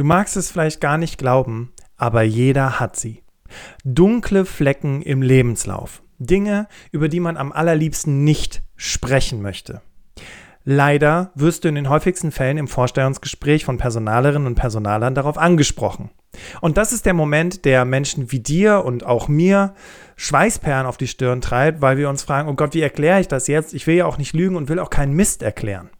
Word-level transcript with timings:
Du 0.00 0.06
magst 0.06 0.34
es 0.38 0.50
vielleicht 0.50 0.80
gar 0.80 0.96
nicht 0.96 1.18
glauben, 1.18 1.74
aber 1.98 2.22
jeder 2.22 2.80
hat 2.80 2.96
sie. 2.96 3.22
Dunkle 3.84 4.46
Flecken 4.46 5.02
im 5.02 5.20
Lebenslauf. 5.20 6.02
Dinge, 6.18 6.68
über 6.90 7.10
die 7.10 7.20
man 7.20 7.36
am 7.36 7.52
allerliebsten 7.52 8.24
nicht 8.24 8.62
sprechen 8.76 9.42
möchte. 9.42 9.82
Leider 10.64 11.32
wirst 11.34 11.64
du 11.64 11.68
in 11.68 11.74
den 11.74 11.90
häufigsten 11.90 12.32
Fällen 12.32 12.56
im 12.56 12.66
Vorstellungsgespräch 12.66 13.66
von 13.66 13.76
Personalerinnen 13.76 14.46
und 14.46 14.54
Personalern 14.54 15.14
darauf 15.14 15.36
angesprochen. 15.36 16.08
Und 16.62 16.78
das 16.78 16.94
ist 16.94 17.04
der 17.04 17.12
Moment, 17.12 17.66
der 17.66 17.84
Menschen 17.84 18.32
wie 18.32 18.40
dir 18.40 18.86
und 18.86 19.04
auch 19.04 19.28
mir 19.28 19.74
Schweißperlen 20.16 20.86
auf 20.86 20.96
die 20.96 21.08
Stirn 21.08 21.42
treibt, 21.42 21.82
weil 21.82 21.98
wir 21.98 22.08
uns 22.08 22.22
fragen, 22.22 22.48
oh 22.48 22.54
Gott, 22.54 22.72
wie 22.72 22.80
erkläre 22.80 23.20
ich 23.20 23.28
das 23.28 23.48
jetzt? 23.48 23.74
Ich 23.74 23.86
will 23.86 23.96
ja 23.96 24.06
auch 24.06 24.16
nicht 24.16 24.32
lügen 24.32 24.56
und 24.56 24.70
will 24.70 24.78
auch 24.78 24.88
keinen 24.88 25.12
Mist 25.12 25.42
erklären. 25.42 25.90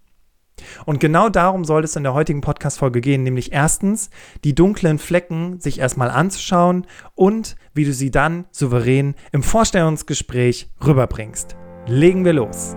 Und 0.86 1.00
genau 1.00 1.28
darum 1.28 1.64
soll 1.64 1.84
es 1.84 1.96
in 1.96 2.02
der 2.02 2.14
heutigen 2.14 2.40
Podcast-Folge 2.40 3.00
gehen, 3.00 3.22
nämlich 3.22 3.52
erstens, 3.52 4.10
die 4.44 4.54
dunklen 4.54 4.98
Flecken 4.98 5.60
sich 5.60 5.78
erstmal 5.78 6.10
anzuschauen 6.10 6.86
und 7.14 7.56
wie 7.74 7.84
du 7.84 7.92
sie 7.92 8.10
dann 8.10 8.46
souverän 8.50 9.14
im 9.32 9.42
Vorstellungsgespräch 9.42 10.70
rüberbringst. 10.84 11.56
Legen 11.86 12.24
wir 12.24 12.32
los. 12.32 12.76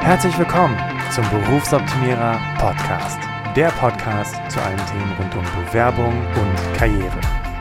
Herzlich 0.00 0.38
willkommen 0.38 0.76
zum 1.10 1.24
Berufsoptimierer 1.30 2.38
Podcast. 2.58 3.18
Der 3.56 3.68
Podcast 3.68 4.34
zu 4.50 4.60
allen 4.60 4.76
Themen 4.76 5.12
rund 5.18 5.34
um 5.34 5.64
Bewerbung 5.64 6.12
und 6.12 6.76
Karriere. 6.76 7.43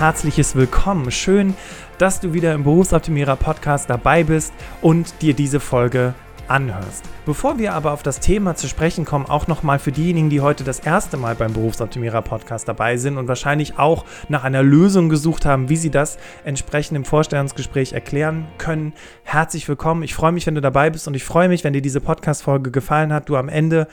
Herzliches 0.00 0.56
Willkommen. 0.56 1.10
Schön, 1.10 1.54
dass 1.98 2.20
du 2.20 2.32
wieder 2.32 2.54
im 2.54 2.64
Berufsoptimierer 2.64 3.36
Podcast 3.36 3.90
dabei 3.90 4.24
bist 4.24 4.54
und 4.80 5.20
dir 5.20 5.34
diese 5.34 5.60
Folge 5.60 6.14
anhörst. 6.48 7.04
Bevor 7.26 7.58
wir 7.58 7.74
aber 7.74 7.92
auf 7.92 8.02
das 8.02 8.18
Thema 8.18 8.56
zu 8.56 8.66
sprechen 8.66 9.04
kommen, 9.04 9.26
auch 9.26 9.46
nochmal 9.46 9.78
für 9.78 9.92
diejenigen, 9.92 10.30
die 10.30 10.40
heute 10.40 10.64
das 10.64 10.80
erste 10.80 11.18
Mal 11.18 11.34
beim 11.34 11.52
Berufsoptimierer 11.52 12.22
Podcast 12.22 12.66
dabei 12.66 12.96
sind 12.96 13.18
und 13.18 13.28
wahrscheinlich 13.28 13.78
auch 13.78 14.06
nach 14.30 14.42
einer 14.42 14.62
Lösung 14.62 15.10
gesucht 15.10 15.44
haben, 15.44 15.68
wie 15.68 15.76
sie 15.76 15.90
das 15.90 16.16
entsprechend 16.44 16.96
im 16.96 17.04
Vorstellungsgespräch 17.04 17.92
erklären 17.92 18.48
können. 18.56 18.94
Herzlich 19.22 19.68
willkommen. 19.68 20.02
Ich 20.02 20.14
freue 20.14 20.32
mich, 20.32 20.46
wenn 20.46 20.54
du 20.54 20.62
dabei 20.62 20.88
bist 20.88 21.08
und 21.08 21.14
ich 21.14 21.24
freue 21.24 21.50
mich, 21.50 21.62
wenn 21.62 21.74
dir 21.74 21.82
diese 21.82 22.00
Podcast-Folge 22.00 22.70
gefallen 22.70 23.12
hat, 23.12 23.28
du 23.28 23.36
am 23.36 23.50
Ende 23.50 23.86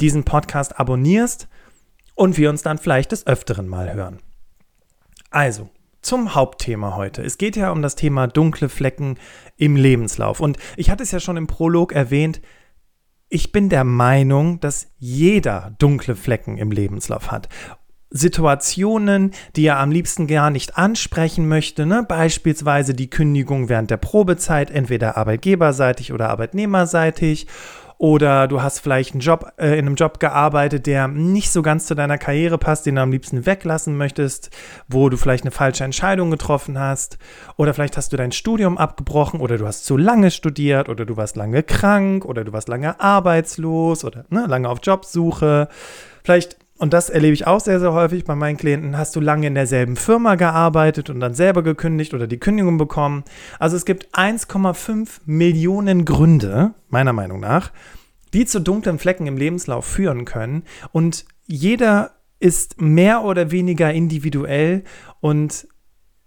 diesen 0.00 0.24
Podcast 0.24 0.80
abonnierst 0.80 1.46
und 2.16 2.36
wir 2.36 2.50
uns 2.50 2.62
dann 2.62 2.78
vielleicht 2.78 3.12
des 3.12 3.28
Öfteren 3.28 3.68
mal 3.68 3.94
hören. 3.94 4.18
Also, 5.32 5.70
zum 6.02 6.34
Hauptthema 6.34 6.94
heute. 6.96 7.22
Es 7.22 7.38
geht 7.38 7.56
ja 7.56 7.70
um 7.70 7.80
das 7.80 7.94
Thema 7.94 8.26
dunkle 8.26 8.68
Flecken 8.68 9.18
im 9.56 9.76
Lebenslauf. 9.76 10.40
Und 10.40 10.58
ich 10.76 10.90
hatte 10.90 11.02
es 11.02 11.10
ja 11.10 11.20
schon 11.20 11.36
im 11.36 11.46
Prolog 11.46 11.92
erwähnt, 11.92 12.42
ich 13.28 13.50
bin 13.50 13.70
der 13.70 13.84
Meinung, 13.84 14.60
dass 14.60 14.92
jeder 14.98 15.74
dunkle 15.78 16.16
Flecken 16.16 16.58
im 16.58 16.70
Lebenslauf 16.70 17.30
hat. 17.30 17.48
Situationen, 18.10 19.30
die 19.56 19.64
er 19.64 19.78
am 19.78 19.90
liebsten 19.90 20.26
gar 20.26 20.50
nicht 20.50 20.76
ansprechen 20.76 21.48
möchte, 21.48 21.86
ne? 21.86 22.04
beispielsweise 22.06 22.92
die 22.92 23.08
Kündigung 23.08 23.70
während 23.70 23.90
der 23.90 23.96
Probezeit, 23.96 24.70
entweder 24.70 25.16
arbeitgeberseitig 25.16 26.12
oder 26.12 26.28
arbeitnehmerseitig 26.28 27.46
oder 28.02 28.48
du 28.48 28.60
hast 28.60 28.80
vielleicht 28.80 29.12
einen 29.12 29.20
Job, 29.20 29.52
äh, 29.58 29.78
in 29.78 29.86
einem 29.86 29.94
Job 29.94 30.18
gearbeitet, 30.18 30.86
der 30.86 31.06
nicht 31.06 31.52
so 31.52 31.62
ganz 31.62 31.86
zu 31.86 31.94
deiner 31.94 32.18
Karriere 32.18 32.58
passt, 32.58 32.84
den 32.84 32.96
du 32.96 33.00
am 33.00 33.12
liebsten 33.12 33.46
weglassen 33.46 33.96
möchtest, 33.96 34.50
wo 34.88 35.08
du 35.08 35.16
vielleicht 35.16 35.44
eine 35.44 35.52
falsche 35.52 35.84
Entscheidung 35.84 36.32
getroffen 36.32 36.80
hast. 36.80 37.16
Oder 37.56 37.74
vielleicht 37.74 37.96
hast 37.96 38.12
du 38.12 38.16
dein 38.16 38.32
Studium 38.32 38.76
abgebrochen 38.76 39.38
oder 39.38 39.56
du 39.56 39.68
hast 39.68 39.84
zu 39.84 39.96
lange 39.96 40.32
studiert 40.32 40.88
oder 40.88 41.04
du 41.04 41.16
warst 41.16 41.36
lange 41.36 41.62
krank 41.62 42.24
oder 42.24 42.42
du 42.42 42.52
warst 42.52 42.68
lange 42.68 42.98
arbeitslos 42.98 44.04
oder 44.04 44.24
ne, 44.30 44.46
lange 44.48 44.68
auf 44.68 44.80
Jobsuche. 44.82 45.68
Vielleicht 46.24 46.56
und 46.82 46.92
das 46.92 47.10
erlebe 47.10 47.32
ich 47.32 47.46
auch 47.46 47.60
sehr, 47.60 47.78
sehr 47.78 47.92
häufig 47.92 48.24
bei 48.24 48.34
meinen 48.34 48.56
Klienten, 48.56 48.98
hast 48.98 49.14
du 49.14 49.20
lange 49.20 49.46
in 49.46 49.54
derselben 49.54 49.94
Firma 49.94 50.34
gearbeitet 50.34 51.10
und 51.10 51.20
dann 51.20 51.32
selber 51.32 51.62
gekündigt 51.62 52.12
oder 52.12 52.26
die 52.26 52.40
Kündigung 52.40 52.76
bekommen. 52.76 53.22
Also 53.60 53.76
es 53.76 53.84
gibt 53.84 54.12
1,5 54.16 55.20
Millionen 55.24 56.04
Gründe, 56.04 56.74
meiner 56.88 57.12
Meinung 57.12 57.38
nach, 57.38 57.70
die 58.34 58.46
zu 58.46 58.60
dunklen 58.60 58.98
Flecken 58.98 59.28
im 59.28 59.36
Lebenslauf 59.36 59.84
führen 59.84 60.24
können. 60.24 60.64
Und 60.90 61.24
jeder 61.46 62.16
ist 62.40 62.80
mehr 62.80 63.22
oder 63.22 63.52
weniger 63.52 63.92
individuell 63.92 64.82
und 65.20 65.68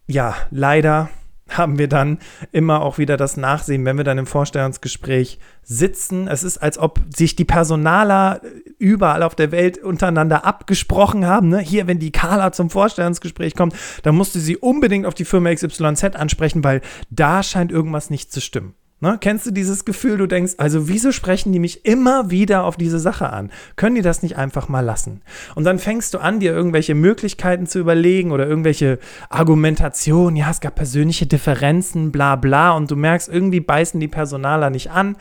ja, 0.08 0.36
leider 0.52 1.10
haben 1.50 1.78
wir 1.78 1.88
dann 1.88 2.18
immer 2.52 2.82
auch 2.82 2.98
wieder 2.98 3.18
das 3.18 3.38
Nachsehen, 3.38 3.86
wenn 3.86 3.98
wir 3.98 4.04
dann 4.04 4.18
im 4.18 4.26
Vorstellungsgespräch 4.26 5.40
sitzen. 5.62 6.28
Es 6.28 6.44
ist, 6.44 6.58
als 6.58 6.78
ob 6.78 7.00
sich 7.16 7.36
die 7.36 7.46
Personaler 7.46 8.42
überall 8.80 9.22
auf 9.24 9.36
der 9.36 9.52
Welt 9.52 9.78
untereinander 9.78 10.46
abgesprochen 10.46 11.26
haben. 11.26 11.50
Ne? 11.50 11.60
Hier, 11.60 11.88
wenn 11.88 12.00
die 12.00 12.12
Carla 12.12 12.52
zum 12.52 12.70
Vorstellungsgespräch 12.70 13.56
kommt, 13.56 13.76
dann 14.04 14.16
musste 14.16 14.40
sie 14.40 14.58
unbedingt 14.58 15.06
auf 15.06 15.14
die 15.14 15.26
Firma 15.26 15.54
XYZ 15.54 16.16
ansprechen, 16.16 16.64
weil 16.64 16.82
da 17.10 17.44
scheint 17.44 17.72
irgendwas 17.72 18.10
nicht 18.10 18.32
zu 18.32 18.42
stimmen. 18.42 18.74
Ne? 19.06 19.20
Kennst 19.22 19.46
du 19.46 19.52
dieses 19.52 19.86
Gefühl, 19.86 20.18
du 20.18 20.26
denkst, 20.26 20.54
also 20.58 20.88
wieso 20.88 21.12
sprechen 21.12 21.54
die 21.54 21.60
mich 21.60 21.86
immer 21.86 22.32
wieder 22.32 22.64
auf 22.64 22.76
diese 22.76 22.98
Sache 22.98 23.32
an? 23.32 23.52
Können 23.76 23.94
die 23.94 24.02
das 24.02 24.24
nicht 24.24 24.36
einfach 24.36 24.68
mal 24.68 24.80
lassen? 24.80 25.22
Und 25.54 25.64
dann 25.64 25.78
fängst 25.78 26.16
du 26.16 26.18
an, 26.18 26.40
dir 26.40 26.54
irgendwelche 26.54 26.96
Möglichkeiten 26.96 27.68
zu 27.68 27.78
überlegen 27.78 28.32
oder 28.32 28.48
irgendwelche 28.48 28.98
Argumentationen, 29.30 30.36
ja, 30.36 30.50
es 30.50 30.60
gab 30.60 30.74
persönliche 30.74 31.28
Differenzen, 31.28 32.12
bla 32.12 32.36
bla, 32.36 32.72
und 32.72 32.90
du 32.90 32.96
merkst, 32.96 33.30
irgendwie 33.30 33.60
beißen 33.60 34.00
die 34.00 34.08
Personaler 34.08 34.72
nicht 34.72 34.90
an 34.90 35.18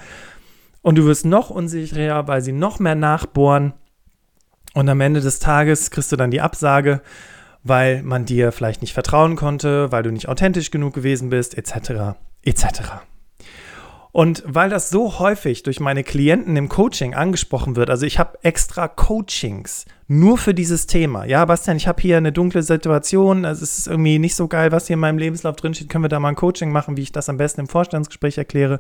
und 0.81 0.97
du 0.97 1.05
wirst 1.05 1.27
noch 1.27 1.51
unsicherer, 1.51 2.27
weil 2.27 2.41
sie 2.41 2.53
noch 2.53 2.78
mehr 2.78 2.95
nachbohren. 2.95 3.75
Und 4.72 4.89
am 4.89 5.03
Ende 5.03 5.21
des 5.21 5.41
Tages 5.41 5.91
kriegst 5.91 6.11
du 6.11 6.16
dann 6.16 6.31
die 6.31 6.41
Absage, 6.41 7.03
weil 7.62 8.03
man 8.03 8.25
dir 8.25 8.51
vielleicht 8.51 8.81
nicht 8.81 8.95
vertrauen 8.95 9.37
konnte, 9.37 9.93
weil 9.93 10.03
du 10.03 10.11
nicht 10.11 10.31
authentisch 10.31 10.71
genug 10.71 10.95
gewesen 10.95 11.28
bist, 11.28 11.59
etc. 11.59 12.16
etc. 12.45 13.05
Und 14.14 14.44
weil 14.47 14.70
das 14.70 14.91
so 14.91 15.19
häufig 15.19 15.64
durch 15.64 15.80
meine 15.80 16.04
Klienten 16.04 16.54
im 16.54 16.69
Coaching 16.69 17.14
angesprochen 17.14 17.75
wird, 17.75 17.91
also 17.91 18.06
ich 18.06 18.20
habe 18.20 18.38
extra 18.44 18.86
Coachings 18.86 19.86
nur 20.06 20.38
für 20.38 20.54
dieses 20.54 20.86
Thema. 20.86 21.25
Ja, 21.25 21.44
Bastian, 21.44 21.76
ich 21.76 21.88
habe 21.88 22.00
hier 22.00 22.16
eine 22.16 22.30
dunkle 22.30 22.62
Situation, 22.62 23.44
also 23.44 23.64
es 23.64 23.76
ist 23.76 23.88
irgendwie 23.88 24.20
nicht 24.20 24.36
so 24.36 24.47
geil, 24.47 24.70
was 24.70 24.86
hier 24.86 24.94
in 24.94 25.00
meinem 25.00 25.19
Lebenslauf 25.19 25.56
drinsteht. 25.56 25.88
Können 25.88 26.04
wir 26.04 26.08
da 26.08 26.20
mal 26.20 26.28
ein 26.28 26.36
Coaching 26.36 26.70
machen, 26.70 26.97
wie 26.97 27.03
ich 27.03 27.10
das 27.10 27.28
am 27.28 27.38
besten 27.38 27.62
im 27.62 27.66
Vorstandsgespräch 27.66 28.38
erkläre? 28.38 28.78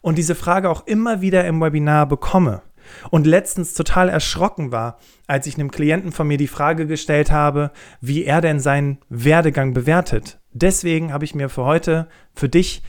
Und 0.00 0.16
diese 0.16 0.34
Frage 0.34 0.70
auch 0.70 0.86
immer 0.86 1.20
wieder 1.20 1.44
im 1.44 1.60
Webinar 1.60 2.06
bekomme. 2.06 2.62
Und 3.10 3.26
letztens 3.26 3.74
total 3.74 4.08
erschrocken 4.08 4.72
war, 4.72 4.98
als 5.26 5.46
ich 5.46 5.56
einem 5.56 5.70
Klienten 5.70 6.10
von 6.10 6.26
mir 6.26 6.38
die 6.38 6.48
Frage 6.48 6.86
gestellt 6.86 7.30
habe, 7.30 7.70
wie 8.00 8.24
er 8.24 8.40
denn 8.40 8.60
seinen 8.60 8.96
Werdegang 9.10 9.74
bewertet. 9.74 10.38
Deswegen 10.52 11.12
habe 11.12 11.26
ich 11.26 11.34
mir 11.34 11.50
für 11.50 11.66
heute, 11.66 12.08
für 12.32 12.48
dich, 12.48 12.82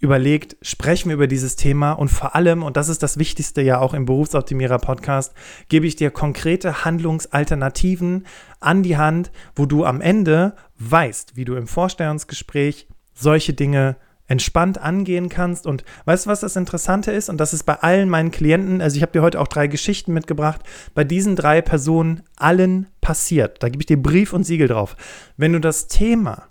überlegt, 0.00 0.56
sprechen 0.62 1.10
wir 1.10 1.14
über 1.14 1.26
dieses 1.26 1.56
Thema 1.56 1.92
und 1.92 2.08
vor 2.08 2.34
allem, 2.34 2.62
und 2.62 2.76
das 2.76 2.88
ist 2.88 3.02
das 3.02 3.18
Wichtigste 3.18 3.60
ja 3.60 3.78
auch 3.78 3.94
im 3.94 4.06
Berufsoptimierer 4.06 4.78
Podcast, 4.78 5.34
gebe 5.68 5.86
ich 5.86 5.94
dir 5.94 6.10
konkrete 6.10 6.84
Handlungsalternativen 6.84 8.26
an 8.60 8.82
die 8.82 8.96
Hand, 8.96 9.30
wo 9.54 9.66
du 9.66 9.84
am 9.84 10.00
Ende 10.00 10.56
weißt, 10.78 11.36
wie 11.36 11.44
du 11.44 11.54
im 11.54 11.66
Vorstellungsgespräch 11.66 12.88
solche 13.12 13.52
Dinge 13.52 13.96
entspannt 14.26 14.78
angehen 14.78 15.28
kannst. 15.28 15.66
Und 15.66 15.84
weißt 16.06 16.24
du, 16.24 16.30
was 16.30 16.40
das 16.40 16.56
Interessante 16.56 17.10
ist? 17.10 17.28
Und 17.28 17.38
das 17.38 17.52
ist 17.52 17.64
bei 17.64 17.74
allen 17.74 18.08
meinen 18.08 18.30
Klienten, 18.30 18.80
also 18.80 18.96
ich 18.96 19.02
habe 19.02 19.12
dir 19.12 19.22
heute 19.22 19.40
auch 19.40 19.48
drei 19.48 19.66
Geschichten 19.66 20.14
mitgebracht, 20.14 20.62
bei 20.94 21.04
diesen 21.04 21.36
drei 21.36 21.60
Personen 21.60 22.22
allen 22.36 22.86
passiert. 23.00 23.62
Da 23.62 23.68
gebe 23.68 23.82
ich 23.82 23.86
dir 23.86 24.00
Brief 24.00 24.32
und 24.32 24.44
Siegel 24.44 24.68
drauf. 24.68 24.96
Wenn 25.36 25.52
du 25.52 25.60
das 25.60 25.88
Thema 25.88 26.44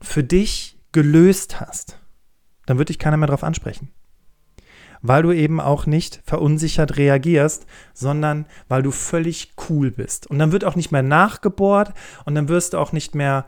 für 0.00 0.24
dich 0.24 0.78
gelöst 0.92 1.60
hast, 1.60 1.99
dann 2.70 2.78
wird 2.78 2.88
dich 2.88 3.00
keiner 3.00 3.16
mehr 3.16 3.26
darauf 3.26 3.42
ansprechen. 3.42 3.90
Weil 5.02 5.24
du 5.24 5.32
eben 5.32 5.60
auch 5.60 5.86
nicht 5.86 6.20
verunsichert 6.24 6.96
reagierst, 6.96 7.66
sondern 7.94 8.46
weil 8.68 8.82
du 8.82 8.92
völlig 8.92 9.54
cool 9.68 9.90
bist. 9.90 10.28
Und 10.28 10.38
dann 10.38 10.52
wird 10.52 10.64
auch 10.64 10.76
nicht 10.76 10.92
mehr 10.92 11.02
nachgebohrt 11.02 11.92
und 12.26 12.36
dann 12.36 12.48
wirst 12.48 12.74
du 12.74 12.78
auch 12.78 12.92
nicht 12.92 13.16
mehr 13.16 13.44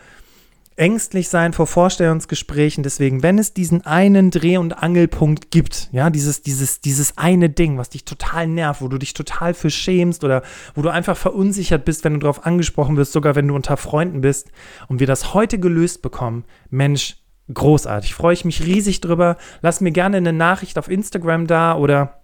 ängstlich 0.74 1.28
sein 1.28 1.52
vor 1.52 1.68
Vorstellungsgesprächen. 1.68 2.82
Deswegen, 2.82 3.22
wenn 3.22 3.38
es 3.38 3.54
diesen 3.54 3.86
einen 3.86 4.32
Dreh- 4.32 4.56
und 4.56 4.82
Angelpunkt 4.82 5.52
gibt, 5.52 5.88
ja, 5.92 6.10
dieses, 6.10 6.42
dieses, 6.42 6.80
dieses 6.80 7.16
eine 7.16 7.48
Ding, 7.48 7.78
was 7.78 7.90
dich 7.90 8.04
total 8.04 8.48
nervt, 8.48 8.82
wo 8.82 8.88
du 8.88 8.98
dich 8.98 9.14
total 9.14 9.54
für 9.54 9.70
schämst 9.70 10.24
oder 10.24 10.42
wo 10.74 10.82
du 10.82 10.88
einfach 10.88 11.16
verunsichert 11.16 11.84
bist, 11.84 12.02
wenn 12.02 12.14
du 12.14 12.20
darauf 12.20 12.44
angesprochen 12.44 12.96
wirst, 12.96 13.12
sogar 13.12 13.36
wenn 13.36 13.46
du 13.46 13.54
unter 13.54 13.76
Freunden 13.76 14.20
bist 14.20 14.50
und 14.88 14.98
wir 14.98 15.06
das 15.06 15.32
heute 15.32 15.60
gelöst 15.60 16.02
bekommen, 16.02 16.44
Mensch, 16.70 17.21
großartig. 17.52 18.14
Freue 18.14 18.34
ich 18.34 18.44
mich 18.44 18.64
riesig 18.64 19.00
drüber. 19.00 19.36
Lass 19.60 19.80
mir 19.80 19.92
gerne 19.92 20.18
eine 20.18 20.32
Nachricht 20.32 20.78
auf 20.78 20.88
Instagram 20.88 21.46
da 21.46 21.76
oder 21.76 22.20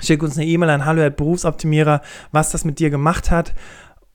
schick 0.00 0.22
uns 0.22 0.36
eine 0.36 0.46
E-Mail 0.46 0.70
an 0.70 0.84
hallo@berufsoptimierer, 0.84 2.00
was 2.32 2.50
das 2.50 2.64
mit 2.64 2.78
dir 2.78 2.90
gemacht 2.90 3.30
hat 3.30 3.54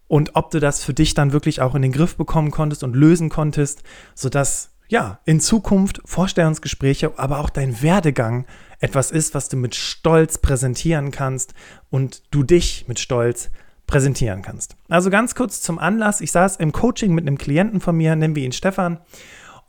und 0.08 0.36
ob 0.36 0.52
du 0.52 0.60
das 0.60 0.84
für 0.84 0.94
dich 0.94 1.14
dann 1.14 1.34
wirklich 1.34 1.62
auch 1.62 1.76
in 1.76 1.82
den 1.82 1.92
Griff 1.92 2.16
bekommen 2.16 2.52
konntest 2.52 2.84
und 2.84 2.96
lösen 2.96 3.30
konntest, 3.30 3.84
sodass 4.14 4.72
ja, 4.88 5.20
in 5.26 5.40
Zukunft 5.40 6.02
Vorstellungsgespräche, 6.06 7.18
aber 7.18 7.40
auch 7.40 7.50
dein 7.50 7.82
Werdegang 7.82 8.46
etwas 8.80 9.10
ist, 9.10 9.34
was 9.34 9.50
du 9.50 9.58
mit 9.58 9.74
Stolz 9.74 10.38
präsentieren 10.38 11.10
kannst 11.10 11.56
und 11.90 12.22
du 12.32 12.44
dich 12.44 12.88
mit 12.88 13.00
Stolz 13.00 13.50
präsentieren 13.88 14.42
kannst. 14.42 14.76
Also 14.88 15.10
ganz 15.10 15.34
kurz 15.34 15.62
zum 15.62 15.80
Anlass, 15.80 16.22
ich 16.22 16.32
saß 16.32 16.58
im 16.58 16.72
Coaching 16.72 17.14
mit 17.14 17.26
einem 17.26 17.38
Klienten 17.38 17.82
von 17.82 17.96
mir, 17.96 18.16
nennen 18.16 18.36
wir 18.36 18.44
ihn 18.44 18.52
Stefan. 18.52 19.00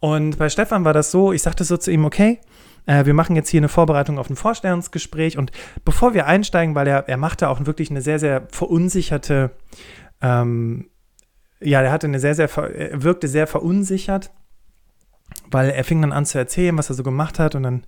Und 0.01 0.39
bei 0.39 0.49
Stefan 0.49 0.85
war 0.85 0.93
das 0.93 1.11
so, 1.11 1.33
ich 1.33 1.43
sagte 1.43 1.65
so 1.65 1.77
zu 1.77 1.91
ihm, 1.91 2.05
okay, 2.05 2.39
äh, 2.87 3.07
wir 3.07 3.15
machen 3.15 3.37
jetzt 3.37 3.49
hier 3.49 3.61
eine 3.61 3.69
Vorbereitung 3.69 4.19
auf 4.19 4.31
ein 4.31 4.37
Vorstellungsgespräch. 4.37 5.39
Und 5.39 5.53
bevor 5.85 6.15
wir 6.15 6.27
einsteigen, 6.27 6.75
weil 6.75 6.87
er, 6.87 7.09
er 7.09 7.17
machte 7.17 7.49
auch 7.49 7.65
wirklich 7.67 7.91
eine 7.91 8.03
sehr, 8.03 8.19
sehr 8.19 8.47
verunsicherte 8.51 9.53
ähm, 10.21 10.91
ja, 11.61 11.81
der 11.83 11.93
hatte 11.93 12.07
eine 12.07 12.21
sehr, 12.21 12.35
sehr, 12.35 12.51
er 12.57 13.03
wirkte 13.03 13.29
sehr 13.29 13.47
verunsichert, 13.47 14.31
weil 15.51 15.71
er 15.71 15.85
fing 15.85 16.01
dann 16.03 16.13
an 16.13 16.27
zu 16.27 16.39
erzählen, 16.39 16.77
was 16.77 16.91
er 16.91 16.95
so 16.95 17.03
gemacht 17.03 17.39
hat. 17.39 17.55
Und 17.55 17.63
dann 17.63 17.85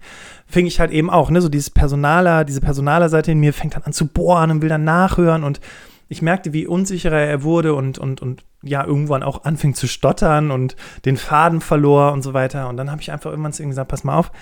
fing 0.47 0.67
ich 0.67 0.81
halt 0.81 0.91
eben 0.91 1.11
auch, 1.11 1.31
ne, 1.31 1.41
so 1.41 1.49
dieses 1.49 1.71
Personaler, 1.71 2.45
diese 2.45 2.61
Personaler-Seite 2.61 3.33
in 3.33 3.41
mir 3.41 3.53
fängt 3.53 3.75
dann 3.75 3.83
an 3.83 3.93
zu 3.93 4.07
bohren 4.07 4.51
und 4.51 4.63
will 4.63 4.69
dann 4.69 4.85
nachhören. 4.85 5.45
Und 5.45 5.61
ich 6.09 6.23
merkte, 6.23 6.53
wie 6.53 6.67
unsicherer 6.67 7.21
er 7.21 7.43
wurde 7.43 7.75
und, 7.75 7.99
und, 7.99 8.23
und 8.23 8.45
ja, 8.63 8.85
irgendwann 8.85 9.23
auch 9.23 9.45
anfing 9.45 9.75
zu 9.75 9.87
stottern 9.87 10.51
und 10.51 10.77
den 11.05 11.17
Faden 11.17 11.61
verlor 11.61 12.13
und 12.13 12.23
so 12.23 12.33
weiter. 12.35 12.69
Und 12.69 12.77
dann 12.77 12.91
habe 12.91 13.03
ich 13.03 13.13
einfach 13.13 13.31
irgendwann 13.31 13.53
zu 13.53 13.63
ihm 13.63 13.69
gesagt, 13.69 13.91
pass 13.91 14.05
mal 14.05 14.17
auf, 14.17 14.33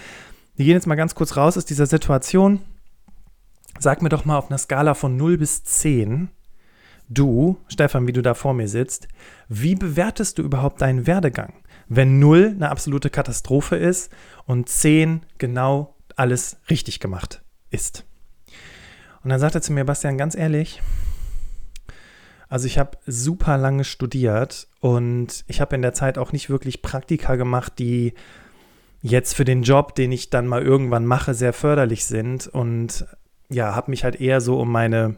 wir 0.55 0.65
gehen 0.65 0.75
jetzt 0.75 0.87
mal 0.87 0.95
ganz 0.95 1.15
kurz 1.15 1.37
raus 1.37 1.57
aus 1.59 1.65
dieser 1.65 1.87
Situation. 1.87 2.61
Sag 3.79 4.01
mir 4.01 4.09
doch 4.09 4.25
mal 4.25 4.39
auf 4.39 4.49
einer 4.49 4.59
Skala 4.59 4.95
von 4.95 5.17
0 5.17 5.37
bis 5.39 5.65
10, 5.65 6.31
Du, 7.09 7.59
Stefan, 7.69 8.09
wie 8.09 8.13
du 8.13 8.21
da 8.21 8.35
vor 8.35 8.53
mir 8.53 8.67
sitzt, 8.67 9.07
wie 9.49 9.77
bewertest 9.77 10.39
du 10.39 10.43
überhaupt 10.43 10.81
deinen 10.81 11.07
Werdegang? 11.07 11.53
Wenn 11.89 12.19
0 12.19 12.55
eine 12.57 12.71
absolute 12.71 13.11
Katastrophe 13.11 13.77
ist 13.77 14.11
und 14.45 14.69
10 14.69 15.23
genau 15.39 15.95
alles 16.17 16.59
richtig 16.69 16.99
gemacht 16.99 17.43
ist. 17.71 18.05
Und 19.23 19.31
dann 19.31 19.39
sagt 19.39 19.55
er 19.55 19.63
zu 19.63 19.73
mir, 19.73 19.85
Bastian, 19.85 20.19
ganz 20.19 20.35
ehrlich, 20.35 20.83
also 22.49 22.67
ich 22.67 22.79
habe 22.79 22.99
super 23.07 23.59
lange 23.59 23.85
studiert 23.85 24.69
und 24.81 25.45
ich 25.49 25.61
habe 25.61 25.75
in 25.75 25.83
der 25.83 25.95
Zeit 25.95 26.17
auch 26.19 26.33
nicht 26.33 26.49
wirklich 26.49 26.83
Praktika 26.83 27.37
gemacht, 27.37 27.75
die 27.79 28.15
jetzt 29.03 29.35
für 29.35 29.45
den 29.45 29.63
Job, 29.63 29.95
den 29.95 30.13
ich 30.13 30.31
dann 30.31 30.47
mal 30.47 30.63
irgendwann 30.63 31.07
mache, 31.07 31.35
sehr 31.35 31.53
förderlich 31.53 32.05
sind 32.07 32.47
und 32.47 33.07
ja, 33.49 33.75
habe 33.75 33.91
mich 33.91 34.05
halt 34.05 34.21
eher 34.21 34.41
so 34.41 34.61
um 34.61 34.71
meine 34.71 35.17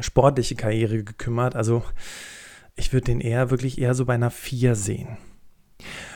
sportliche 0.00 0.56
Karriere 0.56 1.02
gekümmert. 1.02 1.56
Also 1.56 1.82
ich 2.74 2.92
würde 2.92 3.06
den 3.06 3.20
eher 3.20 3.50
wirklich 3.50 3.80
eher 3.80 3.94
so 3.94 4.04
bei 4.04 4.14
einer 4.14 4.30
4 4.30 4.74
sehen. 4.74 5.16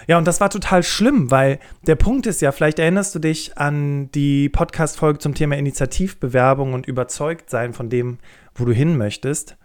Ja, 0.07 0.19
und 0.19 0.27
das 0.27 0.41
war 0.41 0.51
total 0.51 0.83
schlimm, 0.83 1.31
weil 1.31 1.61
der 1.87 1.95
Punkt 1.95 2.27
ist 2.27 2.41
ja, 2.41 2.51
vielleicht 2.53 2.79
erinnerst 2.79 3.15
du 3.15 3.19
dich 3.19 3.59
an 3.59 4.11
die 4.13 4.49
Podcast-Folge 4.49 5.19
zum 5.19 5.35
Thema 5.35 5.57
Initiativbewerbung 5.57 6.73
und 6.73 6.87
Überzeugtsein 6.87 7.73
von 7.73 7.91
dem, 7.91 8.19
wo 8.55 8.65
du 8.65 8.73
hin 8.73 8.97
möchtest 8.97 9.57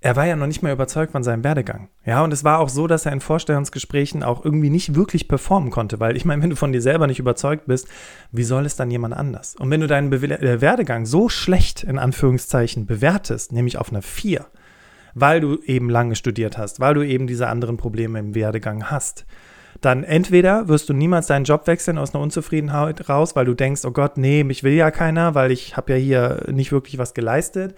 er 0.00 0.14
war 0.14 0.26
ja 0.26 0.36
noch 0.36 0.46
nicht 0.46 0.62
mal 0.62 0.72
überzeugt 0.72 1.12
von 1.12 1.24
seinem 1.24 1.42
Werdegang. 1.42 1.88
Ja, 2.04 2.22
und 2.22 2.32
es 2.32 2.44
war 2.44 2.58
auch 2.58 2.68
so, 2.68 2.86
dass 2.86 3.06
er 3.06 3.12
in 3.12 3.20
Vorstellungsgesprächen 3.20 4.22
auch 4.22 4.44
irgendwie 4.44 4.70
nicht 4.70 4.94
wirklich 4.94 5.26
performen 5.26 5.70
konnte, 5.70 5.98
weil 6.00 6.16
ich 6.16 6.24
meine, 6.24 6.42
wenn 6.42 6.50
du 6.50 6.56
von 6.56 6.72
dir 6.72 6.82
selber 6.82 7.06
nicht 7.06 7.18
überzeugt 7.18 7.66
bist, 7.66 7.88
wie 8.30 8.44
soll 8.44 8.66
es 8.66 8.76
dann 8.76 8.90
jemand 8.90 9.14
anders? 9.14 9.56
Und 9.56 9.70
wenn 9.70 9.80
du 9.80 9.86
deinen 9.86 10.10
Be 10.10 10.18
äh, 10.18 10.60
Werdegang 10.60 11.06
so 11.06 11.28
schlecht 11.28 11.82
in 11.82 11.98
Anführungszeichen 11.98 12.86
bewertest, 12.86 13.52
nämlich 13.52 13.78
auf 13.78 13.90
einer 13.90 14.02
4, 14.02 14.46
weil 15.14 15.40
du 15.40 15.58
eben 15.64 15.88
lange 15.88 16.14
studiert 16.14 16.58
hast, 16.58 16.78
weil 16.78 16.94
du 16.94 17.02
eben 17.02 17.26
diese 17.26 17.48
anderen 17.48 17.78
Probleme 17.78 18.18
im 18.18 18.34
Werdegang 18.34 18.90
hast, 18.90 19.24
dann 19.80 20.04
entweder 20.04 20.68
wirst 20.68 20.88
du 20.88 20.92
niemals 20.92 21.26
deinen 21.26 21.44
Job 21.44 21.66
wechseln 21.66 21.98
aus 21.98 22.14
einer 22.14 22.22
Unzufriedenheit 22.22 23.08
raus, 23.08 23.34
weil 23.34 23.46
du 23.46 23.54
denkst, 23.54 23.84
oh 23.84 23.90
Gott, 23.90 24.18
nee, 24.18 24.44
mich 24.44 24.62
will 24.62 24.72
ja 24.74 24.90
keiner, 24.90 25.34
weil 25.34 25.50
ich 25.50 25.76
habe 25.76 25.92
ja 25.92 25.98
hier 25.98 26.46
nicht 26.52 26.72
wirklich 26.72 26.98
was 26.98 27.14
geleistet. 27.14 27.74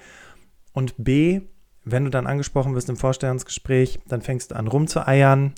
Und 0.72 0.94
B, 0.98 1.42
wenn 1.90 2.04
du 2.04 2.10
dann 2.10 2.26
angesprochen 2.26 2.74
wirst 2.74 2.88
im 2.88 2.96
Vorstellungsgespräch, 2.96 4.00
dann 4.06 4.22
fängst 4.22 4.50
du 4.50 4.56
an 4.56 4.68
rumzueiern, 4.68 5.52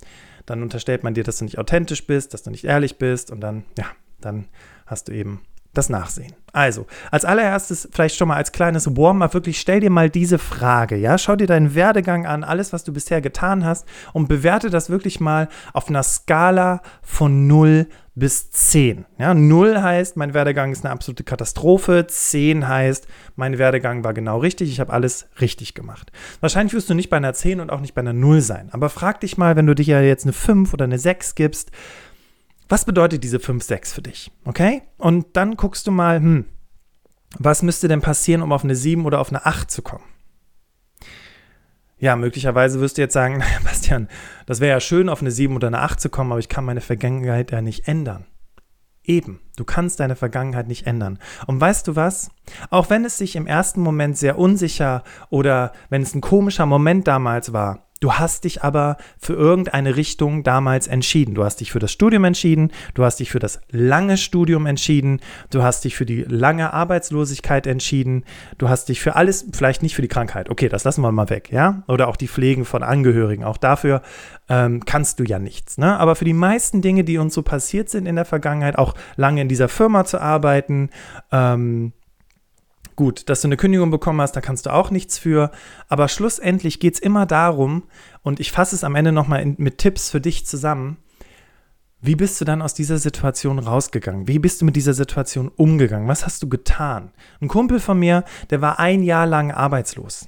dann 0.45 0.63
unterstellt 0.63 1.03
man 1.03 1.13
dir, 1.13 1.23
dass 1.23 1.37
du 1.37 1.45
nicht 1.45 1.59
authentisch 1.59 2.05
bist, 2.07 2.33
dass 2.33 2.43
du 2.43 2.51
nicht 2.51 2.65
ehrlich 2.65 2.97
bist 2.97 3.31
und 3.31 3.41
dann, 3.41 3.63
ja, 3.77 3.85
dann 4.19 4.47
hast 4.85 5.07
du 5.07 5.13
eben 5.13 5.41
das 5.73 5.89
Nachsehen. 5.89 6.33
Also, 6.53 6.85
als 7.11 7.23
allererstes 7.23 7.87
vielleicht 7.91 8.17
schon 8.17 8.27
mal 8.27 8.35
als 8.35 8.51
kleines 8.51 8.97
Warm-up 8.97 9.33
wirklich 9.33 9.59
stell 9.59 9.79
dir 9.79 9.89
mal 9.89 10.09
diese 10.09 10.37
Frage, 10.37 10.97
ja? 10.97 11.17
Schau 11.17 11.37
dir 11.37 11.47
deinen 11.47 11.75
Werdegang 11.75 12.25
an, 12.25 12.43
alles, 12.43 12.73
was 12.73 12.83
du 12.83 12.91
bisher 12.91 13.21
getan 13.21 13.65
hast 13.65 13.87
und 14.11 14.27
bewerte 14.27 14.69
das 14.69 14.89
wirklich 14.89 15.21
mal 15.21 15.47
auf 15.71 15.87
einer 15.87 16.03
Skala 16.03 16.81
von 17.01 17.47
0 17.47 17.87
bis 18.13 18.51
10. 18.51 19.05
Ja, 19.17 19.33
0 19.33 19.81
heißt, 19.81 20.17
mein 20.17 20.33
Werdegang 20.33 20.73
ist 20.73 20.83
eine 20.83 20.91
absolute 20.91 21.23
Katastrophe. 21.23 22.05
10 22.05 22.67
heißt, 22.67 23.07
mein 23.37 23.57
Werdegang 23.57 24.03
war 24.03 24.13
genau 24.13 24.39
richtig. 24.39 24.69
Ich 24.69 24.81
habe 24.81 24.91
alles 24.91 25.27
richtig 25.39 25.73
gemacht. 25.73 26.11
Wahrscheinlich 26.41 26.73
wirst 26.73 26.89
du 26.89 26.93
nicht 26.93 27.09
bei 27.09 27.17
einer 27.17 27.33
10 27.33 27.61
und 27.61 27.69
auch 27.69 27.79
nicht 27.79 27.93
bei 27.93 28.01
einer 28.01 28.11
0 28.11 28.41
sein. 28.41 28.67
Aber 28.73 28.89
frag 28.89 29.21
dich 29.21 29.37
mal, 29.37 29.55
wenn 29.55 29.67
du 29.67 29.75
dich 29.75 29.87
ja 29.87 30.01
jetzt 30.01 30.25
eine 30.25 30.33
5 30.33 30.73
oder 30.73 30.83
eine 30.83 30.99
6 30.99 31.35
gibst, 31.35 31.71
was 32.71 32.85
bedeutet 32.85 33.23
diese 33.23 33.39
5, 33.39 33.61
6 33.63 33.93
für 33.93 34.01
dich? 34.01 34.31
Okay? 34.45 34.83
Und 34.97 35.35
dann 35.35 35.57
guckst 35.57 35.87
du 35.87 35.91
mal, 35.91 36.17
hm, 36.17 36.45
was 37.37 37.63
müsste 37.63 37.87
denn 37.87 38.01
passieren, 38.01 38.41
um 38.41 38.53
auf 38.53 38.63
eine 38.63 38.75
7 38.75 39.05
oder 39.05 39.19
auf 39.19 39.29
eine 39.29 39.45
8 39.45 39.69
zu 39.69 39.81
kommen? 39.81 40.03
Ja, 41.97 42.15
möglicherweise 42.15 42.79
wirst 42.79 42.97
du 42.97 43.01
jetzt 43.01 43.13
sagen, 43.13 43.43
Bastian, 43.63 44.07
das 44.45 44.61
wäre 44.61 44.71
ja 44.71 44.79
schön, 44.79 45.09
auf 45.09 45.21
eine 45.21 45.31
7 45.31 45.55
oder 45.55 45.67
eine 45.67 45.79
8 45.79 45.99
zu 45.99 46.09
kommen, 46.09 46.31
aber 46.31 46.39
ich 46.39 46.49
kann 46.49 46.65
meine 46.65 46.81
Vergangenheit 46.81 47.51
ja 47.51 47.61
nicht 47.61 47.87
ändern. 47.87 48.25
Eben, 49.03 49.41
du 49.57 49.65
kannst 49.65 49.99
deine 49.99 50.15
Vergangenheit 50.15 50.67
nicht 50.67 50.87
ändern. 50.87 51.19
Und 51.47 51.59
weißt 51.59 51.87
du 51.87 51.95
was? 51.95 52.31
Auch 52.69 52.89
wenn 52.89 53.03
es 53.03 53.17
sich 53.17 53.35
im 53.35 53.47
ersten 53.47 53.81
Moment 53.81 54.17
sehr 54.17 54.37
unsicher 54.37 55.03
oder 55.29 55.73
wenn 55.89 56.03
es 56.03 56.15
ein 56.15 56.21
komischer 56.21 56.65
Moment 56.65 57.07
damals 57.07 57.51
war, 57.51 57.90
Du 58.01 58.13
hast 58.13 58.45
dich 58.45 58.63
aber 58.63 58.97
für 59.19 59.33
irgendeine 59.33 59.95
Richtung 59.95 60.41
damals 60.41 60.87
entschieden. 60.87 61.35
Du 61.35 61.43
hast 61.43 61.57
dich 61.57 61.71
für 61.71 61.77
das 61.77 61.91
Studium 61.91 62.23
entschieden, 62.23 62.71
du 62.95 63.05
hast 63.05 63.19
dich 63.19 63.29
für 63.29 63.37
das 63.37 63.61
lange 63.69 64.17
Studium 64.17 64.65
entschieden, 64.65 65.21
du 65.51 65.61
hast 65.61 65.83
dich 65.83 65.95
für 65.95 66.07
die 66.07 66.23
lange 66.23 66.73
Arbeitslosigkeit 66.73 67.67
entschieden, 67.67 68.25
du 68.57 68.69
hast 68.69 68.89
dich 68.89 69.01
für 69.01 69.15
alles, 69.15 69.45
vielleicht 69.53 69.83
nicht 69.83 69.93
für 69.93 70.01
die 70.01 70.07
Krankheit. 70.07 70.49
Okay, 70.49 70.67
das 70.67 70.83
lassen 70.83 71.03
wir 71.03 71.11
mal 71.11 71.29
weg, 71.29 71.51
ja? 71.51 71.83
Oder 71.87 72.07
auch 72.07 72.15
die 72.15 72.27
Pflegen 72.27 72.65
von 72.65 72.81
Angehörigen. 72.81 73.43
Auch 73.43 73.57
dafür 73.57 74.01
ähm, 74.49 74.83
kannst 74.83 75.19
du 75.19 75.23
ja 75.23 75.37
nichts. 75.37 75.77
Ne? 75.77 75.99
Aber 75.99 76.15
für 76.15 76.25
die 76.25 76.33
meisten 76.33 76.81
Dinge, 76.81 77.03
die 77.03 77.19
uns 77.19 77.35
so 77.35 77.43
passiert 77.43 77.91
sind 77.91 78.07
in 78.07 78.15
der 78.15 78.25
Vergangenheit, 78.25 78.79
auch 78.79 78.95
lange 79.15 79.41
in 79.41 79.47
dieser 79.47 79.69
Firma 79.69 80.05
zu 80.05 80.19
arbeiten, 80.19 80.89
ähm, 81.31 81.93
Gut, 83.01 83.29
dass 83.29 83.41
du 83.41 83.47
eine 83.47 83.57
Kündigung 83.57 83.89
bekommen 83.89 84.21
hast, 84.21 84.33
da 84.33 84.41
kannst 84.41 84.67
du 84.67 84.69
auch 84.71 84.91
nichts 84.91 85.17
für. 85.17 85.49
Aber 85.87 86.07
schlussendlich 86.07 86.79
geht 86.79 86.93
es 86.93 86.99
immer 86.99 87.25
darum, 87.25 87.81
und 88.21 88.39
ich 88.39 88.51
fasse 88.51 88.75
es 88.75 88.83
am 88.83 88.93
Ende 88.93 89.11
nochmal 89.11 89.43
mit 89.57 89.79
Tipps 89.79 90.11
für 90.11 90.21
dich 90.21 90.45
zusammen. 90.45 90.97
Wie 91.99 92.15
bist 92.15 92.39
du 92.39 92.45
dann 92.45 92.61
aus 92.61 92.75
dieser 92.75 92.99
Situation 92.99 93.57
rausgegangen? 93.57 94.27
Wie 94.27 94.37
bist 94.37 94.61
du 94.61 94.65
mit 94.65 94.75
dieser 94.75 94.93
Situation 94.93 95.47
umgegangen? 95.47 96.07
Was 96.07 96.27
hast 96.27 96.43
du 96.43 96.47
getan? 96.47 97.11
Ein 97.41 97.47
Kumpel 97.47 97.79
von 97.79 97.97
mir, 97.97 98.23
der 98.51 98.61
war 98.61 98.77
ein 98.77 99.01
Jahr 99.01 99.25
lang 99.25 99.51
arbeitslos. 99.51 100.27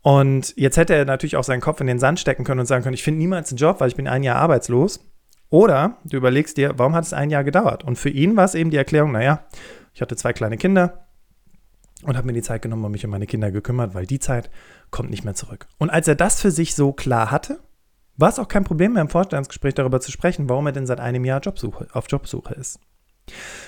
Und 0.00 0.54
jetzt 0.56 0.78
hätte 0.78 0.94
er 0.94 1.04
natürlich 1.04 1.36
auch 1.36 1.44
seinen 1.44 1.60
Kopf 1.60 1.82
in 1.82 1.88
den 1.88 1.98
Sand 1.98 2.20
stecken 2.20 2.44
können 2.44 2.60
und 2.60 2.66
sagen 2.66 2.84
können, 2.84 2.94
ich 2.94 3.02
finde 3.02 3.18
niemals 3.18 3.50
einen 3.50 3.58
Job, 3.58 3.80
weil 3.80 3.88
ich 3.88 3.96
bin 3.96 4.08
ein 4.08 4.22
Jahr 4.22 4.36
arbeitslos. 4.36 5.06
Oder 5.50 5.98
du 6.06 6.16
überlegst 6.16 6.56
dir, 6.56 6.72
warum 6.78 6.94
hat 6.94 7.04
es 7.04 7.12
ein 7.12 7.28
Jahr 7.28 7.44
gedauert? 7.44 7.84
Und 7.84 7.98
für 7.98 8.08
ihn 8.08 8.34
war 8.34 8.46
es 8.46 8.54
eben 8.54 8.70
die 8.70 8.78
Erklärung, 8.78 9.12
naja, 9.12 9.44
ich 9.92 10.00
hatte 10.00 10.16
zwei 10.16 10.32
kleine 10.32 10.56
Kinder, 10.56 11.03
und 12.04 12.16
habe 12.16 12.26
mir 12.26 12.32
die 12.32 12.42
Zeit 12.42 12.62
genommen 12.62 12.84
und 12.84 12.92
mich 12.92 13.04
um 13.04 13.10
meine 13.10 13.26
Kinder 13.26 13.50
gekümmert, 13.50 13.94
weil 13.94 14.06
die 14.06 14.18
Zeit 14.18 14.50
kommt 14.90 15.10
nicht 15.10 15.24
mehr 15.24 15.34
zurück. 15.34 15.66
Und 15.78 15.90
als 15.90 16.06
er 16.08 16.14
das 16.14 16.40
für 16.40 16.50
sich 16.50 16.74
so 16.74 16.92
klar 16.92 17.30
hatte, 17.30 17.58
war 18.16 18.28
es 18.28 18.38
auch 18.38 18.48
kein 18.48 18.64
Problem 18.64 18.92
mehr 18.92 19.02
im 19.02 19.08
Vorstellungsgespräch 19.08 19.74
darüber 19.74 20.00
zu 20.00 20.12
sprechen, 20.12 20.48
warum 20.48 20.66
er 20.66 20.72
denn 20.72 20.86
seit 20.86 21.00
einem 21.00 21.24
Jahr 21.24 21.40
Jobsuche, 21.40 21.88
auf 21.92 22.06
Jobsuche 22.08 22.54
ist. 22.54 22.78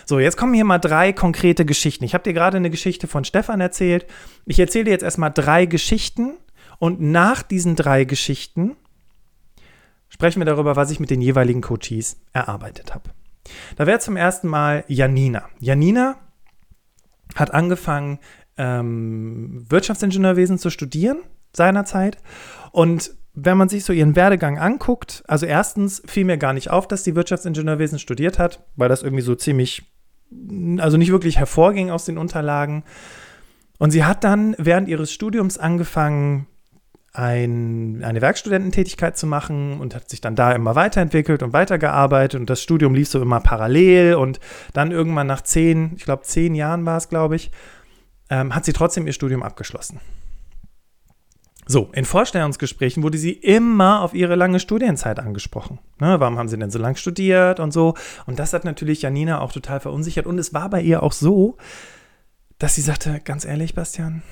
So, 0.04 0.18
jetzt 0.20 0.36
kommen 0.36 0.54
hier 0.54 0.64
mal 0.64 0.78
drei 0.78 1.12
konkrete 1.12 1.64
Geschichten. 1.64 2.04
Ich 2.04 2.14
habe 2.14 2.24
dir 2.24 2.34
gerade 2.34 2.58
eine 2.58 2.70
Geschichte 2.70 3.08
von 3.08 3.24
Stefan 3.24 3.60
erzählt. 3.60 4.06
Ich 4.44 4.58
erzähle 4.58 4.84
dir 4.84 4.90
jetzt 4.90 5.02
erstmal 5.02 5.32
drei 5.32 5.66
Geschichten 5.66 6.34
und 6.78 7.00
nach 7.00 7.42
diesen 7.42 7.74
drei 7.74 8.04
Geschichten 8.04 8.76
sprechen 10.08 10.40
wir 10.40 10.46
darüber, 10.46 10.76
was 10.76 10.90
ich 10.90 11.00
mit 11.00 11.10
den 11.10 11.22
jeweiligen 11.22 11.62
Coaches 11.62 12.18
erarbeitet 12.32 12.94
habe. 12.94 13.10
Da 13.76 13.86
wäre 13.86 13.98
zum 13.98 14.16
ersten 14.16 14.48
Mal 14.48 14.84
Janina. 14.88 15.48
Janina 15.58 16.16
hat 17.36 17.54
angefangen, 17.54 18.18
ähm, 18.56 19.64
Wirtschaftsingenieurwesen 19.68 20.58
zu 20.58 20.70
studieren 20.70 21.18
seinerzeit. 21.56 22.18
Und 22.70 23.12
wenn 23.34 23.56
man 23.58 23.68
sich 23.68 23.84
so 23.84 23.92
ihren 23.92 24.16
Werdegang 24.16 24.58
anguckt, 24.58 25.22
also 25.26 25.46
erstens 25.46 26.02
fiel 26.06 26.24
mir 26.24 26.38
gar 26.38 26.52
nicht 26.52 26.70
auf, 26.70 26.86
dass 26.86 27.04
sie 27.04 27.14
Wirtschaftsingenieurwesen 27.14 27.98
studiert 27.98 28.38
hat, 28.38 28.64
weil 28.76 28.88
das 28.88 29.02
irgendwie 29.02 29.22
so 29.22 29.34
ziemlich, 29.34 29.90
also 30.78 30.96
nicht 30.96 31.10
wirklich 31.10 31.38
hervorging 31.38 31.90
aus 31.90 32.04
den 32.04 32.18
Unterlagen. 32.18 32.84
Und 33.78 33.90
sie 33.90 34.04
hat 34.04 34.24
dann 34.24 34.54
während 34.58 34.88
ihres 34.88 35.12
Studiums 35.12 35.58
angefangen, 35.58 36.46
ein, 37.16 38.02
eine 38.04 38.20
Werkstudententätigkeit 38.20 39.16
zu 39.16 39.26
machen 39.26 39.80
und 39.80 39.94
hat 39.94 40.10
sich 40.10 40.20
dann 40.20 40.36
da 40.36 40.52
immer 40.52 40.74
weiterentwickelt 40.74 41.42
und 41.42 41.52
weitergearbeitet 41.52 42.38
und 42.38 42.50
das 42.50 42.62
Studium 42.62 42.94
lief 42.94 43.08
so 43.08 43.22
immer 43.22 43.40
parallel 43.40 44.14
und 44.14 44.38
dann 44.74 44.92
irgendwann 44.92 45.26
nach 45.26 45.40
zehn, 45.40 45.92
ich 45.96 46.04
glaube 46.04 46.24
zehn 46.24 46.54
Jahren 46.54 46.84
war 46.84 46.98
es, 46.98 47.08
glaube 47.08 47.36
ich, 47.36 47.50
ähm, 48.28 48.54
hat 48.54 48.64
sie 48.64 48.72
trotzdem 48.72 49.06
ihr 49.06 49.14
Studium 49.14 49.42
abgeschlossen. 49.42 50.00
So, 51.68 51.90
in 51.94 52.04
Vorstellungsgesprächen 52.04 53.02
wurde 53.02 53.18
sie 53.18 53.32
immer 53.32 54.02
auf 54.02 54.14
ihre 54.14 54.36
lange 54.36 54.60
Studienzeit 54.60 55.18
angesprochen. 55.18 55.80
Ne, 55.98 56.20
warum 56.20 56.38
haben 56.38 56.48
sie 56.48 56.58
denn 56.58 56.70
so 56.70 56.78
lange 56.78 56.96
studiert 56.96 57.58
und 57.58 57.72
so? 57.72 57.94
Und 58.26 58.38
das 58.38 58.52
hat 58.52 58.64
natürlich 58.64 59.02
Janina 59.02 59.40
auch 59.40 59.50
total 59.52 59.80
verunsichert. 59.80 60.26
Und 60.26 60.38
es 60.38 60.54
war 60.54 60.70
bei 60.70 60.80
ihr 60.80 61.02
auch 61.02 61.12
so, 61.12 61.56
dass 62.58 62.76
sie 62.76 62.82
sagte, 62.82 63.20
ganz 63.24 63.44
ehrlich, 63.44 63.74
Bastian, 63.74 64.22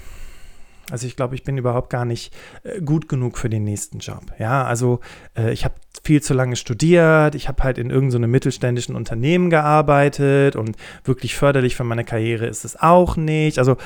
also 0.91 1.07
ich 1.07 1.17
glaube, 1.17 1.35
ich 1.35 1.43
bin 1.43 1.57
überhaupt 1.59 1.91
gar 1.91 2.05
nicht 2.05 2.35
äh, 2.62 2.81
gut 2.81 3.09
genug 3.09 3.38
für 3.38 3.49
den 3.49 3.64
nächsten 3.64 3.99
Job. 3.99 4.33
Ja, 4.38 4.64
also 4.64 5.00
äh, 5.37 5.53
ich 5.53 5.64
habe 5.64 5.75
viel 6.03 6.23
zu 6.23 6.35
lange 6.35 6.57
studiert, 6.57 7.35
ich 7.35 7.49
habe 7.49 7.62
halt 7.62 7.79
in 7.79 7.91
irgendeinem 7.91 8.25
so 8.25 8.29
mittelständischen 8.29 8.97
Unternehmen 8.97 9.50
gearbeitet 9.50 10.57
und 10.57 10.76
wirklich 11.05 11.37
förderlich 11.37 11.76
für 11.76 11.85
meine 11.85 12.05
Karriere 12.05 12.47
ist 12.47 12.64
es 12.64 12.81
auch 12.81 13.17
nicht. 13.17 13.59
Also 13.59 13.76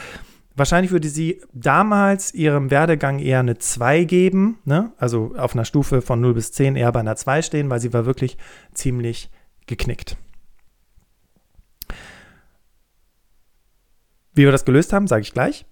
Wahrscheinlich 0.58 0.90
würde 0.90 1.08
sie 1.08 1.40
damals 1.52 2.34
ihrem 2.34 2.72
Werdegang 2.72 3.20
eher 3.20 3.38
eine 3.38 3.58
2 3.58 4.02
geben, 4.02 4.58
ne? 4.64 4.90
also 4.98 5.32
auf 5.38 5.54
einer 5.54 5.64
Stufe 5.64 6.02
von 6.02 6.20
0 6.20 6.34
bis 6.34 6.50
10 6.50 6.74
eher 6.74 6.90
bei 6.90 6.98
einer 6.98 7.14
2 7.14 7.42
stehen, 7.42 7.70
weil 7.70 7.78
sie 7.78 7.92
war 7.92 8.06
wirklich 8.06 8.36
ziemlich 8.74 9.30
geknickt. 9.68 10.16
Wie 14.34 14.42
wir 14.42 14.50
das 14.50 14.64
gelöst 14.64 14.92
haben, 14.92 15.06
sage 15.06 15.22
ich 15.22 15.32
gleich. 15.32 15.64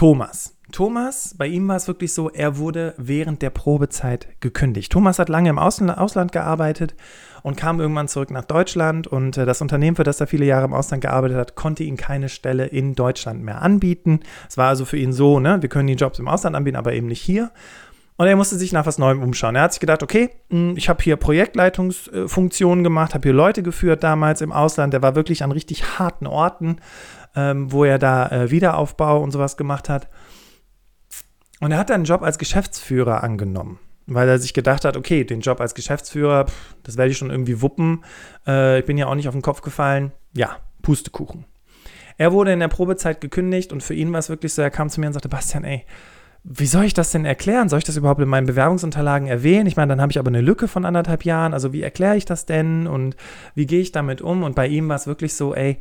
Thomas. 0.00 0.56
Thomas, 0.72 1.34
bei 1.36 1.46
ihm 1.46 1.68
war 1.68 1.76
es 1.76 1.86
wirklich 1.86 2.14
so, 2.14 2.30
er 2.30 2.56
wurde 2.56 2.94
während 2.96 3.42
der 3.42 3.50
Probezeit 3.50 4.28
gekündigt. 4.40 4.90
Thomas 4.90 5.18
hat 5.18 5.28
lange 5.28 5.50
im 5.50 5.58
Ausland 5.58 6.32
gearbeitet 6.32 6.94
und 7.42 7.58
kam 7.58 7.80
irgendwann 7.80 8.08
zurück 8.08 8.30
nach 8.30 8.46
Deutschland 8.46 9.06
und 9.06 9.36
äh, 9.36 9.44
das 9.44 9.60
Unternehmen, 9.60 9.96
für 9.96 10.02
das 10.02 10.18
er 10.18 10.26
viele 10.26 10.46
Jahre 10.46 10.64
im 10.64 10.72
Ausland 10.72 11.02
gearbeitet 11.02 11.36
hat, 11.36 11.54
konnte 11.54 11.84
ihm 11.84 11.98
keine 11.98 12.30
Stelle 12.30 12.64
in 12.64 12.94
Deutschland 12.94 13.42
mehr 13.42 13.60
anbieten. 13.60 14.20
Es 14.48 14.56
war 14.56 14.68
also 14.68 14.86
für 14.86 14.96
ihn 14.96 15.12
so, 15.12 15.38
ne, 15.38 15.60
wir 15.60 15.68
können 15.68 15.88
die 15.88 15.92
Jobs 15.92 16.18
im 16.18 16.28
Ausland 16.28 16.56
anbieten, 16.56 16.78
aber 16.78 16.94
eben 16.94 17.08
nicht 17.08 17.20
hier. 17.20 17.50
Und 18.20 18.26
er 18.26 18.36
musste 18.36 18.56
sich 18.56 18.72
nach 18.72 18.84
was 18.84 18.98
Neuem 18.98 19.22
umschauen. 19.22 19.56
Er 19.56 19.62
hat 19.62 19.72
sich 19.72 19.80
gedacht, 19.80 20.02
okay, 20.02 20.28
hm, 20.50 20.76
ich 20.76 20.88
habe 20.88 21.02
hier 21.02 21.16
Projektleitungsfunktionen 21.16 22.84
gemacht, 22.84 23.14
habe 23.14 23.28
hier 23.28 23.34
Leute 23.34 23.62
geführt 23.62 24.02
damals 24.02 24.40
im 24.40 24.52
Ausland. 24.52 24.92
Der 24.92 25.02
war 25.02 25.14
wirklich 25.14 25.42
an 25.42 25.52
richtig 25.52 25.98
harten 25.98 26.26
Orten, 26.26 26.76
ähm, 27.34 27.70
wo 27.72 27.84
er 27.84 27.98
da 27.98 28.28
äh, 28.28 28.50
Wiederaufbau 28.50 29.22
und 29.22 29.30
sowas 29.30 29.56
gemacht 29.56 29.88
hat. 29.88 30.08
Und 31.60 31.72
er 31.72 31.78
hat 31.78 31.90
dann 31.90 31.96
einen 31.96 32.04
Job 32.04 32.22
als 32.22 32.38
Geschäftsführer 32.38 33.22
angenommen, 33.22 33.78
weil 34.06 34.28
er 34.28 34.38
sich 34.38 34.54
gedacht 34.54 34.84
hat, 34.84 34.96
okay, 34.96 35.24
den 35.24 35.40
Job 35.40 35.60
als 35.60 35.74
Geschäftsführer, 35.74 36.46
pff, 36.46 36.76
das 36.82 36.96
werde 36.96 37.10
ich 37.10 37.18
schon 37.18 37.30
irgendwie 37.30 37.60
wuppen. 37.60 38.04
Äh, 38.46 38.80
ich 38.80 38.86
bin 38.86 38.98
ja 38.98 39.06
auch 39.06 39.14
nicht 39.14 39.28
auf 39.28 39.34
den 39.34 39.42
Kopf 39.42 39.60
gefallen. 39.60 40.12
Ja, 40.34 40.56
Pustekuchen. 40.82 41.44
Er 42.16 42.32
wurde 42.32 42.52
in 42.52 42.60
der 42.60 42.68
Probezeit 42.68 43.20
gekündigt 43.20 43.72
und 43.72 43.82
für 43.82 43.94
ihn 43.94 44.12
war 44.12 44.18
es 44.18 44.28
wirklich 44.28 44.52
so, 44.52 44.62
er 44.62 44.70
kam 44.70 44.90
zu 44.90 45.00
mir 45.00 45.06
und 45.06 45.14
sagte, 45.14 45.28
Bastian, 45.28 45.64
ey, 45.64 45.84
wie 46.42 46.66
soll 46.66 46.84
ich 46.84 46.94
das 46.94 47.12
denn 47.12 47.26
erklären? 47.26 47.68
Soll 47.68 47.78
ich 47.78 47.84
das 47.84 47.96
überhaupt 47.96 48.20
in 48.20 48.28
meinen 48.28 48.46
Bewerbungsunterlagen 48.46 49.28
erwähnen? 49.28 49.66
Ich 49.66 49.76
meine, 49.76 49.90
dann 49.90 50.00
habe 50.00 50.10
ich 50.10 50.18
aber 50.18 50.28
eine 50.28 50.40
Lücke 50.40 50.68
von 50.68 50.86
anderthalb 50.86 51.24
Jahren. 51.24 51.52
Also 51.52 51.72
wie 51.72 51.82
erkläre 51.82 52.16
ich 52.16 52.24
das 52.24 52.46
denn 52.46 52.86
und 52.86 53.16
wie 53.54 53.66
gehe 53.66 53.80
ich 53.80 53.92
damit 53.92 54.22
um? 54.22 54.42
Und 54.42 54.54
bei 54.54 54.66
ihm 54.66 54.88
war 54.88 54.96
es 54.96 55.06
wirklich 55.06 55.34
so, 55.34 55.54
ey, 55.54 55.78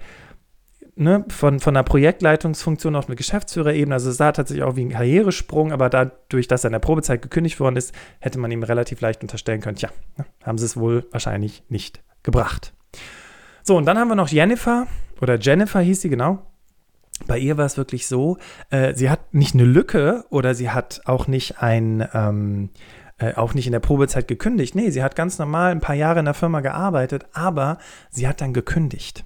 ne, 1.00 1.26
von, 1.30 1.60
von 1.60 1.76
einer 1.76 1.84
Projektleitungsfunktion 1.84 2.96
auf 2.96 3.08
eine 3.08 3.16
Geschäftsführerebene. 3.16 3.94
Also 3.94 4.10
es 4.10 4.18
sah 4.18 4.32
tatsächlich 4.32 4.64
auch 4.64 4.76
wie 4.76 4.86
ein 4.86 4.90
Karrieresprung, 4.90 5.72
aber 5.72 5.90
dadurch, 5.90 6.48
dass 6.48 6.64
er 6.64 6.70
in 6.70 6.74
der 6.74 6.80
Probezeit 6.80 7.22
gekündigt 7.22 7.60
worden 7.60 7.78
ist, 7.78 7.94
hätte 8.20 8.40
man 8.40 8.52
ihm 8.52 8.64
relativ 8.64 9.02
leicht 9.02 9.22
unterstellen 9.22 9.62
können, 9.62 9.78
tja, 9.78 9.90
ne, 10.18 10.26
haben 10.44 10.58
sie 10.58 10.66
es 10.66 10.78
wohl 10.78 11.08
wahrscheinlich 11.12 11.64
nicht 11.70 12.04
gebracht. 12.24 12.74
So, 13.64 13.78
und 13.78 13.86
dann 13.86 13.98
haben 13.98 14.10
wir 14.10 14.16
noch 14.16 14.30
Jennifer, 14.30 14.88
oder 15.22 15.40
Jennifer 15.40 15.80
hieß 15.80 16.02
sie 16.02 16.10
genau. 16.10 16.46
Bei 17.28 17.38
ihr 17.38 17.58
war 17.58 17.66
es 17.66 17.78
wirklich 17.78 18.08
so, 18.08 18.38
äh, 18.70 18.94
sie 18.94 19.10
hat 19.10 19.34
nicht 19.34 19.54
eine 19.54 19.66
Lücke 19.66 20.26
oder 20.30 20.54
sie 20.54 20.70
hat 20.70 21.02
auch 21.06 21.28
nicht 21.28 21.62
ein, 21.62 22.08
ähm, 22.14 22.70
äh, 23.18 23.34
auch 23.36 23.54
nicht 23.54 23.66
in 23.66 23.74
der 23.74 23.82
Probezeit 23.82 24.28
gekündigt. 24.28 24.76
Nee, 24.76 24.90
sie 24.90 25.04
hat 25.04 25.16
ganz 25.16 25.38
normal 25.38 25.72
ein 25.72 25.82
paar 25.82 25.96
Jahre 25.96 26.20
in 26.20 26.26
der 26.26 26.34
Firma 26.34 26.62
gearbeitet, 26.62 27.26
aber 27.34 27.78
sie 28.10 28.28
hat 28.28 28.40
dann 28.40 28.54
gekündigt. 28.54 29.26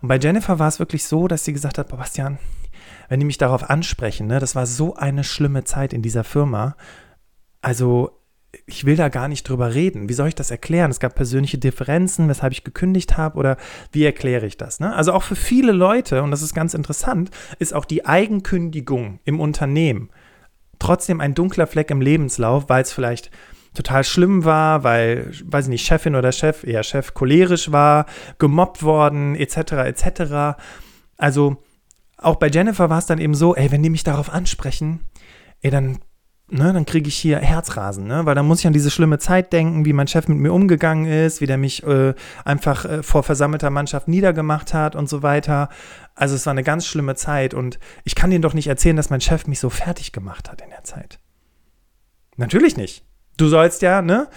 Und 0.00 0.08
bei 0.08 0.18
Jennifer 0.18 0.58
war 0.58 0.68
es 0.68 0.78
wirklich 0.78 1.04
so, 1.04 1.28
dass 1.28 1.44
sie 1.44 1.52
gesagt 1.52 1.78
hat, 1.78 1.88
Bastian, 1.88 2.38
wenn 3.08 3.20
die 3.20 3.26
mich 3.26 3.38
darauf 3.38 3.68
ansprechen, 3.68 4.26
ne, 4.26 4.38
das 4.38 4.54
war 4.54 4.66
so 4.66 4.94
eine 4.94 5.24
schlimme 5.24 5.64
Zeit 5.64 5.92
in 5.92 6.02
dieser 6.02 6.24
Firma. 6.24 6.76
Also 7.60 8.18
ich 8.66 8.84
will 8.86 8.96
da 8.96 9.08
gar 9.08 9.28
nicht 9.28 9.48
drüber 9.48 9.74
reden. 9.74 10.08
Wie 10.08 10.14
soll 10.14 10.28
ich 10.28 10.34
das 10.34 10.50
erklären? 10.50 10.90
Es 10.90 11.00
gab 11.00 11.14
persönliche 11.14 11.58
Differenzen, 11.58 12.28
weshalb 12.28 12.52
ich 12.52 12.64
gekündigt 12.64 13.16
habe 13.16 13.38
oder 13.38 13.56
wie 13.92 14.04
erkläre 14.04 14.46
ich 14.46 14.56
das? 14.56 14.80
Ne? 14.80 14.94
Also 14.94 15.12
auch 15.12 15.22
für 15.22 15.36
viele 15.36 15.72
Leute, 15.72 16.22
und 16.22 16.30
das 16.30 16.42
ist 16.42 16.54
ganz 16.54 16.74
interessant, 16.74 17.30
ist 17.58 17.74
auch 17.74 17.84
die 17.84 18.06
Eigenkündigung 18.06 19.20
im 19.24 19.40
Unternehmen 19.40 20.10
trotzdem 20.78 21.20
ein 21.20 21.34
dunkler 21.34 21.66
Fleck 21.66 21.90
im 21.90 22.00
Lebenslauf, 22.00 22.68
weil 22.68 22.82
es 22.82 22.92
vielleicht 22.92 23.30
total 23.74 24.04
schlimm 24.04 24.44
war, 24.44 24.84
weil, 24.84 25.32
weiß 25.44 25.66
ich 25.66 25.70
nicht, 25.70 25.86
Chefin 25.86 26.14
oder 26.14 26.32
Chef, 26.32 26.64
eher 26.64 26.82
Chef, 26.82 27.14
cholerisch 27.14 27.70
war, 27.72 28.06
gemobbt 28.38 28.82
worden, 28.82 29.34
etc., 29.36 29.72
etc. 29.72 30.58
Also 31.16 31.58
auch 32.16 32.36
bei 32.36 32.48
Jennifer 32.48 32.90
war 32.90 32.98
es 32.98 33.06
dann 33.06 33.18
eben 33.18 33.34
so, 33.34 33.54
ey, 33.54 33.70
wenn 33.70 33.82
die 33.82 33.90
mich 33.90 34.04
darauf 34.04 34.30
ansprechen, 34.30 35.00
ey, 35.60 35.70
dann, 35.70 35.98
ne, 36.50 36.72
dann 36.72 36.84
kriege 36.84 37.08
ich 37.08 37.16
hier 37.16 37.38
Herzrasen, 37.38 38.06
ne? 38.06 38.26
Weil 38.26 38.34
dann 38.34 38.46
muss 38.46 38.60
ich 38.60 38.66
an 38.66 38.72
diese 38.72 38.90
schlimme 38.90 39.18
Zeit 39.18 39.52
denken, 39.52 39.84
wie 39.84 39.92
mein 39.92 40.08
Chef 40.08 40.26
mit 40.26 40.38
mir 40.38 40.52
umgegangen 40.52 41.06
ist, 41.06 41.40
wie 41.40 41.46
der 41.46 41.58
mich 41.58 41.84
äh, 41.84 42.14
einfach 42.44 42.84
äh, 42.84 43.02
vor 43.02 43.22
versammelter 43.22 43.70
Mannschaft 43.70 44.08
niedergemacht 44.08 44.74
hat 44.74 44.96
und 44.96 45.08
so 45.08 45.22
weiter. 45.22 45.68
Also 46.16 46.34
es 46.34 46.44
war 46.46 46.50
eine 46.50 46.64
ganz 46.64 46.86
schlimme 46.86 47.14
Zeit 47.14 47.54
und 47.54 47.78
ich 48.04 48.16
kann 48.16 48.30
denen 48.30 48.42
doch 48.42 48.54
nicht 48.54 48.66
erzählen, 48.66 48.96
dass 48.96 49.10
mein 49.10 49.20
Chef 49.20 49.46
mich 49.46 49.60
so 49.60 49.70
fertig 49.70 50.10
gemacht 50.10 50.50
hat 50.50 50.60
in 50.60 50.70
der 50.70 50.82
Zeit. 50.82 51.20
Natürlich 52.36 52.76
nicht. 52.76 53.04
Du 53.38 53.48
sollst 53.48 53.80
ja, 53.80 54.02
ne? 54.02 54.28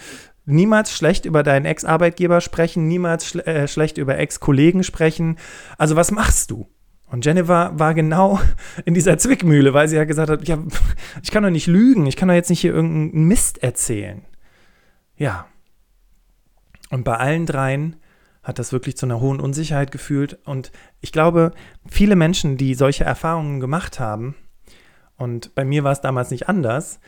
Niemals 0.45 0.95
schlecht 0.95 1.25
über 1.25 1.43
deinen 1.43 1.65
Ex-Arbeitgeber 1.65 2.39
sprechen, 2.39 2.87
niemals 2.87 3.27
schle 3.27 3.45
äh, 3.45 3.67
schlecht 3.67 3.97
über 3.97 4.17
Ex-Kollegen 4.17 4.83
sprechen. 4.83 5.37
Also, 5.77 5.95
was 5.95 6.11
machst 6.11 6.49
du? 6.51 6.67
Und 7.07 7.25
Jennifer 7.25 7.77
war 7.77 7.93
genau 7.93 8.39
in 8.85 8.93
dieser 8.93 9.17
Zwickmühle, 9.17 9.73
weil 9.73 9.87
sie 9.87 9.97
ja 9.97 10.05
gesagt 10.05 10.29
hat, 10.29 10.47
ja, 10.47 10.57
ich 11.23 11.31
kann 11.31 11.43
doch 11.43 11.49
nicht 11.49 11.67
lügen, 11.67 12.07
ich 12.07 12.15
kann 12.15 12.29
doch 12.29 12.35
jetzt 12.35 12.49
nicht 12.49 12.61
hier 12.61 12.73
irgendeinen 12.73 13.27
Mist 13.27 13.61
erzählen. 13.61 14.25
Ja. 15.17 15.47
Und 16.89 17.03
bei 17.03 17.17
allen 17.17 17.45
dreien 17.45 17.97
hat 18.43 18.59
das 18.59 18.71
wirklich 18.71 18.97
zu 18.97 19.05
einer 19.05 19.19
hohen 19.19 19.39
Unsicherheit 19.39 19.91
gefühlt. 19.91 20.39
Und 20.45 20.71
ich 20.99 21.11
glaube, 21.11 21.51
viele 21.89 22.15
Menschen, 22.15 22.57
die 22.57 22.75
solche 22.75 23.03
Erfahrungen 23.03 23.59
gemacht 23.59 23.99
haben, 23.99 24.35
und 25.17 25.53
bei 25.53 25.63
mir 25.63 25.83
war 25.83 25.91
es 25.91 26.01
damals 26.01 26.31
nicht 26.31 26.49
anders, 26.49 26.99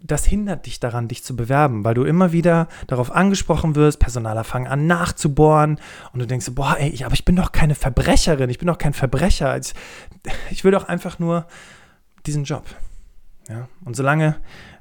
das 0.00 0.24
hindert 0.24 0.66
dich 0.66 0.80
daran, 0.80 1.08
dich 1.08 1.24
zu 1.24 1.36
bewerben, 1.36 1.84
weil 1.84 1.94
du 1.94 2.04
immer 2.04 2.32
wieder 2.32 2.68
darauf 2.86 3.10
angesprochen 3.10 3.74
wirst, 3.74 3.98
Personaler 3.98 4.44
fangen 4.44 4.66
an 4.66 4.86
nachzubohren 4.86 5.78
und 6.12 6.20
du 6.20 6.26
denkst, 6.26 6.50
boah, 6.52 6.76
ey, 6.78 7.04
aber 7.04 7.14
ich 7.14 7.24
bin 7.24 7.36
doch 7.36 7.52
keine 7.52 7.74
Verbrecherin, 7.74 8.50
ich 8.50 8.58
bin 8.58 8.68
doch 8.68 8.78
kein 8.78 8.92
Verbrecher, 8.92 9.56
ich, 9.58 9.74
ich 10.50 10.64
will 10.64 10.72
doch 10.72 10.88
einfach 10.88 11.18
nur 11.18 11.46
diesen 12.26 12.44
Job. 12.44 12.64
Ja? 13.48 13.68
Und 13.84 13.96
solange 13.96 14.36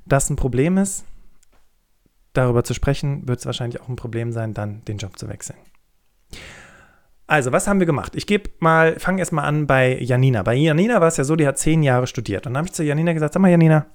das 0.06 0.30
ein 0.30 0.36
Problem 0.36 0.78
ist, 0.78 1.06
darüber 2.34 2.64
zu 2.64 2.74
sprechen, 2.74 3.28
wird 3.28 3.40
es 3.40 3.46
wahrscheinlich 3.46 3.82
auch 3.82 3.90
ein 3.90 3.96
Problem 3.96 4.32
sein, 4.32 4.54
dann 4.54 4.84
den 4.86 4.98
Job 4.98 5.18
zu 5.18 5.30
wechseln. 5.30 5.58
Also, 7.26 7.52
was 7.52 7.68
haben 7.68 7.80
wir 7.80 7.86
gemacht? 7.86 8.16
Ich 8.16 8.28
gebe 8.28 8.50
mal, 8.60 9.00
fange 9.00 9.20
erstmal 9.20 9.46
an 9.46 9.66
bei 9.66 9.98
Janina. 10.00 10.44
Bei 10.44 10.56
Janina 10.56 11.00
war 11.00 11.08
es 11.08 11.18
ja 11.18 11.24
so, 11.24 11.36
die 11.36 11.48
hat 11.48 11.58
zehn 11.58 11.82
Jahre 11.82 12.06
studiert. 12.06 12.46
Und 12.46 12.54
dann 12.54 12.60
habe 12.60 12.68
ich 12.68 12.74
zu 12.74 12.84
Janina 12.84 13.14
gesagt, 13.14 13.34
sag 13.34 13.42
mal, 13.42 13.50
Janina, 13.50 13.86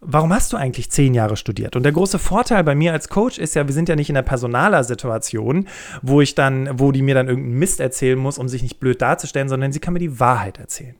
warum 0.00 0.32
hast 0.32 0.52
du 0.52 0.56
eigentlich 0.56 0.90
zehn 0.90 1.14
Jahre 1.14 1.36
studiert? 1.36 1.76
Und 1.76 1.82
der 1.82 1.92
große 1.92 2.18
Vorteil 2.18 2.64
bei 2.64 2.74
mir 2.74 2.92
als 2.92 3.08
Coach 3.08 3.38
ist 3.38 3.54
ja, 3.54 3.66
wir 3.66 3.74
sind 3.74 3.88
ja 3.88 3.96
nicht 3.96 4.08
in 4.08 4.14
der 4.14 4.22
Personaler-Situation, 4.22 5.68
wo 6.02 6.20
ich 6.20 6.34
dann, 6.34 6.78
wo 6.78 6.92
die 6.92 7.02
mir 7.02 7.14
dann 7.14 7.28
irgendeinen 7.28 7.58
Mist 7.58 7.80
erzählen 7.80 8.18
muss, 8.18 8.38
um 8.38 8.48
sich 8.48 8.62
nicht 8.62 8.80
blöd 8.80 9.00
darzustellen, 9.02 9.48
sondern 9.48 9.72
sie 9.72 9.80
kann 9.80 9.92
mir 9.92 10.00
die 10.00 10.18
Wahrheit 10.18 10.58
erzählen. 10.58 10.96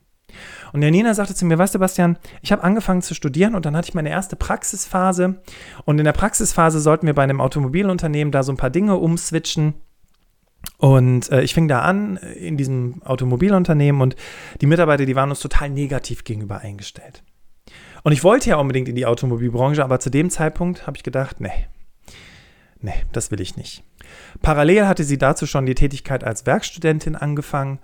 Und 0.71 0.81
Janina 0.81 1.13
sagte 1.13 1.35
zu 1.35 1.45
mir, 1.45 1.57
weißt 1.57 1.75
du, 1.75 1.79
Bastian, 1.79 2.17
ich 2.41 2.51
habe 2.51 2.63
angefangen 2.63 3.01
zu 3.01 3.13
studieren 3.13 3.55
und 3.55 3.65
dann 3.65 3.75
hatte 3.75 3.89
ich 3.89 3.93
meine 3.93 4.09
erste 4.09 4.37
Praxisphase. 4.37 5.41
Und 5.83 5.99
in 5.99 6.05
der 6.05 6.13
Praxisphase 6.13 6.79
sollten 6.79 7.07
wir 7.07 7.13
bei 7.13 7.23
einem 7.23 7.41
Automobilunternehmen 7.41 8.31
da 8.31 8.43
so 8.43 8.53
ein 8.53 8.57
paar 8.57 8.69
Dinge 8.69 8.95
umswitchen. 8.95 9.73
Und 10.77 11.29
äh, 11.31 11.41
ich 11.41 11.53
fing 11.53 11.67
da 11.67 11.81
an 11.81 12.17
in 12.17 12.55
diesem 12.55 13.01
Automobilunternehmen 13.03 14.01
und 14.01 14.15
die 14.61 14.67
Mitarbeiter, 14.67 15.05
die 15.05 15.15
waren 15.15 15.29
uns 15.29 15.39
total 15.39 15.69
negativ 15.69 16.23
gegenüber 16.23 16.59
eingestellt. 16.59 17.23
Und 18.03 18.11
ich 18.11 18.23
wollte 18.23 18.49
ja 18.49 18.57
unbedingt 18.57 18.89
in 18.89 18.95
die 18.95 19.05
Automobilbranche, 19.05 19.83
aber 19.83 19.99
zu 19.99 20.09
dem 20.09 20.29
Zeitpunkt 20.29 20.87
habe 20.87 20.97
ich 20.97 21.03
gedacht, 21.03 21.39
nee, 21.39 21.67
nee, 22.79 23.05
das 23.11 23.31
will 23.31 23.41
ich 23.41 23.57
nicht. 23.57 23.83
Parallel 24.41 24.87
hatte 24.87 25.03
sie 25.03 25.17
dazu 25.17 25.45
schon 25.45 25.65
die 25.65 25.75
Tätigkeit 25.75 26.23
als 26.23 26.45
Werkstudentin 26.45 27.15
angefangen 27.15 27.79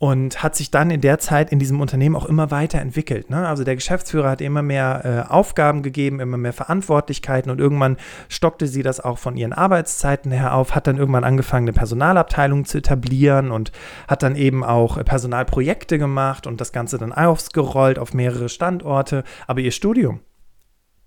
und 0.00 0.42
hat 0.42 0.56
sich 0.56 0.70
dann 0.70 0.90
in 0.90 1.02
der 1.02 1.18
Zeit 1.18 1.52
in 1.52 1.58
diesem 1.58 1.78
Unternehmen 1.78 2.16
auch 2.16 2.24
immer 2.24 2.50
weiterentwickelt. 2.50 3.28
Ne? 3.28 3.46
Also 3.46 3.64
der 3.64 3.74
Geschäftsführer 3.74 4.30
hat 4.30 4.40
immer 4.40 4.62
mehr 4.62 5.26
äh, 5.28 5.30
Aufgaben 5.30 5.82
gegeben, 5.82 6.20
immer 6.20 6.38
mehr 6.38 6.54
Verantwortlichkeiten 6.54 7.50
und 7.50 7.60
irgendwann 7.60 7.98
stockte 8.30 8.66
sie 8.66 8.82
das 8.82 9.00
auch 9.00 9.18
von 9.18 9.36
ihren 9.36 9.52
Arbeitszeiten 9.52 10.32
her 10.32 10.54
auf, 10.54 10.74
hat 10.74 10.86
dann 10.86 10.96
irgendwann 10.96 11.22
angefangen, 11.22 11.64
eine 11.64 11.74
Personalabteilung 11.74 12.64
zu 12.64 12.78
etablieren 12.78 13.50
und 13.50 13.72
hat 14.08 14.22
dann 14.22 14.36
eben 14.36 14.64
auch 14.64 14.96
äh, 14.96 15.04
Personalprojekte 15.04 15.98
gemacht 15.98 16.46
und 16.46 16.62
das 16.62 16.72
Ganze 16.72 16.96
dann 16.96 17.12
ausgerollt 17.12 17.98
auf 17.98 18.14
mehrere 18.14 18.48
Standorte. 18.48 19.22
Aber 19.46 19.60
ihr 19.60 19.70
Studium, 19.70 20.20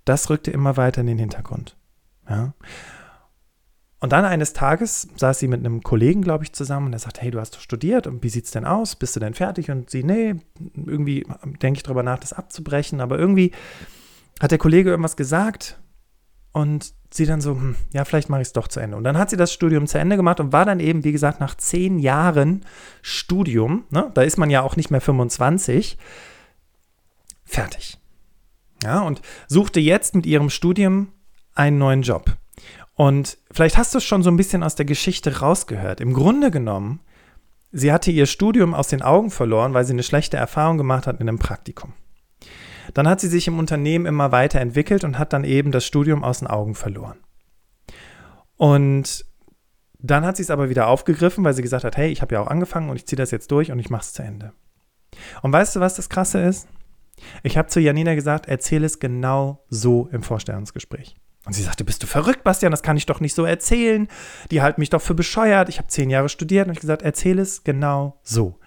das 0.06 0.30
rückte 0.30 0.52
immer 0.52 0.78
weiter 0.78 1.02
in 1.02 1.08
den 1.08 1.18
Hintergrund. 1.18 1.78
Ja? 2.30 2.54
Und 4.04 4.12
dann 4.12 4.26
eines 4.26 4.52
Tages 4.52 5.08
saß 5.16 5.40
sie 5.40 5.48
mit 5.48 5.62
einem 5.62 5.82
Kollegen, 5.82 6.24
glaube 6.24 6.44
ich, 6.44 6.52
zusammen 6.52 6.88
und 6.88 6.94
er 6.94 7.00
sagte, 7.00 7.22
hey, 7.22 7.32
du 7.32 7.40
hast 7.40 7.56
doch 7.56 7.62
studiert 7.62 8.06
und 8.06 8.22
wie 8.22 8.28
sieht 8.28 8.44
es 8.44 8.52
denn 8.52 8.66
aus? 8.66 8.98
Bist 8.98 9.16
du 9.16 9.22
denn 9.22 9.34
fertig? 9.34 9.72
Und 9.72 9.90
sie, 9.90 10.04
nee, 10.04 10.36
irgendwie 10.76 11.26
denke 11.62 11.78
ich 11.78 11.84
darüber 11.84 12.04
nach, 12.04 12.20
das 12.20 12.34
abzubrechen. 12.34 13.00
Aber 13.00 13.18
irgendwie 13.18 13.54
hat 14.42 14.52
der 14.52 14.58
Kollege 14.58 14.90
irgendwas 14.90 15.16
gesagt 15.16 15.80
und 16.52 16.92
sie 17.12 17.26
dann 17.26 17.40
so, 17.40 17.52
hm, 17.52 17.78
ja, 17.94 18.04
vielleicht 18.04 18.28
mache 18.28 18.42
ich 18.42 18.50
es 18.50 18.52
doch 18.52 18.68
zu 18.68 18.82
Ende. 18.82 18.98
Und 18.98 19.06
dann 19.06 19.18
hat 19.18 19.30
sie 19.30 19.38
das 19.38 19.54
Studium 19.54 19.88
zu 19.88 19.98
Ende 19.98 20.18
gemacht 20.18 20.42
und 20.42 20.52
war 20.52 20.66
dann 20.66 20.82
eben, 20.82 21.06
wie 21.06 21.14
gesagt, 21.14 21.40
nach 21.40 21.56
zehn 21.56 21.98
Jahren 21.98 22.66
Studium, 23.02 23.86
ne, 23.90 24.12
da 24.16 24.24
ist 24.24 24.38
man 24.38 24.50
ja 24.50 24.64
auch 24.64 24.76
nicht 24.76 24.92
mehr 24.92 25.00
25, 25.00 25.98
fertig. 27.46 28.00
Ja, 28.84 29.00
und 29.04 29.22
suchte 29.48 29.80
jetzt 29.80 30.14
mit 30.14 30.26
ihrem 30.26 30.50
Studium 30.50 31.14
einen 31.56 31.78
neuen 31.78 32.02
Job. 32.02 32.36
Und 32.96 33.38
vielleicht 33.52 33.78
hast 33.78 33.94
du 33.94 33.98
es 33.98 34.04
schon 34.04 34.24
so 34.24 34.30
ein 34.30 34.38
bisschen 34.38 34.64
aus 34.64 34.76
der 34.76 34.86
Geschichte 34.86 35.40
rausgehört. 35.40 36.00
Im 36.00 36.14
Grunde 36.14 36.52
genommen, 36.52 37.00
sie 37.72 37.92
hatte 37.92 38.12
ihr 38.12 38.28
Studium 38.28 38.74
aus 38.74 38.88
den 38.88 39.02
Augen 39.02 39.32
verloren, 39.32 39.74
weil 39.74 39.86
sie 39.86 39.94
eine 39.94 40.04
schlechte 40.04 40.38
Erfahrung 40.38 40.78
gemacht 40.78 41.08
hat 41.08 41.20
in 41.20 41.28
einem 41.28 41.40
Praktikum. 41.40 41.94
Dann 42.94 43.08
hat 43.08 43.20
sie 43.20 43.30
sich 43.30 43.48
im 43.48 43.58
Unternehmen 43.58 44.06
immer 44.06 44.32
weiterentwickelt 44.32 45.04
und 45.04 45.18
hat 45.18 45.34
dann 45.34 45.44
eben 45.44 45.72
das 45.72 45.86
Studium 45.86 46.24
aus 46.24 46.40
den 46.40 46.48
Augen 46.48 46.76
verloren. 46.76 47.18
Und 48.58 49.26
dann 50.00 50.26
hat 50.26 50.36
sie 50.36 50.44
es 50.44 50.52
aber 50.52 50.70
wieder 50.70 50.88
aufgegriffen, 50.88 51.44
weil 51.44 51.54
sie 51.54 51.62
gesagt 51.62 51.86
hat, 51.86 51.98
hey, 51.98 52.12
ich 52.12 52.22
habe 52.22 52.36
ja 52.36 52.42
auch 52.42 52.48
angefangen 52.48 52.90
und 52.90 52.98
ich 52.98 53.08
ziehe 53.08 53.18
das 53.18 53.32
jetzt 53.32 53.50
durch 53.52 53.72
und 53.72 53.80
ich 53.80 53.90
mache 53.90 54.02
es 54.02 54.14
zu 54.14 54.22
Ende. 54.22 54.52
Und 55.42 55.54
weißt 55.54 55.76
du, 55.76 55.80
was 55.80 55.96
das 55.96 56.10
Krasse 56.10 56.42
ist? 56.42 56.68
Ich 57.42 57.58
habe 57.58 57.70
zu 57.70 57.80
Janina 57.80 58.16
gesagt, 58.16 58.48
erzähle 58.48 58.86
es 58.86 59.00
genau 59.00 59.64
so 59.70 60.10
im 60.12 60.24
Vorstellungsgespräch. 60.24 61.16
Und 61.46 61.54
sie 61.54 61.64
sagte, 61.64 61.84
bist 61.84 62.02
du 62.02 62.08
verrückt, 62.08 62.44
Bastian, 62.44 62.72
das 62.72 62.84
kann 62.84 62.96
ich 62.96 63.06
doch 63.06 63.20
nicht 63.20 63.36
so 63.36 63.44
erzählen. 63.44 64.08
Die 64.50 64.62
halten 64.62 64.80
mich 64.80 64.90
doch 64.90 65.02
für 65.02 65.14
bescheuert. 65.14 65.68
Ich 65.68 65.78
habe 65.78 65.90
zehn 65.90 66.10
Jahre 66.10 66.30
studiert 66.30 66.68
und 66.68 66.74
ich 66.74 66.80
gesagt, 66.80 67.02
erzähle 67.02 67.42
es 67.42 67.66
genau 67.66 68.20
so. 68.24 68.60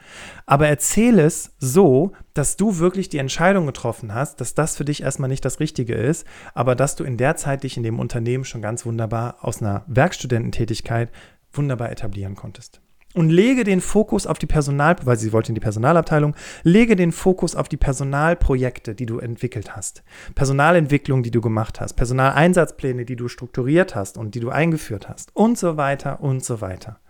Aber 0.44 0.68
erzähle 0.68 1.22
es 1.22 1.54
so, 1.58 2.12
dass 2.34 2.56
du 2.56 2.78
wirklich 2.78 3.08
die 3.08 3.18
Entscheidung 3.18 3.64
getroffen 3.66 4.12
hast, 4.12 4.42
dass 4.42 4.54
das 4.54 4.76
für 4.76 4.84
dich 4.84 5.02
erstmal 5.02 5.28
nicht 5.28 5.44
das 5.44 5.58
Richtige 5.58 5.94
ist, 5.94 6.26
aber 6.52 6.74
dass 6.74 6.96
du 6.96 7.04
in 7.04 7.16
der 7.16 7.36
Zeit 7.36 7.62
dich 7.62 7.78
in 7.78 7.82
dem 7.82 7.98
Unternehmen 7.98 8.44
schon 8.44 8.62
ganz 8.62 8.84
wunderbar 8.84 9.38
aus 9.40 9.62
einer 9.62 9.84
Werkstudententätigkeit 9.86 11.10
wunderbar 11.52 11.90
etablieren 11.90 12.34
konntest 12.34 12.82
und 13.16 13.30
lege 13.30 13.64
den 13.64 13.80
Fokus 13.80 14.26
auf 14.26 14.38
die 14.38 14.46
Personal, 14.46 14.94
weil 15.04 15.16
sie 15.16 15.32
wollte 15.32 15.48
in 15.48 15.54
die 15.54 15.60
Personalabteilung, 15.60 16.36
lege 16.64 16.96
den 16.96 17.12
Fokus 17.12 17.56
auf 17.56 17.66
die 17.66 17.78
Personalprojekte, 17.78 18.94
die 18.94 19.06
du 19.06 19.20
entwickelt 19.20 19.74
hast, 19.74 20.04
Personalentwicklung, 20.34 21.22
die 21.22 21.30
du 21.30 21.40
gemacht 21.40 21.80
hast, 21.80 21.94
Personaleinsatzpläne, 21.94 23.06
die 23.06 23.16
du 23.16 23.28
strukturiert 23.28 23.94
hast 23.94 24.18
und 24.18 24.34
die 24.34 24.40
du 24.40 24.50
eingeführt 24.50 25.08
hast 25.08 25.34
und 25.34 25.56
so 25.56 25.78
weiter 25.78 26.20
und 26.20 26.44
so 26.44 26.60
weiter. 26.60 27.00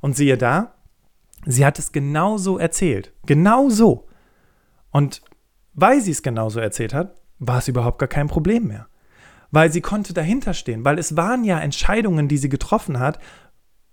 Und 0.00 0.16
siehe 0.16 0.38
da, 0.38 0.76
sie 1.44 1.66
hat 1.66 1.78
es 1.78 1.92
genauso 1.92 2.56
erzählt, 2.56 3.12
genau 3.26 3.68
so. 3.68 4.08
Und 4.90 5.20
weil 5.74 6.00
sie 6.00 6.12
es 6.12 6.22
genauso 6.22 6.58
erzählt 6.58 6.94
hat, 6.94 7.20
war 7.38 7.58
es 7.58 7.68
überhaupt 7.68 7.98
gar 7.98 8.08
kein 8.08 8.28
Problem 8.28 8.66
mehr. 8.66 8.86
Weil 9.50 9.70
sie 9.70 9.82
konnte 9.82 10.14
dahinter 10.14 10.54
stehen, 10.54 10.86
weil 10.86 10.98
es 10.98 11.18
waren 11.18 11.44
ja 11.44 11.58
Entscheidungen, 11.58 12.28
die 12.28 12.38
sie 12.38 12.48
getroffen 12.48 12.98
hat, 12.98 13.18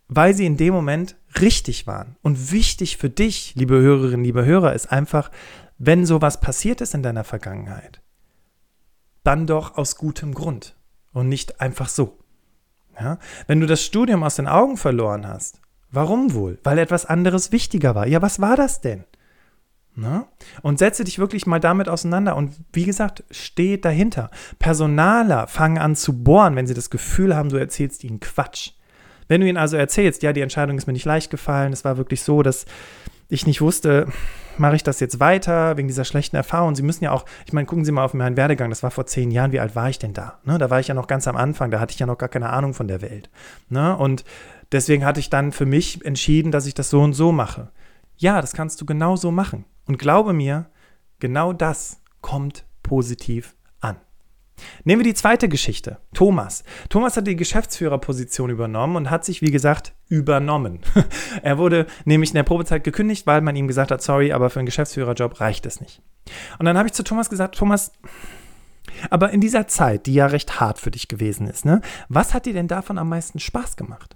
weil 0.07 0.33
sie 0.33 0.45
in 0.45 0.57
dem 0.57 0.73
Moment 0.73 1.15
richtig 1.39 1.87
waren. 1.87 2.15
Und 2.21 2.51
wichtig 2.51 2.97
für 2.97 3.09
dich, 3.09 3.53
liebe 3.55 3.75
Hörerinnen, 3.75 4.23
liebe 4.23 4.45
Hörer, 4.45 4.73
ist 4.73 4.91
einfach, 4.91 5.31
wenn 5.77 6.05
sowas 6.05 6.39
passiert 6.39 6.81
ist 6.81 6.93
in 6.93 7.03
deiner 7.03 7.23
Vergangenheit, 7.23 8.01
dann 9.23 9.47
doch 9.47 9.77
aus 9.77 9.97
gutem 9.97 10.33
Grund 10.33 10.75
und 11.13 11.29
nicht 11.29 11.59
einfach 11.59 11.89
so. 11.89 12.17
Ja? 12.99 13.19
Wenn 13.47 13.59
du 13.59 13.67
das 13.67 13.83
Studium 13.83 14.23
aus 14.23 14.35
den 14.35 14.47
Augen 14.47 14.77
verloren 14.77 15.27
hast, 15.27 15.59
warum 15.91 16.33
wohl? 16.33 16.59
Weil 16.63 16.79
etwas 16.79 17.05
anderes 17.05 17.51
wichtiger 17.51 17.95
war. 17.95 18.07
Ja, 18.07 18.21
was 18.21 18.39
war 18.39 18.55
das 18.55 18.81
denn? 18.81 19.03
Na? 19.99 20.27
Und 20.61 20.77
setze 20.77 21.03
dich 21.03 21.17
wirklich 21.17 21.47
mal 21.47 21.59
damit 21.59 21.89
auseinander. 21.89 22.35
Und 22.35 22.55
wie 22.71 22.85
gesagt, 22.85 23.23
steh 23.31 23.77
dahinter. 23.77 24.29
Personaler 24.59 25.47
fangen 25.47 25.79
an 25.79 25.95
zu 25.95 26.23
bohren, 26.23 26.55
wenn 26.55 26.67
sie 26.67 26.75
das 26.75 26.91
Gefühl 26.91 27.35
haben, 27.35 27.49
du 27.49 27.57
erzählst 27.57 28.03
ihnen 28.03 28.19
Quatsch. 28.19 28.73
Wenn 29.27 29.41
du 29.41 29.47
ihnen 29.47 29.57
also 29.57 29.77
erzählst, 29.77 30.23
ja, 30.23 30.33
die 30.33 30.41
Entscheidung 30.41 30.77
ist 30.77 30.87
mir 30.87 30.93
nicht 30.93 31.05
leicht 31.05 31.29
gefallen, 31.29 31.73
es 31.73 31.83
war 31.83 31.97
wirklich 31.97 32.21
so, 32.21 32.43
dass 32.43 32.65
ich 33.29 33.45
nicht 33.45 33.61
wusste, 33.61 34.07
mache 34.57 34.75
ich 34.75 34.83
das 34.83 34.99
jetzt 34.99 35.19
weiter 35.19 35.77
wegen 35.77 35.87
dieser 35.87 36.05
schlechten 36.05 36.35
Erfahrung. 36.35 36.75
Sie 36.75 36.83
müssen 36.83 37.03
ja 37.03 37.11
auch, 37.11 37.25
ich 37.45 37.53
meine, 37.53 37.67
gucken 37.67 37.85
Sie 37.85 37.91
mal 37.91 38.05
auf 38.05 38.13
meinen 38.13 38.37
Werdegang, 38.37 38.69
das 38.69 38.83
war 38.83 38.91
vor 38.91 39.05
zehn 39.05 39.31
Jahren, 39.31 39.51
wie 39.51 39.59
alt 39.59 39.75
war 39.75 39.89
ich 39.89 39.99
denn 39.99 40.13
da? 40.13 40.39
Ne, 40.43 40.57
da 40.57 40.69
war 40.69 40.79
ich 40.79 40.87
ja 40.87 40.93
noch 40.93 41.07
ganz 41.07 41.27
am 41.27 41.35
Anfang, 41.35 41.71
da 41.71 41.79
hatte 41.79 41.93
ich 41.93 41.99
ja 41.99 42.05
noch 42.05 42.17
gar 42.17 42.29
keine 42.29 42.49
Ahnung 42.49 42.73
von 42.73 42.87
der 42.87 43.01
Welt. 43.01 43.29
Ne? 43.69 43.95
Und 43.95 44.23
deswegen 44.71 45.05
hatte 45.05 45.19
ich 45.19 45.29
dann 45.29 45.51
für 45.51 45.65
mich 45.65 46.03
entschieden, 46.05 46.51
dass 46.51 46.65
ich 46.65 46.73
das 46.73 46.89
so 46.89 47.01
und 47.01 47.13
so 47.13 47.31
mache. 47.31 47.69
Ja, 48.15 48.41
das 48.41 48.53
kannst 48.53 48.81
du 48.81 48.85
genau 48.85 49.15
so 49.15 49.31
machen. 49.31 49.65
Und 49.85 49.99
glaube 49.99 50.33
mir, 50.33 50.67
genau 51.19 51.53
das 51.53 52.01
kommt 52.21 52.65
positiv 52.81 53.56
Nehmen 54.83 55.01
wir 55.01 55.11
die 55.11 55.13
zweite 55.13 55.49
Geschichte. 55.49 55.99
Thomas. 56.13 56.63
Thomas 56.89 57.15
hat 57.17 57.27
die 57.27 57.35
Geschäftsführerposition 57.35 58.49
übernommen 58.49 58.95
und 58.95 59.09
hat 59.09 59.25
sich, 59.25 59.41
wie 59.41 59.51
gesagt, 59.51 59.93
übernommen. 60.09 60.79
er 61.43 61.57
wurde 61.57 61.85
nämlich 62.05 62.31
in 62.31 62.35
der 62.35 62.43
Probezeit 62.43 62.83
gekündigt, 62.83 63.27
weil 63.27 63.41
man 63.41 63.55
ihm 63.55 63.67
gesagt 63.67 63.91
hat, 63.91 64.01
sorry, 64.01 64.31
aber 64.31 64.49
für 64.49 64.59
einen 64.59 64.65
Geschäftsführerjob 64.65 65.39
reicht 65.39 65.65
es 65.65 65.81
nicht. 65.81 66.01
Und 66.59 66.65
dann 66.65 66.77
habe 66.77 66.87
ich 66.87 66.93
zu 66.93 67.03
Thomas 67.03 67.29
gesagt, 67.29 67.55
Thomas, 67.55 67.91
aber 69.09 69.31
in 69.31 69.41
dieser 69.41 69.67
Zeit, 69.67 70.05
die 70.05 70.13
ja 70.13 70.27
recht 70.27 70.59
hart 70.59 70.79
für 70.79 70.91
dich 70.91 71.07
gewesen 71.07 71.47
ist, 71.47 71.65
ne, 71.65 71.81
was 72.09 72.33
hat 72.33 72.45
dir 72.45 72.53
denn 72.53 72.67
davon 72.67 72.97
am 72.97 73.09
meisten 73.09 73.39
Spaß 73.39 73.75
gemacht? 73.75 74.15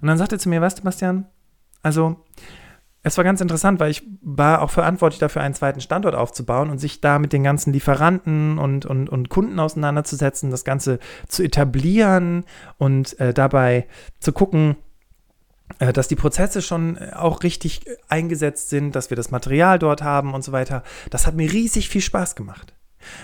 Und 0.00 0.08
dann 0.08 0.18
sagte 0.18 0.36
er 0.36 0.38
zu 0.38 0.48
mir, 0.48 0.60
weißt 0.60 0.78
du, 0.78 0.82
Bastian, 0.82 1.26
also 1.82 2.24
es 3.08 3.16
war 3.16 3.24
ganz 3.24 3.40
interessant, 3.40 3.80
weil 3.80 3.90
ich 3.90 4.02
war 4.22 4.62
auch 4.62 4.70
verantwortlich 4.70 5.18
dafür, 5.18 5.42
einen 5.42 5.54
zweiten 5.54 5.80
Standort 5.80 6.14
aufzubauen 6.14 6.70
und 6.70 6.78
sich 6.78 7.00
da 7.00 7.18
mit 7.18 7.32
den 7.32 7.42
ganzen 7.42 7.72
Lieferanten 7.72 8.58
und, 8.58 8.86
und, 8.86 9.08
und 9.08 9.28
Kunden 9.28 9.58
auseinanderzusetzen, 9.58 10.50
das 10.50 10.64
Ganze 10.64 10.98
zu 11.26 11.42
etablieren 11.42 12.44
und 12.76 13.18
äh, 13.18 13.34
dabei 13.34 13.86
zu 14.20 14.32
gucken, 14.32 14.76
äh, 15.78 15.92
dass 15.92 16.08
die 16.08 16.16
Prozesse 16.16 16.62
schon 16.62 16.96
äh, 16.96 17.12
auch 17.14 17.42
richtig 17.42 17.82
eingesetzt 18.08 18.70
sind, 18.70 18.94
dass 18.94 19.10
wir 19.10 19.16
das 19.16 19.30
Material 19.30 19.78
dort 19.78 20.02
haben 20.02 20.34
und 20.34 20.44
so 20.44 20.52
weiter. 20.52 20.82
Das 21.10 21.26
hat 21.26 21.34
mir 21.34 21.52
riesig 21.52 21.88
viel 21.88 22.02
Spaß 22.02 22.36
gemacht. 22.36 22.74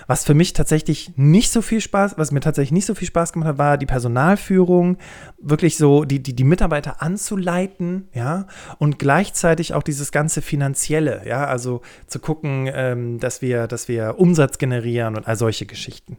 Was 0.07 0.25
für 0.25 0.35
mich 0.35 0.53
tatsächlich 0.53 1.13
nicht 1.17 1.51
so 1.51 1.63
viel 1.63 1.81
Spaß, 1.81 2.19
was 2.19 2.33
mir 2.33 2.41
tatsächlich 2.41 2.73
nicht 2.73 2.87
so 2.87 2.95
viel 2.95 3.09
Spaß 3.09 3.33
gemacht 3.33 3.49
hat, 3.49 3.59
war 3.59 3.79
die 3.79 3.87
Personalführung, 3.87 4.99
wirklich 5.39 5.77
so 5.77 6.05
die, 6.05 6.23
die, 6.23 6.35
die 6.35 6.45
Mitarbeiter 6.45 7.03
anzuleiten, 7.03 8.09
ja, 8.13 8.47
und 8.79 8.99
gleichzeitig 8.99 9.75
auch 9.75 9.83
dieses 9.83 10.13
ganze 10.13 10.43
Finanzielle, 10.43 11.23
ja, 11.27 11.47
also 11.47 11.83
zu 12.07 12.19
gucken, 12.19 12.69
ähm, 12.73 13.21
dass 13.21 13.43
wir, 13.43 13.67
dass 13.67 13.89
wir 13.89 14.19
Umsatz 14.19 14.59
generieren 14.59 15.17
und 15.17 15.27
all 15.27 15.37
solche 15.37 15.67
Geschichten. 15.67 16.19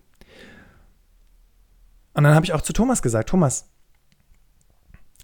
Und 2.13 2.23
dann 2.23 2.33
habe 2.33 2.45
ich 2.45 2.53
auch 2.53 2.61
zu 2.61 2.73
Thomas 2.73 3.01
gesagt, 3.01 3.29
Thomas, 3.29 3.69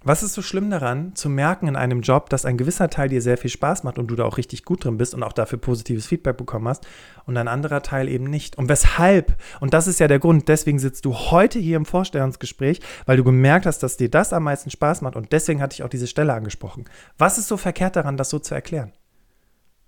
was 0.04 0.24
ist 0.24 0.34
so 0.34 0.42
schlimm 0.42 0.72
daran, 0.72 1.16
zu 1.16 1.30
merken 1.30 1.68
in 1.68 1.76
einem 1.76 2.02
Job, 2.02 2.30
dass 2.30 2.46
ein 2.46 2.58
gewisser 2.58 2.90
Teil 2.90 3.10
dir 3.10 3.22
sehr 3.22 3.38
viel 3.38 3.52
Spaß 3.52 3.84
macht 3.84 4.00
und 4.00 4.08
du 4.08 4.16
da 4.16 4.26
auch 4.26 4.38
richtig 4.38 4.66
gut 4.66 4.84
drin 4.84 4.98
bist 4.98 5.14
und 5.14 5.22
auch 5.22 5.34
dafür 5.34 5.60
positives 5.60 6.08
Feedback 6.08 6.38
bekommen 6.38 6.68
hast 6.68 6.88
und 7.26 7.38
ein 7.38 7.48
anderer 7.48 7.84
Teil 7.84 8.10
eben 8.10 8.24
nicht? 8.24 8.58
Und 8.58 8.68
weshalb? 8.68 9.38
Und 9.60 9.76
das 9.76 9.86
ist 9.86 10.00
ja 10.00 10.08
der 10.08 10.18
Grund, 10.18 10.48
deswegen 10.48 10.80
sitzt 10.80 11.06
du 11.06 11.14
heute 11.14 11.60
hier 11.60 11.78
im 11.78 11.86
Vorstellungsgespräch, 11.86 12.80
weil 13.06 13.18
du 13.18 13.24
gemerkt 13.24 13.68
hast, 13.68 13.84
dass 13.84 13.98
dir 13.98 14.10
das 14.10 14.34
am 14.34 14.44
meisten 14.44 14.72
Spaß 14.72 15.02
macht 15.02 15.16
und 15.16 15.32
deswegen 15.32 15.62
hatte 15.62 15.76
ich 15.76 15.84
auch 15.84 15.90
diese 15.90 16.08
Stelle 16.08 16.34
angesprochen. 16.34 16.86
Was 17.20 17.38
ist 17.38 17.48
so 17.48 17.58
verkehrt 17.58 17.96
daran, 17.96 18.18
das 18.18 18.32
so 18.32 18.40
zu 18.40 18.56
erklären? 18.56 18.94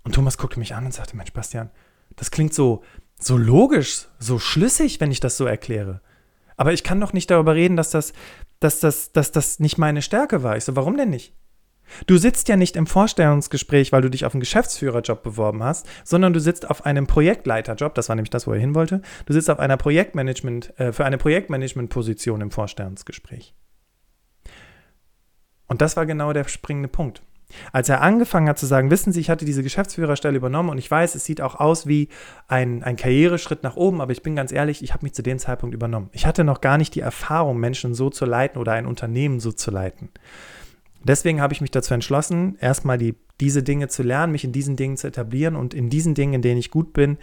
Und 0.04 0.14
Thomas 0.14 0.38
guckte 0.38 0.60
mich 0.60 0.76
an 0.76 0.86
und 0.86 0.94
sagte, 0.94 1.18
Mensch, 1.18 1.34
Bastian, 1.34 1.72
das 2.16 2.30
klingt 2.30 2.54
so, 2.54 2.84
so 3.20 3.38
logisch, 3.38 4.08
so 4.20 4.38
schlüssig, 4.38 5.00
wenn 5.00 5.12
ich 5.12 5.22
das 5.22 5.38
so 5.38 5.46
erkläre. 5.46 6.02
Aber 6.56 6.74
ich 6.74 6.84
kann 6.84 7.00
doch 7.00 7.14
nicht 7.14 7.32
darüber 7.32 7.56
reden, 7.56 7.78
dass 7.78 7.90
das, 7.90 8.14
dass 8.64 8.80
das, 8.80 9.12
dass 9.12 9.32
das 9.32 9.60
nicht 9.60 9.78
meine 9.78 10.02
Stärke 10.02 10.44
war. 10.44 10.58
Ich 10.58 10.64
so, 10.64 10.76
warum 10.76 10.98
denn 10.98 11.10
nicht? 11.10 11.34
Du 12.08 12.18
sitzt 12.18 12.48
ja 12.48 12.56
nicht 12.56 12.76
im 12.76 12.88
Vorstellungsgespräch, 12.88 13.92
weil 13.92 14.02
du 14.02 14.10
dich 14.10 14.26
auf 14.26 14.34
einen 14.34 14.40
Geschäftsführerjob 14.40 15.22
beworben 15.22 15.64
hast, 15.64 15.88
sondern 16.04 16.34
du 16.34 16.40
sitzt 16.40 16.70
auf 16.70 16.86
einem 16.86 17.08
Projektleiterjob, 17.08 17.94
das 17.94 18.10
war 18.10 18.16
nämlich 18.16 18.30
das, 18.30 18.48
wo 18.48 18.54
er 18.54 18.60
hin 18.60 18.74
wollte. 18.74 19.02
Du 19.26 19.34
sitzt 19.34 19.50
auf 19.50 19.60
einer 19.60 19.78
Projektmanagement, 19.78 20.80
äh, 20.80 20.94
für 20.94 21.06
eine 21.06 21.18
Projektmanagement-Position 21.18 22.42
im 22.42 22.52
Vorstellungsgespräch. 22.52 23.54
Und 25.68 25.82
das 25.82 25.98
war 25.98 26.06
genau 26.06 26.34
der 26.34 26.48
springende 26.48 26.90
Punkt. 26.90 27.22
Als 27.72 27.90
er 27.90 28.02
angefangen 28.02 28.50
hat 28.50 28.60
zu 28.60 28.66
sagen, 28.66 28.92
wissen 28.92 29.14
Sie, 29.14 29.20
ich 29.20 29.30
hatte 29.30 29.46
diese 29.46 29.64
Geschäftsführerstelle 29.64 30.38
übernommen 30.38 30.70
und 30.70 30.78
ich 30.78 30.90
weiß, 30.90 31.16
es 31.16 31.26
sieht 31.26 31.42
auch 31.42 31.56
aus 31.56 31.88
wie 31.88 32.10
ein, 32.48 32.84
ein 32.84 32.96
Karriereschritt 32.96 33.64
nach 33.64 33.76
oben, 33.76 34.02
aber 34.02 34.12
ich 34.12 34.24
bin 34.24 34.36
ganz 34.36 34.52
ehrlich, 34.52 34.84
ich 34.84 34.94
habe 34.94 35.06
mich 35.06 35.14
zu 35.14 35.24
dem 35.24 35.40
Zeitpunkt 35.40 35.76
übernommen. 35.76 36.10
Ich 36.12 36.26
hatte 36.26 36.44
noch 36.44 36.62
gar 36.62 36.78
nicht 36.78 36.96
die 36.96 37.02
Erfahrung, 37.02 37.60
Menschen 37.60 37.94
so 37.94 38.10
zu 38.10 38.26
leiten 38.26 38.60
oder 38.60 38.74
ein 38.74 38.86
Unternehmen 38.86 39.40
so 39.40 39.52
zu 39.52 39.72
leiten. 39.72 40.10
Deswegen 41.04 41.42
habe 41.42 41.54
ich 41.54 41.62
mich 41.62 41.72
dazu 41.72 41.94
entschlossen, 41.94 42.58
erstmal 42.60 42.98
die, 42.98 43.16
diese 43.42 43.62
Dinge 43.62 43.90
zu 43.90 44.04
lernen, 44.04 44.32
mich 44.32 44.46
in 44.46 44.54
diesen 44.54 44.78
Dingen 44.78 44.96
zu 44.96 45.08
etablieren 45.08 45.56
und 45.56 45.74
in 45.74 45.90
diesen 45.90 46.16
Dingen, 46.16 46.34
in 46.34 46.42
denen 46.42 46.60
ich 46.60 46.72
gut 46.72 46.94
bin, 46.94 47.18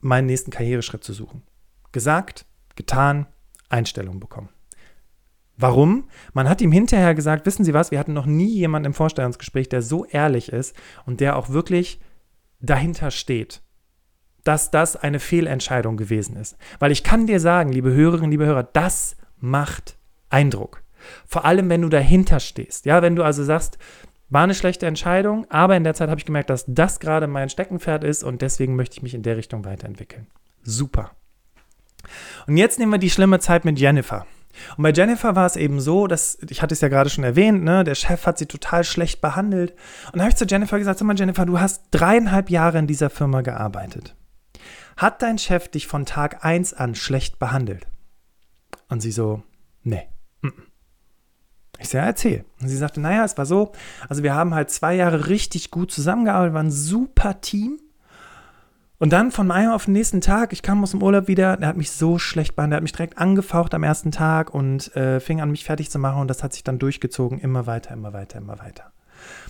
meinen 0.00 0.26
nächsten 0.26 0.50
Karriereschritt 0.50 1.02
zu 1.02 1.12
suchen. 1.12 1.42
Gesagt, 1.92 2.44
getan, 2.76 3.26
Einstellung 3.68 4.20
bekommen. 4.20 4.50
Warum? 5.60 6.08
Man 6.32 6.48
hat 6.48 6.62
ihm 6.62 6.72
hinterher 6.72 7.14
gesagt, 7.14 7.44
wissen 7.44 7.64
Sie 7.64 7.74
was, 7.74 7.90
wir 7.90 7.98
hatten 7.98 8.14
noch 8.14 8.26
nie 8.26 8.48
jemanden 8.48 8.86
im 8.86 8.94
Vorstellungsgespräch, 8.94 9.68
der 9.68 9.82
so 9.82 10.06
ehrlich 10.06 10.50
ist 10.50 10.74
und 11.04 11.20
der 11.20 11.36
auch 11.36 11.50
wirklich 11.50 12.00
dahinter 12.60 13.10
steht, 13.10 13.62
dass 14.42 14.70
das 14.70 14.96
eine 14.96 15.20
Fehlentscheidung 15.20 15.98
gewesen 15.98 16.36
ist. 16.36 16.56
Weil 16.78 16.92
ich 16.92 17.04
kann 17.04 17.26
dir 17.26 17.40
sagen, 17.40 17.72
liebe 17.72 17.92
Hörerinnen, 17.92 18.30
liebe 18.30 18.46
Hörer, 18.46 18.62
das 18.62 19.16
macht 19.36 19.98
Eindruck. 20.30 20.82
Vor 21.26 21.44
allem, 21.44 21.68
wenn 21.68 21.82
du 21.82 21.90
dahinter 21.90 22.40
stehst. 22.40 22.86
Ja, 22.86 23.02
wenn 23.02 23.16
du 23.16 23.22
also 23.22 23.44
sagst, 23.44 23.78
war 24.30 24.44
eine 24.44 24.54
schlechte 24.54 24.86
Entscheidung, 24.86 25.46
aber 25.50 25.76
in 25.76 25.84
der 25.84 25.94
Zeit 25.94 26.08
habe 26.08 26.20
ich 26.20 26.26
gemerkt, 26.26 26.48
dass 26.50 26.64
das 26.68 27.00
gerade 27.00 27.26
mein 27.26 27.50
Steckenpferd 27.50 28.04
ist 28.04 28.22
und 28.22 28.40
deswegen 28.40 28.76
möchte 28.76 28.96
ich 28.96 29.02
mich 29.02 29.14
in 29.14 29.22
der 29.22 29.36
Richtung 29.36 29.64
weiterentwickeln. 29.64 30.28
Super. 30.62 31.10
Und 32.46 32.56
jetzt 32.56 32.78
nehmen 32.78 32.92
wir 32.92 32.98
die 32.98 33.10
schlimme 33.10 33.40
Zeit 33.40 33.64
mit 33.64 33.78
Jennifer. 33.78 34.26
Und 34.76 34.82
bei 34.82 34.92
Jennifer 34.92 35.36
war 35.36 35.46
es 35.46 35.56
eben 35.56 35.80
so, 35.80 36.06
dass, 36.06 36.38
ich 36.48 36.62
hatte 36.62 36.74
es 36.74 36.80
ja 36.80 36.88
gerade 36.88 37.10
schon 37.10 37.24
erwähnt, 37.24 37.62
ne, 37.62 37.84
der 37.84 37.94
Chef 37.94 38.26
hat 38.26 38.38
sie 38.38 38.46
total 38.46 38.84
schlecht 38.84 39.20
behandelt. 39.20 39.74
Und 40.12 40.16
da 40.16 40.20
habe 40.20 40.30
ich 40.30 40.36
zu 40.36 40.44
Jennifer 40.44 40.78
gesagt, 40.78 40.98
sag 40.98 41.06
mal 41.06 41.18
Jennifer, 41.18 41.46
du 41.46 41.60
hast 41.60 41.84
dreieinhalb 41.90 42.50
Jahre 42.50 42.78
in 42.78 42.86
dieser 42.86 43.10
Firma 43.10 43.42
gearbeitet. 43.42 44.16
Hat 44.96 45.22
dein 45.22 45.38
Chef 45.38 45.68
dich 45.68 45.86
von 45.86 46.04
Tag 46.04 46.44
1 46.44 46.74
an 46.74 46.94
schlecht 46.94 47.38
behandelt? 47.38 47.86
Und 48.88 49.00
sie 49.00 49.12
so, 49.12 49.42
nee. 49.82 50.08
Ich 51.80 51.88
sage, 51.88 52.02
ja, 52.02 52.08
erzähl. 52.08 52.44
Und 52.60 52.68
sie 52.68 52.76
sagte, 52.76 53.00
naja, 53.00 53.24
es 53.24 53.38
war 53.38 53.46
so, 53.46 53.72
also 54.08 54.22
wir 54.22 54.34
haben 54.34 54.54
halt 54.54 54.70
zwei 54.70 54.94
Jahre 54.94 55.28
richtig 55.28 55.70
gut 55.70 55.90
zusammengearbeitet, 55.90 56.54
war 56.54 56.62
ein 56.62 56.70
super 56.70 57.40
Team. 57.40 57.80
Und 59.00 59.14
dann 59.14 59.30
von 59.30 59.50
einem 59.50 59.72
auf 59.72 59.86
den 59.86 59.94
nächsten 59.94 60.20
Tag, 60.20 60.52
ich 60.52 60.60
kam 60.60 60.82
aus 60.82 60.90
dem 60.90 61.02
Urlaub 61.02 61.26
wieder, 61.26 61.56
der 61.56 61.68
hat 61.68 61.76
mich 61.78 61.90
so 61.90 62.18
schlecht 62.18 62.54
behandelt, 62.54 62.72
der 62.72 62.76
hat 62.76 62.82
mich 62.82 62.92
direkt 62.92 63.16
angefaucht 63.16 63.72
am 63.72 63.82
ersten 63.82 64.12
Tag 64.12 64.52
und 64.52 64.94
äh, 64.94 65.20
fing 65.20 65.40
an, 65.40 65.50
mich 65.50 65.64
fertig 65.64 65.90
zu 65.90 65.98
machen 65.98 66.20
und 66.20 66.28
das 66.28 66.42
hat 66.42 66.52
sich 66.52 66.64
dann 66.64 66.78
durchgezogen, 66.78 67.38
immer 67.38 67.66
weiter, 67.66 67.94
immer 67.94 68.12
weiter, 68.12 68.36
immer 68.36 68.58
weiter. 68.58 68.92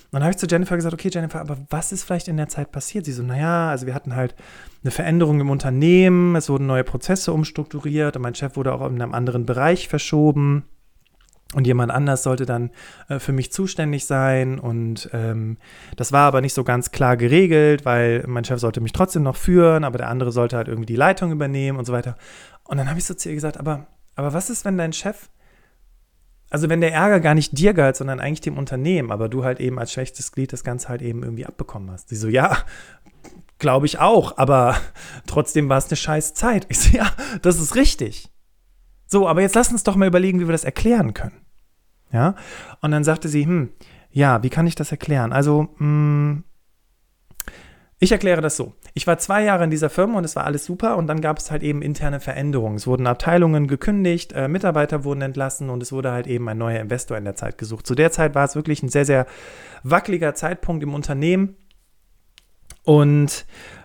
Und 0.05 0.13
dann 0.13 0.23
habe 0.23 0.31
ich 0.31 0.37
zu 0.37 0.47
Jennifer 0.47 0.77
gesagt, 0.77 0.95
okay 0.95 1.11
Jennifer, 1.13 1.41
aber 1.41 1.57
was 1.69 1.91
ist 1.91 2.05
vielleicht 2.05 2.29
in 2.29 2.37
der 2.37 2.49
Zeit 2.49 2.71
passiert? 2.71 3.07
Sie 3.07 3.13
so, 3.13 3.25
naja, 3.25 3.71
also 3.71 3.87
wir 3.87 3.95
hatten 3.95 4.15
halt 4.15 4.37
eine 4.85 4.93
Veränderung 4.93 5.41
im 5.41 5.51
Unternehmen, 5.51 6.37
es 6.37 6.49
wurden 6.49 6.67
neue 6.67 6.85
Prozesse 6.85 7.33
umstrukturiert 7.33 8.15
und 8.15 8.23
mein 8.23 8.37
Chef 8.37 8.55
wurde 8.55 8.73
auch 8.73 8.87
in 8.87 9.03
einem 9.03 9.15
anderen 9.15 9.47
Bereich 9.47 9.89
verschoben 9.89 10.65
und 11.55 11.67
jemand 11.67 11.91
anders 11.91 12.23
sollte 12.23 12.47
dann 12.47 12.71
äh, 13.09 13.19
für 13.19 13.33
mich 13.33 13.53
zuständig 13.53 14.05
sein. 14.05 14.59
Und 14.59 15.11
ähm, 15.13 15.59
das 15.97 16.13
war 16.13 16.27
aber 16.27 16.41
nicht 16.41 16.55
so 16.55 16.63
ganz 16.63 16.93
klar 16.93 17.17
geregelt, 17.17 17.85
weil 17.85 18.25
mein 18.29 18.45
Chef 18.45 18.61
sollte 18.61 18.81
mich 18.81 18.93
trotzdem 18.93 19.25
noch 19.25 19.37
führen, 19.37 19.83
aber 19.83 19.99
der 19.99 20.09
andere 20.09 20.31
sollte 20.31 20.57
halt 20.57 20.69
irgendwie 20.69 20.87
die 20.87 20.97
Leitung 20.97 21.33
übernehmen 21.33 21.79
und 21.79 21.85
so 21.85 21.93
weiter. 21.93 22.17
Und 22.65 22.77
dann 22.77 22.89
habe 22.89 23.01
ich 23.01 23.05
so 23.05 23.15
zu 23.15 23.29
ihr 23.29 23.35
gesagt, 23.35 23.59
aber, 23.59 23.89
aber 24.15 24.33
was 24.33 24.49
ist, 24.49 24.65
wenn 24.65 24.79
dein 24.79 24.93
Chef, 24.93 25.29
also 26.51 26.69
wenn 26.69 26.81
der 26.81 26.93
Ärger 26.93 27.19
gar 27.19 27.35
nicht 27.35 27.59
dir 27.59 27.75
galt, 27.75 27.97
sondern 27.97 28.21
eigentlich 28.21 28.41
dem 28.43 28.57
Unternehmen, 28.57 29.11
aber 29.11 29.29
du 29.29 29.43
halt 29.43 29.59
eben 29.59 29.79
als 29.81 29.93
schwächstes 29.93 30.31
Glied 30.31 30.53
das 30.53 30.63
Ganze 30.63 30.89
halt 30.89 31.03
eben 31.03 31.25
irgendwie 31.25 31.47
abbekommen 31.47 31.91
hast? 31.91 32.11
Sie 32.11 32.17
so, 32.17 32.29
ja, 32.29 32.59
glaube 33.59 33.87
ich 33.87 33.99
auch, 33.99 34.39
aber 34.39 34.77
trotzdem 35.27 35.69
war 35.69 35.79
es 35.79 35.89
eine 35.89 35.97
scheiß 35.97 36.35
Zeit. 36.35 36.67
Ich 36.69 36.79
so, 36.79 36.97
ja, 36.97 37.11
das 37.43 37.59
ist 37.59 37.75
richtig. 37.75 38.31
So, 39.11 39.29
aber 39.29 39.41
jetzt 39.41 39.57
lass 39.57 39.73
uns 39.73 39.83
doch 39.83 39.97
mal 39.97 40.07
überlegen, 40.07 40.39
wie 40.39 40.47
wir 40.47 40.53
das 40.53 40.65
erklären 40.65 41.15
können. 41.15 41.41
Ja? 42.13 42.37
Und 42.81 42.93
dann 42.93 43.03
sagte 43.03 43.29
sie, 43.29 43.45
hm, 43.45 43.71
ja, 44.13 44.43
wie 44.45 44.51
kann 44.51 44.69
ich 44.69 44.77
das 44.77 44.93
erklären? 44.93 45.33
Also, 45.33 45.63
mh, 45.79 45.79
hm, 45.79 46.45
ich 48.03 48.13
erkläre 48.13 48.41
das 48.41 48.57
so. 48.57 48.73
Ich 48.95 49.07
war 49.07 49.19
zwei 49.19 49.45
Jahre 49.45 49.65
in 49.65 49.71
dieser 49.71 49.91
Firma 49.91 50.17
und 50.17 50.25
es 50.25 50.35
war 50.35 50.45
alles 50.45 50.65
super 50.65 50.97
und 50.97 51.07
dann 51.07 51.21
gab 51.21 51.39
es 51.39 51.51
halt 51.51 51.63
eben 51.63 51.83
interne 51.83 52.19
Veränderungen. 52.19 52.77
Es 52.77 52.87
wurden 52.87 53.07
Abteilungen 53.07 53.67
gekündigt, 53.67 54.33
äh, 54.33 54.49
Mitarbeiter 54.49 55.05
wurden 55.05 55.21
entlassen 55.21 55.69
und 55.69 55.83
es 55.83 55.93
wurde 55.93 56.11
halt 56.11 56.27
eben 56.27 56.49
ein 56.49 56.57
neuer 56.57 56.81
Investor 56.81 57.19
in 57.19 57.25
der 57.25 57.35
Zeit 57.35 57.59
gesucht. 57.59 57.87
Zu 57.87 57.95
der 57.95 58.11
Zeit 58.11 58.35
war 58.35 58.45
es 58.45 58.55
wirklich 58.55 58.83
ein 58.83 58.89
sehr, 58.89 59.05
sehr 59.05 59.27
wackeliger 59.83 60.35
Zeitpunkt 60.35 60.83
im 60.83 60.95
Unternehmen 60.95 61.57
und 62.85 63.45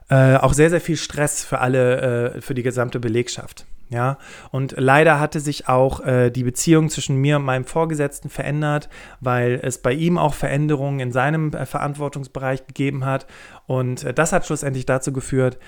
äh, 0.09 0.37
auch 0.37 0.53
sehr, 0.53 0.69
sehr 0.69 0.81
viel 0.81 0.97
Stress 0.97 1.43
für 1.43 1.59
alle, 1.59 2.35
äh, 2.35 2.41
für 2.41 2.53
die 2.53 2.63
gesamte 2.63 3.01
Belegschaft. 3.01 3.65
Ja, 3.89 4.17
und 4.49 4.73
leider 4.77 5.19
hatte 5.19 5.39
sich 5.39 5.67
auch 5.67 6.03
äh, 6.03 6.31
die 6.31 6.43
Beziehung 6.43 6.89
zwischen 6.89 7.17
mir 7.17 7.35
und 7.35 7.43
meinem 7.43 7.65
Vorgesetzten 7.65 8.29
verändert, 8.29 8.89
weil 9.19 9.59
es 9.61 9.77
bei 9.77 9.93
ihm 9.93 10.17
auch 10.17 10.33
Veränderungen 10.33 10.99
in 10.99 11.11
seinem 11.11 11.53
äh, 11.53 11.67
Verantwortungsbereich 11.67 12.65
gegeben 12.65 13.05
hat. 13.05 13.27
Und 13.67 14.03
äh, 14.03 14.13
das 14.13 14.33
hat 14.33 14.45
schlussendlich 14.45 14.87
dazu 14.87 15.13
geführt, 15.13 15.59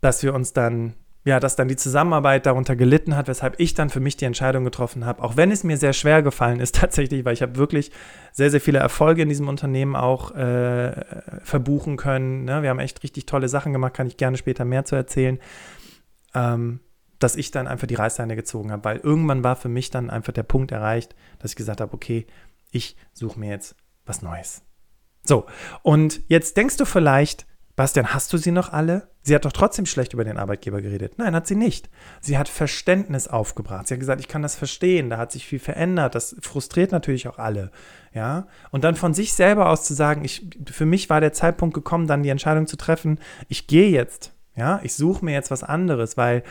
dass 0.00 0.22
wir 0.22 0.34
uns 0.34 0.52
dann, 0.52 0.94
ja, 1.24 1.40
dass 1.40 1.56
dann 1.56 1.66
die 1.66 1.74
Zusammenarbeit 1.74 2.46
darunter 2.46 2.76
gelitten 2.76 3.16
hat, 3.16 3.26
weshalb 3.26 3.58
ich 3.58 3.74
dann 3.74 3.90
für 3.90 3.98
mich 3.98 4.16
die 4.16 4.26
Entscheidung 4.26 4.62
getroffen 4.62 5.04
habe, 5.04 5.24
auch 5.24 5.36
wenn 5.36 5.50
es 5.50 5.64
mir 5.64 5.78
sehr 5.78 5.94
schwer 5.94 6.22
gefallen 6.22 6.60
ist 6.60 6.74
tatsächlich, 6.76 7.24
weil 7.24 7.34
ich 7.34 7.42
habe 7.42 7.56
wirklich 7.56 7.90
sehr, 8.30 8.52
sehr 8.52 8.60
viele 8.60 8.78
Erfolge 8.78 9.22
in 9.22 9.28
diesem 9.28 9.48
Unternehmen 9.48 9.96
auch 9.96 10.32
äh, 10.36 10.92
verbuchen 11.42 11.96
können. 11.96 12.44
Ne? 12.44 12.62
Wir 12.62 12.70
haben 12.70 12.78
echt 12.78 13.02
richtig 13.02 13.26
tolle 13.26 13.48
Sachen 13.48 13.72
gemacht, 13.72 13.94
kann 13.94 14.06
ich 14.06 14.16
gerne 14.16 14.36
später 14.36 14.64
mehr 14.64 14.84
zu 14.84 14.94
erzählen. 14.94 15.40
Ähm, 16.36 16.78
dass 17.18 17.36
ich 17.36 17.50
dann 17.50 17.66
einfach 17.66 17.86
die 17.86 17.94
Reißleine 17.94 18.36
gezogen 18.36 18.70
habe, 18.70 18.84
weil 18.84 18.98
irgendwann 18.98 19.44
war 19.44 19.56
für 19.56 19.68
mich 19.68 19.90
dann 19.90 20.10
einfach 20.10 20.32
der 20.32 20.42
Punkt 20.44 20.72
erreicht, 20.72 21.14
dass 21.38 21.52
ich 21.52 21.56
gesagt 21.56 21.80
habe, 21.80 21.92
okay, 21.92 22.26
ich 22.70 22.96
suche 23.12 23.38
mir 23.38 23.50
jetzt 23.50 23.74
was 24.06 24.22
Neues. 24.22 24.62
So, 25.24 25.46
und 25.82 26.20
jetzt 26.28 26.56
denkst 26.56 26.76
du 26.76 26.84
vielleicht, 26.84 27.46
Bastian, 27.76 28.12
hast 28.12 28.32
du 28.32 28.38
sie 28.38 28.50
noch 28.50 28.72
alle? 28.72 29.08
Sie 29.22 29.34
hat 29.36 29.44
doch 29.44 29.52
trotzdem 29.52 29.86
schlecht 29.86 30.12
über 30.12 30.24
den 30.24 30.36
Arbeitgeber 30.36 30.82
geredet. 30.82 31.14
Nein, 31.16 31.34
hat 31.34 31.46
sie 31.46 31.54
nicht. 31.54 31.88
Sie 32.20 32.36
hat 32.36 32.48
Verständnis 32.48 33.28
aufgebracht. 33.28 33.86
Sie 33.86 33.94
hat 33.94 34.00
gesagt, 34.00 34.20
ich 34.20 34.26
kann 34.26 34.42
das 34.42 34.56
verstehen, 34.56 35.10
da 35.10 35.18
hat 35.18 35.30
sich 35.30 35.46
viel 35.46 35.60
verändert. 35.60 36.16
Das 36.16 36.34
frustriert 36.40 36.90
natürlich 36.90 37.28
auch 37.28 37.38
alle. 37.38 37.70
Ja, 38.12 38.48
und 38.70 38.82
dann 38.82 38.96
von 38.96 39.14
sich 39.14 39.32
selber 39.32 39.68
aus 39.68 39.84
zu 39.84 39.94
sagen, 39.94 40.24
ich, 40.24 40.44
für 40.68 40.86
mich 40.86 41.08
war 41.08 41.20
der 41.20 41.32
Zeitpunkt 41.32 41.72
gekommen, 41.72 42.08
dann 42.08 42.24
die 42.24 42.30
Entscheidung 42.30 42.66
zu 42.66 42.76
treffen, 42.76 43.20
ich 43.48 43.68
gehe 43.68 43.90
jetzt. 43.90 44.32
Ja, 44.56 44.80
ich 44.82 44.94
suche 44.94 45.24
mir 45.24 45.34
jetzt 45.34 45.52
was 45.52 45.62
anderes, 45.62 46.16
weil 46.16 46.42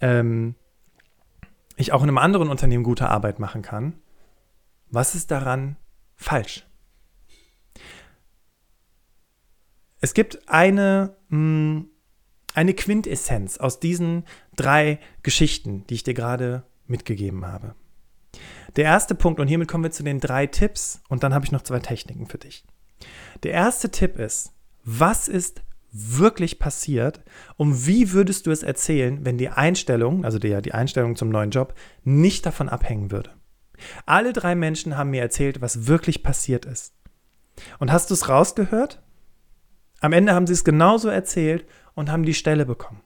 ähm, 0.00 0.54
ich 1.76 1.92
auch 1.92 2.02
in 2.02 2.08
einem 2.08 2.18
anderen 2.18 2.48
Unternehmen 2.48 2.84
gute 2.84 3.08
Arbeit 3.08 3.38
machen 3.38 3.62
kann, 3.62 3.94
was 4.90 5.14
ist 5.14 5.30
daran 5.30 5.76
falsch? 6.16 6.66
Es 10.00 10.14
gibt 10.14 10.48
eine, 10.48 11.16
mh, 11.28 11.36
hm, 11.36 11.90
eine 12.54 12.74
Quintessenz 12.74 13.58
aus 13.58 13.78
diesen 13.78 14.24
drei 14.56 14.98
Geschichten, 15.22 15.86
die 15.86 15.94
ich 15.94 16.02
dir 16.02 16.14
gerade 16.14 16.64
mitgegeben 16.86 17.46
habe. 17.46 17.74
Der 18.76 18.84
erste 18.84 19.14
Punkt, 19.14 19.40
und 19.40 19.48
hiermit 19.48 19.68
kommen 19.68 19.84
wir 19.84 19.90
zu 19.90 20.02
den 20.02 20.20
drei 20.20 20.46
Tipps, 20.46 21.00
und 21.08 21.22
dann 21.22 21.34
habe 21.34 21.44
ich 21.44 21.52
noch 21.52 21.62
zwei 21.62 21.78
Techniken 21.78 22.26
für 22.26 22.38
dich. 22.38 22.64
Der 23.42 23.52
erste 23.52 23.90
Tipp 23.90 24.18
ist, 24.18 24.52
was 24.84 25.28
ist 25.28 25.62
wirklich 25.92 26.58
passiert 26.58 27.22
und 27.56 27.86
wie 27.86 28.12
würdest 28.12 28.46
du 28.46 28.50
es 28.50 28.62
erzählen, 28.62 29.24
wenn 29.24 29.38
die 29.38 29.48
Einstellung, 29.48 30.24
also 30.24 30.38
die, 30.38 30.60
die 30.62 30.72
Einstellung 30.74 31.16
zum 31.16 31.30
neuen 31.30 31.50
Job, 31.50 31.74
nicht 32.04 32.46
davon 32.46 32.68
abhängen 32.68 33.10
würde. 33.10 33.30
Alle 34.06 34.32
drei 34.32 34.54
Menschen 34.54 34.96
haben 34.96 35.10
mir 35.10 35.22
erzählt, 35.22 35.60
was 35.60 35.86
wirklich 35.86 36.22
passiert 36.22 36.64
ist. 36.64 36.94
Und 37.78 37.92
hast 37.92 38.10
du 38.10 38.14
es 38.14 38.28
rausgehört? 38.28 39.02
Am 40.00 40.12
Ende 40.12 40.34
haben 40.34 40.46
sie 40.46 40.52
es 40.52 40.64
genauso 40.64 41.08
erzählt 41.08 41.66
und 41.94 42.10
haben 42.10 42.24
die 42.24 42.34
Stelle 42.34 42.66
bekommen. 42.66 43.02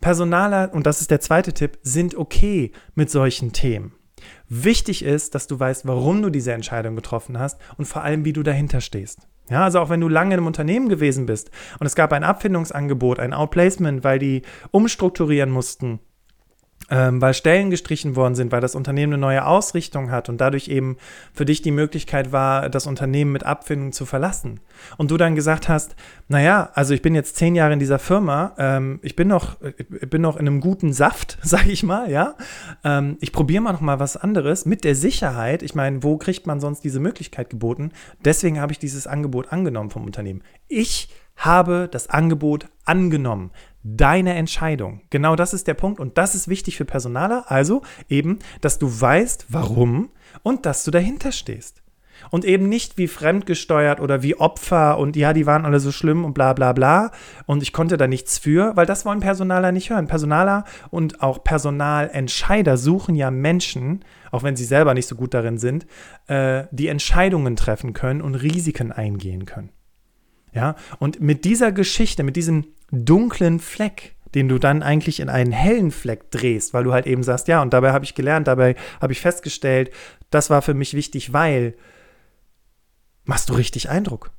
Personaler, 0.00 0.72
und 0.72 0.86
das 0.86 1.00
ist 1.00 1.10
der 1.10 1.20
zweite 1.20 1.52
Tipp, 1.52 1.78
sind 1.82 2.14
okay 2.14 2.72
mit 2.94 3.10
solchen 3.10 3.52
Themen. 3.52 3.94
Wichtig 4.48 5.04
ist, 5.04 5.34
dass 5.34 5.46
du 5.46 5.60
weißt, 5.60 5.86
warum 5.86 6.22
du 6.22 6.30
diese 6.30 6.52
Entscheidung 6.52 6.96
getroffen 6.96 7.38
hast 7.38 7.60
und 7.76 7.84
vor 7.84 8.02
allem, 8.02 8.24
wie 8.24 8.32
du 8.32 8.42
dahinter 8.42 8.80
stehst. 8.80 9.28
Ja, 9.50 9.64
also 9.64 9.80
auch 9.80 9.88
wenn 9.88 10.00
du 10.00 10.08
lange 10.08 10.34
einem 10.34 10.46
Unternehmen 10.46 10.88
gewesen 10.88 11.26
bist 11.26 11.50
und 11.78 11.86
es 11.86 11.94
gab 11.94 12.12
ein 12.12 12.24
Abfindungsangebot, 12.24 13.18
ein 13.18 13.32
Outplacement, 13.32 14.04
weil 14.04 14.18
die 14.18 14.42
umstrukturieren 14.70 15.50
mussten, 15.50 16.00
ähm, 16.90 17.20
weil 17.20 17.34
Stellen 17.34 17.70
gestrichen 17.70 18.16
worden 18.16 18.34
sind, 18.34 18.52
weil 18.52 18.60
das 18.60 18.74
Unternehmen 18.74 19.14
eine 19.14 19.20
neue 19.20 19.46
Ausrichtung 19.46 20.10
hat 20.10 20.28
und 20.28 20.40
dadurch 20.40 20.68
eben 20.68 20.96
für 21.32 21.44
dich 21.44 21.62
die 21.62 21.70
Möglichkeit 21.70 22.32
war, 22.32 22.68
das 22.68 22.86
Unternehmen 22.86 23.32
mit 23.32 23.44
Abfindung 23.44 23.92
zu 23.92 24.06
verlassen. 24.06 24.60
Und 24.96 25.10
du 25.10 25.16
dann 25.16 25.34
gesagt 25.34 25.68
hast, 25.68 25.96
naja, 26.28 26.70
also 26.74 26.94
ich 26.94 27.02
bin 27.02 27.14
jetzt 27.14 27.36
zehn 27.36 27.54
Jahre 27.54 27.72
in 27.72 27.78
dieser 27.78 27.98
Firma, 27.98 28.54
ähm, 28.58 29.00
ich 29.02 29.16
bin 29.16 29.28
noch, 29.28 29.56
ich 29.78 30.10
bin 30.10 30.22
noch 30.22 30.36
in 30.36 30.46
einem 30.46 30.60
guten 30.60 30.92
Saft, 30.92 31.38
sag 31.42 31.66
ich 31.66 31.82
mal, 31.82 32.10
ja. 32.10 32.36
Ähm, 32.84 33.18
ich 33.20 33.32
probiere 33.32 33.62
mal 33.62 33.72
noch 33.72 33.80
mal 33.80 34.00
was 34.00 34.16
anderes 34.16 34.64
mit 34.64 34.84
der 34.84 34.94
Sicherheit. 34.94 35.62
Ich 35.62 35.74
meine, 35.74 36.02
wo 36.02 36.16
kriegt 36.16 36.46
man 36.46 36.60
sonst 36.60 36.84
diese 36.84 37.00
Möglichkeit 37.00 37.50
geboten? 37.50 37.92
Deswegen 38.24 38.60
habe 38.60 38.72
ich 38.72 38.78
dieses 38.78 39.06
Angebot 39.06 39.52
angenommen 39.52 39.90
vom 39.90 40.04
Unternehmen. 40.04 40.42
Ich 40.68 41.08
habe 41.38 41.88
das 41.90 42.10
Angebot 42.10 42.66
angenommen 42.84 43.50
deine 43.82 44.34
Entscheidung. 44.34 45.00
Genau 45.10 45.36
das 45.36 45.54
ist 45.54 45.66
der 45.66 45.74
Punkt 45.74 46.00
und 46.00 46.18
das 46.18 46.34
ist 46.34 46.48
wichtig 46.48 46.76
für 46.76 46.84
Personaler. 46.84 47.44
Also 47.48 47.82
eben, 48.08 48.38
dass 48.60 48.78
du 48.78 48.88
weißt, 49.00 49.46
warum 49.48 50.10
und 50.42 50.66
dass 50.66 50.84
du 50.84 50.90
dahinter 50.90 51.32
stehst. 51.32 51.82
Und 52.30 52.44
eben 52.44 52.68
nicht 52.68 52.98
wie 52.98 53.06
fremdgesteuert 53.06 54.00
oder 54.00 54.24
wie 54.24 54.34
Opfer 54.34 54.98
und 54.98 55.14
ja, 55.14 55.32
die 55.32 55.46
waren 55.46 55.64
alle 55.64 55.78
so 55.78 55.92
schlimm 55.92 56.24
und 56.24 56.34
bla 56.34 56.52
bla 56.52 56.72
bla 56.72 57.12
und 57.46 57.62
ich 57.62 57.72
konnte 57.72 57.96
da 57.96 58.08
nichts 58.08 58.38
für, 58.38 58.74
weil 58.74 58.86
das 58.86 59.04
wollen 59.04 59.20
Personaler 59.20 59.70
nicht 59.70 59.90
hören. 59.90 60.08
Personaler 60.08 60.64
und 60.90 61.22
auch 61.22 61.44
Personalentscheider 61.44 62.76
suchen 62.76 63.14
ja 63.14 63.30
Menschen, 63.30 64.04
auch 64.32 64.42
wenn 64.42 64.56
sie 64.56 64.64
selber 64.64 64.94
nicht 64.94 65.06
so 65.06 65.14
gut 65.14 65.32
darin 65.32 65.58
sind, 65.58 65.86
äh, 66.26 66.64
die 66.72 66.88
Entscheidungen 66.88 67.54
treffen 67.54 67.92
können 67.92 68.20
und 68.20 68.34
Risiken 68.34 68.90
eingehen 68.90 69.46
können. 69.46 69.70
Ja, 70.58 70.74
und 70.98 71.20
mit 71.20 71.44
dieser 71.44 71.70
Geschichte, 71.70 72.24
mit 72.24 72.34
diesem 72.34 72.66
dunklen 72.90 73.60
Fleck, 73.60 74.16
den 74.34 74.48
du 74.48 74.58
dann 74.58 74.82
eigentlich 74.82 75.20
in 75.20 75.28
einen 75.28 75.52
hellen 75.52 75.92
Fleck 75.92 76.32
drehst, 76.32 76.74
weil 76.74 76.82
du 76.82 76.92
halt 76.92 77.06
eben 77.06 77.22
sagst, 77.22 77.46
ja, 77.46 77.62
und 77.62 77.72
dabei 77.72 77.92
habe 77.92 78.04
ich 78.04 78.16
gelernt, 78.16 78.48
dabei 78.48 78.74
habe 79.00 79.12
ich 79.12 79.20
festgestellt, 79.20 79.92
das 80.30 80.50
war 80.50 80.60
für 80.60 80.74
mich 80.74 80.94
wichtig, 80.94 81.32
weil 81.32 81.76
machst 83.24 83.50
du 83.50 83.54
richtig 83.54 83.88
Eindruck. 83.88 84.32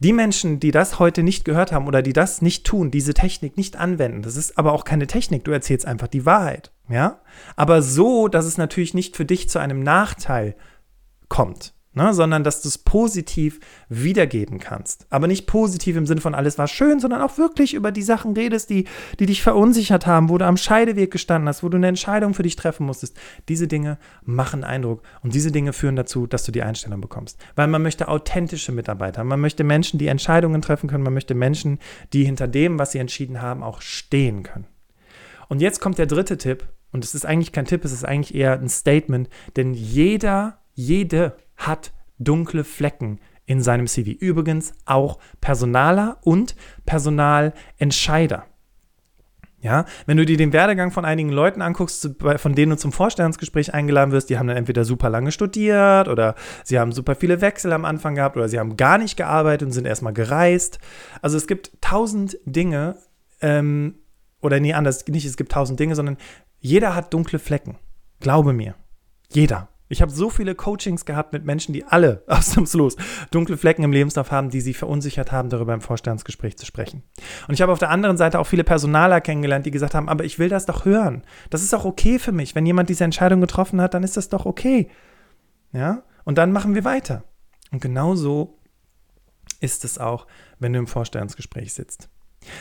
Die 0.00 0.12
Menschen, 0.12 0.60
die 0.60 0.70
das 0.70 0.98
heute 0.98 1.22
nicht 1.22 1.46
gehört 1.46 1.72
haben 1.72 1.86
oder 1.86 2.02
die 2.02 2.12
das 2.12 2.42
nicht 2.42 2.66
tun, 2.66 2.90
diese 2.90 3.14
Technik 3.14 3.56
nicht 3.56 3.76
anwenden, 3.76 4.20
das 4.20 4.36
ist 4.36 4.58
aber 4.58 4.74
auch 4.74 4.84
keine 4.84 5.06
Technik, 5.06 5.44
du 5.44 5.50
erzählst 5.50 5.86
einfach 5.86 6.08
die 6.08 6.26
Wahrheit, 6.26 6.72
ja? 6.90 7.22
Aber 7.56 7.80
so, 7.80 8.28
dass 8.28 8.44
es 8.44 8.58
natürlich 8.58 8.92
nicht 8.92 9.16
für 9.16 9.24
dich 9.24 9.48
zu 9.48 9.60
einem 9.60 9.82
Nachteil 9.82 10.56
kommt 11.30 11.72
ne, 11.98 12.14
sondern 12.14 12.44
dass 12.44 12.62
du 12.62 12.68
es 12.68 12.78
positiv 12.78 13.60
wiedergeben 13.88 14.58
kannst. 14.58 15.06
Aber 15.10 15.26
nicht 15.26 15.46
positiv 15.46 15.96
im 15.96 16.06
Sinne 16.06 16.20
von 16.20 16.34
alles 16.34 16.56
war 16.56 16.68
schön, 16.68 17.00
sondern 17.00 17.20
auch 17.20 17.36
wirklich 17.36 17.74
über 17.74 17.92
die 17.92 18.02
Sachen 18.02 18.32
redest, 18.32 18.70
die, 18.70 18.86
die 19.18 19.26
dich 19.26 19.42
verunsichert 19.42 20.06
haben, 20.06 20.30
wo 20.30 20.38
du 20.38 20.46
am 20.46 20.56
Scheideweg 20.56 21.10
gestanden 21.10 21.48
hast, 21.48 21.62
wo 21.62 21.68
du 21.68 21.76
eine 21.76 21.88
Entscheidung 21.88 22.32
für 22.32 22.44
dich 22.44 22.56
treffen 22.56 22.86
musstest. 22.86 23.16
Diese 23.48 23.66
Dinge 23.66 23.98
machen 24.24 24.64
Eindruck 24.64 25.02
und 25.22 25.34
diese 25.34 25.52
Dinge 25.52 25.72
führen 25.72 25.96
dazu, 25.96 26.26
dass 26.26 26.44
du 26.44 26.52
die 26.52 26.62
Einstellung 26.62 27.00
bekommst. 27.00 27.38
Weil 27.56 27.66
man 27.66 27.82
möchte 27.82 28.08
authentische 28.08 28.72
Mitarbeiter, 28.72 29.24
man 29.24 29.40
möchte 29.40 29.64
Menschen, 29.64 29.98
die 29.98 30.06
Entscheidungen 30.06 30.62
treffen 30.62 30.88
können, 30.88 31.04
man 31.04 31.14
möchte 31.14 31.34
Menschen, 31.34 31.78
die 32.12 32.24
hinter 32.24 32.46
dem, 32.48 32.78
was 32.78 32.92
sie 32.92 32.98
entschieden 32.98 33.42
haben, 33.42 33.62
auch 33.62 33.82
stehen 33.82 34.44
können. 34.44 34.66
Und 35.48 35.60
jetzt 35.60 35.80
kommt 35.80 35.98
der 35.98 36.06
dritte 36.06 36.38
Tipp, 36.38 36.64
und 36.92 37.04
es 37.04 37.14
ist 37.14 37.26
eigentlich 37.26 37.52
kein 37.52 37.66
Tipp, 37.66 37.84
es 37.84 37.92
ist 37.92 38.04
eigentlich 38.04 38.34
eher 38.34 38.52
ein 38.52 38.68
Statement, 38.68 39.28
denn 39.56 39.74
jeder, 39.74 40.58
jede 40.74 41.36
hat 41.58 41.92
dunkle 42.18 42.64
Flecken 42.64 43.20
in 43.44 43.62
seinem 43.62 43.86
CV. 43.86 44.10
Übrigens 44.10 44.72
auch 44.84 45.18
Personaler 45.40 46.18
und 46.22 46.56
Personalentscheider. 46.86 48.46
Ja, 49.60 49.86
wenn 50.06 50.16
du 50.16 50.24
dir 50.24 50.36
den 50.36 50.52
Werdegang 50.52 50.92
von 50.92 51.04
einigen 51.04 51.30
Leuten 51.30 51.62
anguckst, 51.62 52.10
von 52.36 52.54
denen 52.54 52.70
du 52.70 52.76
zum 52.76 52.92
Vorstellungsgespräch 52.92 53.74
eingeladen 53.74 54.12
wirst, 54.12 54.30
die 54.30 54.38
haben 54.38 54.46
dann 54.46 54.56
entweder 54.56 54.84
super 54.84 55.10
lange 55.10 55.32
studiert 55.32 56.06
oder 56.06 56.36
sie 56.62 56.78
haben 56.78 56.92
super 56.92 57.16
viele 57.16 57.40
Wechsel 57.40 57.72
am 57.72 57.84
Anfang 57.84 58.14
gehabt 58.14 58.36
oder 58.36 58.48
sie 58.48 58.60
haben 58.60 58.76
gar 58.76 58.98
nicht 58.98 59.16
gearbeitet 59.16 59.66
und 59.66 59.72
sind 59.72 59.84
erstmal 59.84 60.12
gereist. 60.12 60.78
Also 61.22 61.36
es 61.36 61.48
gibt 61.48 61.72
tausend 61.80 62.38
Dinge, 62.44 62.98
ähm, 63.40 63.96
oder 64.40 64.60
nee, 64.60 64.74
anders, 64.74 65.04
nicht 65.08 65.24
es 65.24 65.36
gibt 65.36 65.50
tausend 65.50 65.80
Dinge, 65.80 65.96
sondern 65.96 66.18
jeder 66.60 66.94
hat 66.94 67.12
dunkle 67.12 67.40
Flecken. 67.40 67.78
Glaube 68.20 68.52
mir. 68.52 68.76
Jeder. 69.28 69.68
Ich 69.88 70.02
habe 70.02 70.12
so 70.12 70.28
viele 70.28 70.54
Coachings 70.54 71.04
gehabt 71.04 71.32
mit 71.32 71.44
Menschen, 71.44 71.72
die 71.72 71.84
alle 71.84 72.22
ausnahmslos 72.28 72.96
dunkle 73.30 73.56
Flecken 73.56 73.84
im 73.84 73.92
Lebenslauf 73.92 74.30
haben, 74.30 74.50
die 74.50 74.60
sie 74.60 74.74
verunsichert 74.74 75.32
haben, 75.32 75.48
darüber 75.48 75.74
im 75.74 75.80
Vorstandsgespräch 75.80 76.56
zu 76.56 76.66
sprechen. 76.66 77.02
Und 77.46 77.54
ich 77.54 77.62
habe 77.62 77.72
auf 77.72 77.78
der 77.78 77.90
anderen 77.90 78.16
Seite 78.16 78.38
auch 78.38 78.46
viele 78.46 78.64
Personaler 78.64 79.20
kennengelernt, 79.20 79.66
die 79.66 79.70
gesagt 79.70 79.94
haben, 79.94 80.08
aber 80.08 80.24
ich 80.24 80.38
will 80.38 80.48
das 80.48 80.66
doch 80.66 80.84
hören. 80.84 81.24
Das 81.50 81.62
ist 81.62 81.74
auch 81.74 81.84
okay 81.84 82.18
für 82.18 82.32
mich. 82.32 82.54
Wenn 82.54 82.66
jemand 82.66 82.88
diese 82.88 83.04
Entscheidung 83.04 83.40
getroffen 83.40 83.80
hat, 83.80 83.94
dann 83.94 84.02
ist 84.02 84.16
das 84.16 84.28
doch 84.28 84.46
okay. 84.46 84.88
Ja? 85.72 86.02
Und 86.24 86.38
dann 86.38 86.52
machen 86.52 86.74
wir 86.74 86.84
weiter. 86.84 87.24
Und 87.70 87.80
genau 87.80 88.14
so 88.14 88.58
ist 89.60 89.84
es 89.84 89.98
auch, 89.98 90.26
wenn 90.58 90.72
du 90.72 90.78
im 90.78 90.86
Vorstandsgespräch 90.86 91.72
sitzt. 91.74 92.08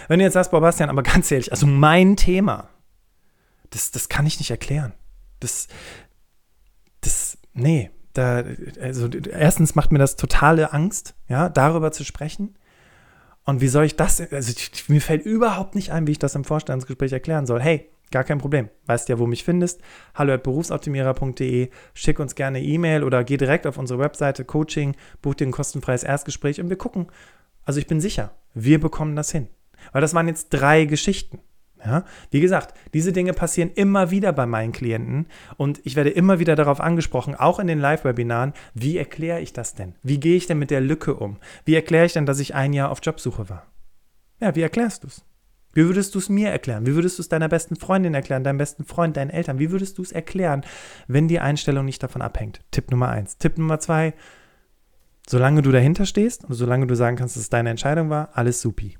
Wenn 0.07 0.19
du 0.19 0.25
jetzt 0.25 0.33
sagst, 0.33 0.51
Bastian, 0.51 0.89
aber 0.89 1.03
ganz 1.03 1.31
ehrlich, 1.31 1.51
also 1.51 1.67
mein 1.67 2.15
Thema, 2.15 2.69
das, 3.69 3.91
das 3.91 4.09
kann 4.09 4.25
ich 4.25 4.39
nicht 4.39 4.51
erklären. 4.51 4.93
Das, 5.39 5.67
nee, 7.57 7.91
da, 8.13 8.43
also 8.81 9.07
erstens 9.07 9.75
macht 9.75 9.91
mir 9.91 9.99
das 9.99 10.15
totale 10.15 10.73
Angst, 10.73 11.15
ja, 11.27 11.49
darüber 11.49 11.91
zu 11.91 12.03
sprechen. 12.03 12.55
Und 13.43 13.61
wie 13.61 13.67
soll 13.67 13.85
ich 13.85 13.95
das, 13.95 14.19
also 14.31 14.53
mir 14.87 15.01
fällt 15.01 15.25
überhaupt 15.25 15.75
nicht 15.75 15.91
ein, 15.91 16.07
wie 16.07 16.11
ich 16.11 16.19
das 16.19 16.35
im 16.35 16.43
Vorstandsgespräch 16.43 17.13
erklären 17.13 17.45
soll. 17.45 17.61
Hey, 17.61 17.89
gar 18.11 18.23
kein 18.23 18.39
Problem. 18.39 18.69
Weißt 18.87 19.07
ja, 19.07 19.19
wo 19.19 19.27
mich 19.27 19.43
findest. 19.43 19.81
Hallo 20.15 20.33
at 20.33 20.43
berufsoptimierer.de. 20.43 21.69
Schick 21.93 22.19
uns 22.19 22.35
gerne 22.35 22.61
E-Mail 22.61 23.03
oder 23.03 23.23
geh 23.23 23.37
direkt 23.37 23.65
auf 23.67 23.77
unsere 23.77 23.99
Webseite 23.99 24.43
Coaching, 24.43 24.95
buch 25.21 25.35
dir 25.35 25.47
ein 25.47 25.51
kostenfreies 25.51 26.03
Erstgespräch 26.03 26.59
und 26.59 26.69
wir 26.69 26.77
gucken. 26.77 27.07
Also 27.63 27.79
ich 27.79 27.87
bin 27.87 28.01
sicher, 28.01 28.31
wir 28.53 28.79
bekommen 28.79 29.15
das 29.15 29.31
hin. 29.31 29.47
Weil 29.91 30.01
das 30.01 30.13
waren 30.13 30.27
jetzt 30.27 30.49
drei 30.49 30.85
Geschichten. 30.85 31.39
Ja, 31.85 32.05
wie 32.31 32.39
gesagt, 32.39 32.73
diese 32.93 33.13
Dinge 33.13 33.33
passieren 33.33 33.71
immer 33.75 34.09
wieder 34.09 34.33
bei 34.33 34.45
meinen 34.45 34.71
Klienten 34.71 35.27
und 35.57 35.79
ich 35.83 35.95
werde 35.95 36.09
immer 36.09 36.39
wieder 36.39 36.55
darauf 36.55 36.81
angesprochen, 36.81 37.35
auch 37.35 37.59
in 37.59 37.67
den 37.67 37.79
Live-Webinaren, 37.79 38.53
wie 38.73 38.97
erkläre 38.97 39.41
ich 39.41 39.53
das 39.53 39.75
denn? 39.75 39.93
Wie 40.01 40.19
gehe 40.19 40.37
ich 40.37 40.47
denn 40.47 40.59
mit 40.59 40.71
der 40.71 40.81
Lücke 40.81 41.15
um? 41.15 41.37
Wie 41.65 41.75
erkläre 41.75 42.05
ich 42.05 42.13
denn, 42.13 42.25
dass 42.25 42.39
ich 42.39 42.55
ein 42.55 42.73
Jahr 42.73 42.89
auf 42.89 42.99
Jobsuche 43.03 43.49
war? 43.49 43.67
Ja, 44.39 44.55
wie 44.55 44.61
erklärst 44.61 45.03
du 45.03 45.07
es? 45.07 45.23
Wie 45.73 45.85
würdest 45.85 46.15
du 46.15 46.19
es 46.19 46.29
mir 46.29 46.49
erklären? 46.49 46.87
Wie 46.87 46.95
würdest 46.95 47.19
du 47.19 47.21
es 47.21 47.29
deiner 47.29 47.49
besten 47.49 47.75
Freundin 47.75 48.15
erklären, 48.15 48.43
deinem 48.43 48.57
besten 48.57 48.83
Freund, 48.83 49.15
deinen 49.15 49.29
Eltern? 49.29 49.59
Wie 49.59 49.69
würdest 49.69 49.99
du 49.99 50.01
es 50.01 50.11
erklären, 50.11 50.65
wenn 51.07 51.27
die 51.27 51.39
Einstellung 51.39 51.85
nicht 51.85 52.01
davon 52.01 52.23
abhängt? 52.23 52.61
Tipp 52.71 52.89
Nummer 52.89 53.09
eins. 53.09 53.37
Tipp 53.37 53.59
Nummer 53.59 53.79
zwei, 53.79 54.15
solange 55.29 55.61
du 55.61 55.71
dahinter 55.71 56.07
stehst 56.07 56.45
und 56.45 56.55
solange 56.55 56.87
du 56.87 56.95
sagen 56.95 57.15
kannst, 57.15 57.35
dass 57.35 57.43
es 57.43 57.49
deine 57.49 57.69
Entscheidung 57.69 58.09
war, 58.09 58.29
alles 58.33 58.59
supi. 58.59 58.97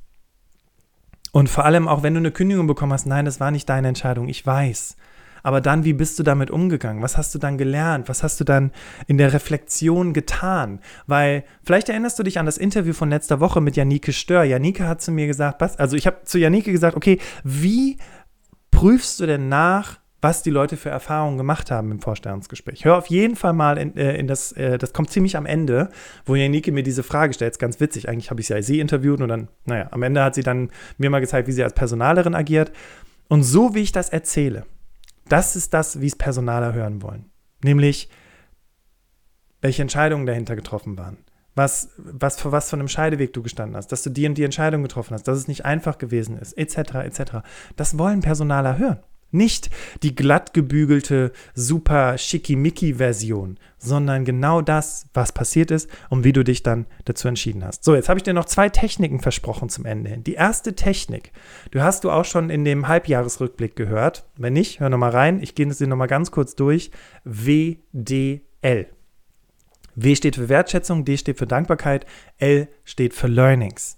Und 1.32 1.50
vor 1.50 1.66
allem 1.66 1.88
auch, 1.88 2.04
wenn 2.04 2.14
du 2.14 2.20
eine 2.20 2.32
Kündigung 2.32 2.68
bekommen 2.68 2.94
hast, 2.94 3.06
nein, 3.06 3.26
das 3.26 3.40
war 3.40 3.52
nicht 3.52 3.68
deine 3.70 3.90
Entscheidung, 3.90 4.28
ich 4.28 4.46
weiß. 4.46 4.96
Aber 5.44 5.62
dann, 5.62 5.86
wie 5.86 5.94
bist 5.94 6.20
du 6.20 6.24
damit 6.24 6.52
umgegangen? 6.52 7.02
Was 7.02 7.16
hast 7.16 7.34
du 7.34 7.40
dann 7.40 7.58
gelernt? 7.58 8.10
Was 8.10 8.24
hast 8.24 8.40
du 8.40 8.44
dann 8.44 8.72
in 9.06 9.18
der 9.18 9.32
Reflexion 9.32 10.14
getan? 10.14 10.80
Weil 11.06 11.46
vielleicht 11.64 11.90
erinnerst 11.90 12.20
du 12.20 12.24
dich 12.24 12.40
an 12.40 12.46
das 12.46 12.58
Interview 12.58 12.94
von 12.94 13.10
letzter 13.10 13.40
Woche 13.40 13.62
mit 13.62 13.78
Janike 13.78 14.12
Stör. 14.12 14.44
Janike 14.44 14.88
hat 14.88 15.02
zu 15.02 15.12
mir 15.12 15.28
gesagt, 15.28 15.62
was, 15.62 15.78
also 15.78 15.96
ich 15.96 16.06
habe 16.06 16.24
zu 16.26 16.38
Janike 16.38 16.72
gesagt, 16.72 16.98
okay, 16.98 17.20
wie 17.44 17.98
prüfst 18.72 19.20
du 19.20 19.26
denn 19.26 19.48
nach, 19.48 20.00
was 20.22 20.42
die 20.42 20.50
Leute 20.50 20.78
für 20.78 20.90
Erfahrungen 20.90 21.38
gemacht 21.38 21.70
haben 21.70 21.92
im 21.92 22.02
Vorstellungsgespräch. 22.02 22.86
Hör 22.86 22.98
auf 22.98 23.08
jeden 23.08 23.36
Fall 23.36 23.54
mal 23.54 23.78
in, 23.78 23.96
äh, 23.96 24.18
in 24.18 24.28
das, 24.28 24.52
äh, 24.54 24.78
das 24.78 24.94
kommt 24.94 25.12
ziemlich 25.12 25.38
am 25.38 25.46
Ende, 25.46 25.90
wo 26.26 26.36
Janike 26.36 26.72
mir 26.72 26.84
diese 26.84 27.04
Frage 27.04 27.34
stellt. 27.34 27.52
Ist 27.52 27.60
ganz 27.60 27.80
witzig. 27.80 28.10
Eigentlich 28.10 28.32
habe 28.32 28.42
ich 28.42 28.48
sie 28.48 28.54
ja 28.54 28.62
sie 28.62 28.80
interviewt 28.80 29.22
und 29.22 29.28
dann, 29.28 29.48
naja, 29.66 29.88
am 29.92 30.02
Ende 30.02 30.24
hat 30.24 30.36
sie 30.36 30.44
dann 30.44 30.72
mir 30.98 31.10
mal 31.10 31.20
gezeigt, 31.20 31.48
wie 31.48 31.52
sie 31.52 31.64
als 31.64 31.74
Personalerin 31.74 32.34
agiert. 32.34 32.72
Und 33.28 33.44
so 33.44 33.76
wie 33.76 33.82
ich 33.82 33.92
das 33.92 34.10
erzähle, 34.10 34.66
das 35.30 35.56
ist 35.56 35.74
das, 35.74 36.02
wie 36.02 36.08
es 36.08 36.16
Personaler 36.16 36.74
hören 36.74 37.02
wollen. 37.02 37.26
Nämlich, 37.64 38.10
welche 39.62 39.82
Entscheidungen 39.82 40.26
dahinter 40.26 40.56
getroffen 40.56 40.98
waren. 40.98 41.18
Was, 41.54 41.90
was 41.98 42.40
für 42.40 42.52
was 42.52 42.70
von 42.70 42.80
einem 42.80 42.88
Scheideweg 42.88 43.34
du 43.34 43.42
gestanden 43.42 43.76
hast, 43.76 43.92
dass 43.92 44.04
du 44.04 44.12
die 44.12 44.28
und 44.28 44.38
die 44.38 44.44
Entscheidung 44.44 44.84
getroffen 44.84 45.16
hast, 45.16 45.28
dass 45.28 45.38
es 45.38 45.48
nicht 45.48 45.66
einfach 45.66 45.98
gewesen 45.98 46.38
ist, 46.38 46.54
etc., 46.54 46.78
etc. 46.96 47.22
Das 47.76 47.98
wollen 47.98 48.22
Personaler 48.22 48.78
hören. 48.78 49.00
Nicht 49.32 49.70
die 50.04 50.16
glatt 50.16 50.54
gebügelte, 50.54 51.32
super 51.54 52.18
schickimicki-Version, 52.18 53.58
sondern 53.78 54.26
genau 54.26 54.62
das, 54.62 55.08
was 55.14 55.32
passiert 55.32 55.72
ist 55.72 55.90
und 56.10 56.24
wie 56.24 56.34
du 56.34 56.44
dich 56.44 56.64
dann 56.64 56.86
dazu 57.06 57.28
entschieden 57.28 57.64
hast. 57.64 57.84
So, 57.84 57.94
jetzt 57.94 58.10
habe 58.10 58.20
ich 58.20 58.24
dir 58.24 58.34
noch 58.34 58.46
zwei 58.46 58.70
Techniken 58.70 59.20
versprochen 59.20 59.70
zum 59.70 59.86
Ende 59.86 60.10
hin. 60.10 60.24
Die 60.24 60.36
erste 60.36 60.76
Technik, 60.76 61.32
du 61.72 61.82
hast 61.82 62.04
du 62.04 62.12
auch 62.12 62.26
schon 62.26 62.50
in 62.50 62.64
dem 62.64 62.88
Halbjahresrückblick 62.88 63.76
gehört. 63.76 64.28
Wenn 64.38 64.54
nicht, 64.54 64.80
hör 64.80 64.90
nochmal 64.90 65.12
rein. 65.12 65.42
Ich 65.42 65.56
gehe 65.56 65.68
es 65.68 65.78
dir 65.78 65.88
nochmal 65.88 66.08
ganz 66.08 66.32
kurz 66.32 66.56
durch. 66.56 66.92
WDL. 67.24 68.88
W 70.00 70.16
steht 70.16 70.36
für 70.36 70.48
Wertschätzung, 70.48 71.06
D 71.06 71.18
steht 71.18 71.40
für 71.40 71.48
Dankbarkeit, 71.48 72.06
L 72.38 72.68
steht 72.84 73.16
für 73.16 73.28
Learnings. 73.28 73.97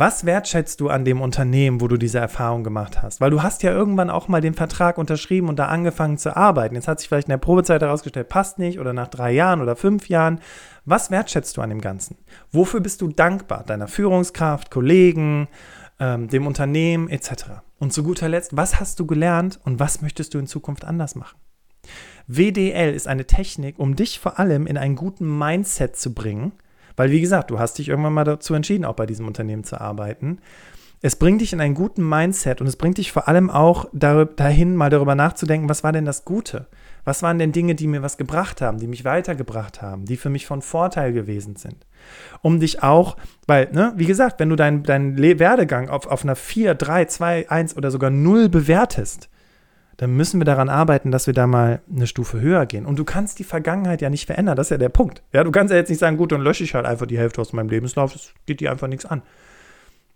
Was 0.00 0.24
wertschätzt 0.24 0.80
du 0.80 0.90
an 0.90 1.04
dem 1.04 1.20
Unternehmen, 1.20 1.80
wo 1.80 1.88
du 1.88 1.96
diese 1.96 2.20
Erfahrung 2.20 2.62
gemacht 2.62 3.02
hast? 3.02 3.20
Weil 3.20 3.32
du 3.32 3.42
hast 3.42 3.64
ja 3.64 3.72
irgendwann 3.72 4.10
auch 4.10 4.28
mal 4.28 4.40
den 4.40 4.54
Vertrag 4.54 4.96
unterschrieben 4.96 5.48
und 5.48 5.58
da 5.58 5.66
angefangen 5.66 6.18
zu 6.18 6.36
arbeiten. 6.36 6.76
Jetzt 6.76 6.86
hat 6.86 7.00
sich 7.00 7.08
vielleicht 7.08 7.26
in 7.26 7.32
der 7.32 7.38
Probezeit 7.38 7.82
herausgestellt, 7.82 8.28
passt 8.28 8.60
nicht 8.60 8.78
oder 8.78 8.92
nach 8.92 9.08
drei 9.08 9.32
Jahren 9.32 9.60
oder 9.60 9.74
fünf 9.74 10.08
Jahren. 10.08 10.38
Was 10.84 11.10
wertschätzt 11.10 11.56
du 11.56 11.62
an 11.62 11.70
dem 11.70 11.80
Ganzen? 11.80 12.16
Wofür 12.52 12.78
bist 12.78 13.00
du 13.00 13.08
dankbar? 13.08 13.64
Deiner 13.64 13.88
Führungskraft, 13.88 14.70
Kollegen, 14.70 15.48
ähm, 15.98 16.28
dem 16.28 16.46
Unternehmen 16.46 17.08
etc. 17.08 17.46
Und 17.80 17.92
zu 17.92 18.04
guter 18.04 18.28
Letzt, 18.28 18.56
was 18.56 18.78
hast 18.78 19.00
du 19.00 19.06
gelernt 19.06 19.58
und 19.64 19.80
was 19.80 20.00
möchtest 20.00 20.32
du 20.32 20.38
in 20.38 20.46
Zukunft 20.46 20.84
anders 20.84 21.16
machen? 21.16 21.40
WDL 22.28 22.94
ist 22.94 23.08
eine 23.08 23.26
Technik, 23.26 23.80
um 23.80 23.96
dich 23.96 24.20
vor 24.20 24.38
allem 24.38 24.68
in 24.68 24.78
einen 24.78 24.94
guten 24.94 25.38
Mindset 25.38 25.96
zu 25.96 26.14
bringen, 26.14 26.52
weil 26.98 27.10
wie 27.10 27.20
gesagt, 27.20 27.50
du 27.50 27.58
hast 27.58 27.78
dich 27.78 27.88
irgendwann 27.88 28.12
mal 28.12 28.24
dazu 28.24 28.54
entschieden, 28.54 28.84
auch 28.84 28.94
bei 28.94 29.06
diesem 29.06 29.26
Unternehmen 29.26 29.64
zu 29.64 29.80
arbeiten. 29.80 30.38
Es 31.00 31.14
bringt 31.14 31.40
dich 31.40 31.52
in 31.52 31.60
einen 31.60 31.74
guten 31.74 32.06
Mindset 32.06 32.60
und 32.60 32.66
es 32.66 32.74
bringt 32.74 32.98
dich 32.98 33.12
vor 33.12 33.28
allem 33.28 33.50
auch 33.50 33.86
dahin, 33.92 34.74
mal 34.74 34.90
darüber 34.90 35.14
nachzudenken, 35.14 35.68
was 35.68 35.84
war 35.84 35.92
denn 35.92 36.04
das 36.04 36.24
Gute? 36.24 36.66
Was 37.04 37.22
waren 37.22 37.38
denn 37.38 37.52
Dinge, 37.52 37.76
die 37.76 37.86
mir 37.86 38.02
was 38.02 38.16
gebracht 38.18 38.60
haben, 38.60 38.78
die 38.78 38.88
mich 38.88 39.04
weitergebracht 39.04 39.80
haben, 39.80 40.06
die 40.06 40.16
für 40.16 40.28
mich 40.28 40.46
von 40.46 40.60
Vorteil 40.60 41.12
gewesen 41.12 41.54
sind? 41.54 41.86
Um 42.42 42.58
dich 42.58 42.82
auch, 42.82 43.16
weil, 43.46 43.70
ne, 43.72 43.92
wie 43.96 44.06
gesagt, 44.06 44.40
wenn 44.40 44.48
du 44.48 44.56
deinen 44.56 44.82
dein 44.82 45.16
Werdegang 45.16 45.88
auf, 45.88 46.06
auf 46.08 46.24
einer 46.24 46.36
4, 46.36 46.74
3, 46.74 47.04
2, 47.04 47.48
1 47.48 47.76
oder 47.76 47.92
sogar 47.92 48.10
0 48.10 48.48
bewertest, 48.48 49.30
dann 49.98 50.16
müssen 50.16 50.40
wir 50.40 50.44
daran 50.44 50.68
arbeiten, 50.68 51.10
dass 51.10 51.26
wir 51.26 51.34
da 51.34 51.46
mal 51.46 51.82
eine 51.92 52.06
Stufe 52.06 52.40
höher 52.40 52.66
gehen. 52.66 52.86
Und 52.86 52.98
du 53.00 53.04
kannst 53.04 53.40
die 53.40 53.44
Vergangenheit 53.44 54.00
ja 54.00 54.10
nicht 54.10 54.26
verändern, 54.26 54.56
das 54.56 54.68
ist 54.68 54.70
ja 54.70 54.78
der 54.78 54.88
Punkt. 54.88 55.24
Ja, 55.32 55.42
du 55.42 55.50
kannst 55.50 55.72
ja 55.72 55.76
jetzt 55.76 55.88
nicht 55.88 55.98
sagen, 55.98 56.16
gut, 56.16 56.30
dann 56.30 56.40
lösche 56.40 56.62
ich 56.62 56.74
halt 56.74 56.86
einfach 56.86 57.06
die 57.06 57.18
Hälfte 57.18 57.40
aus 57.40 57.52
meinem 57.52 57.68
Lebenslauf, 57.68 58.12
das 58.12 58.32
geht 58.46 58.60
dir 58.60 58.70
einfach 58.70 58.86
nichts 58.86 59.04
an. 59.04 59.22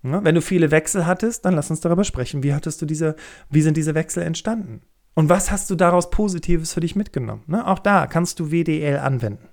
Ja, 0.04 0.24
wenn 0.24 0.36
du 0.36 0.40
viele 0.40 0.70
Wechsel 0.70 1.04
hattest, 1.04 1.44
dann 1.44 1.54
lass 1.54 1.70
uns 1.70 1.80
darüber 1.80 2.04
sprechen. 2.04 2.44
Wie 2.44 2.54
hattest 2.54 2.80
du 2.80 2.86
diese, 2.86 3.16
wie 3.50 3.62
sind 3.62 3.76
diese 3.76 3.94
Wechsel 3.94 4.22
entstanden? 4.22 4.82
Und 5.14 5.28
was 5.28 5.50
hast 5.50 5.68
du 5.68 5.74
daraus 5.74 6.10
Positives 6.10 6.72
für 6.72 6.80
dich 6.80 6.96
mitgenommen? 6.96 7.42
Ne? 7.46 7.66
Auch 7.66 7.80
da 7.80 8.06
kannst 8.06 8.38
du 8.38 8.50
WDL 8.50 8.98
anwenden. 8.98 9.48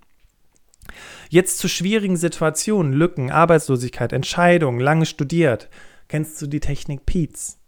Jetzt 1.30 1.58
zu 1.58 1.68
schwierigen 1.68 2.18
Situationen, 2.18 2.94
Lücken, 2.94 3.32
Arbeitslosigkeit, 3.32 4.14
Entscheidungen, 4.14 4.80
lange 4.80 5.06
studiert. 5.06 5.70
Kennst 6.08 6.42
du 6.42 6.48
die 6.48 6.60
Technik 6.60 7.06
PEATS? 7.06 7.59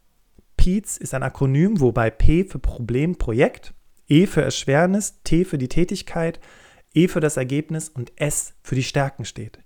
PEATS 0.61 0.97
ist 0.97 1.15
ein 1.15 1.23
Akronym, 1.23 1.79
wobei 1.79 2.11
P 2.11 2.43
für 2.43 2.59
Problem, 2.59 3.15
Projekt, 3.15 3.73
E 4.07 4.27
für 4.27 4.43
Erschwernis, 4.43 5.19
T 5.23 5.43
für 5.43 5.57
die 5.57 5.69
Tätigkeit, 5.69 6.39
E 6.93 7.07
für 7.07 7.19
das 7.19 7.35
Ergebnis 7.35 7.89
und 7.89 8.11
S 8.15 8.53
für 8.61 8.75
die 8.75 8.83
Stärken 8.83 9.25
steht. 9.25 9.57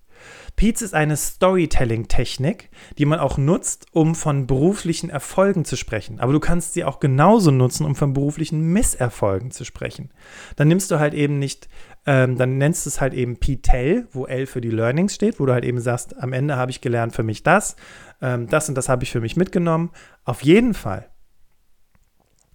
PEATS 0.55 0.81
ist 0.81 0.93
eine 0.93 1.17
Storytelling-Technik, 1.17 2.69
die 2.97 3.03
man 3.03 3.19
auch 3.19 3.37
nutzt, 3.37 3.87
um 3.91 4.15
von 4.15 4.47
beruflichen 4.47 5.09
Erfolgen 5.09 5.65
zu 5.65 5.75
sprechen. 5.75 6.21
Aber 6.21 6.31
du 6.31 6.39
kannst 6.39 6.75
sie 6.75 6.85
auch 6.85 7.01
genauso 7.01 7.51
nutzen, 7.51 7.85
um 7.85 7.97
von 7.97 8.13
beruflichen 8.13 8.61
Misserfolgen 8.61 9.51
zu 9.51 9.65
sprechen. 9.65 10.13
Dann 10.55 10.69
nimmst 10.69 10.91
du 10.91 10.99
halt 10.99 11.13
eben 11.13 11.39
nicht, 11.39 11.67
ähm, 12.05 12.37
dann 12.37 12.57
nennst 12.57 12.85
du 12.85 12.89
es 12.89 13.01
halt 13.01 13.13
eben 13.13 13.37
PTEL, 13.37 14.07
wo 14.11 14.25
L 14.25 14.45
für 14.45 14.61
die 14.61 14.69
Learnings 14.69 15.15
steht, 15.15 15.39
wo 15.39 15.45
du 15.45 15.53
halt 15.53 15.65
eben 15.65 15.79
sagst, 15.79 16.17
am 16.17 16.33
Ende 16.33 16.55
habe 16.55 16.71
ich 16.71 16.81
gelernt 16.81 17.15
für 17.15 17.23
mich 17.23 17.43
das, 17.43 17.75
ähm, 18.21 18.47
das 18.47 18.69
und 18.69 18.75
das 18.75 18.89
habe 18.89 19.03
ich 19.03 19.11
für 19.11 19.21
mich 19.21 19.35
mitgenommen. 19.35 19.89
Auf 20.23 20.43
jeden 20.43 20.73
Fall 20.73 21.09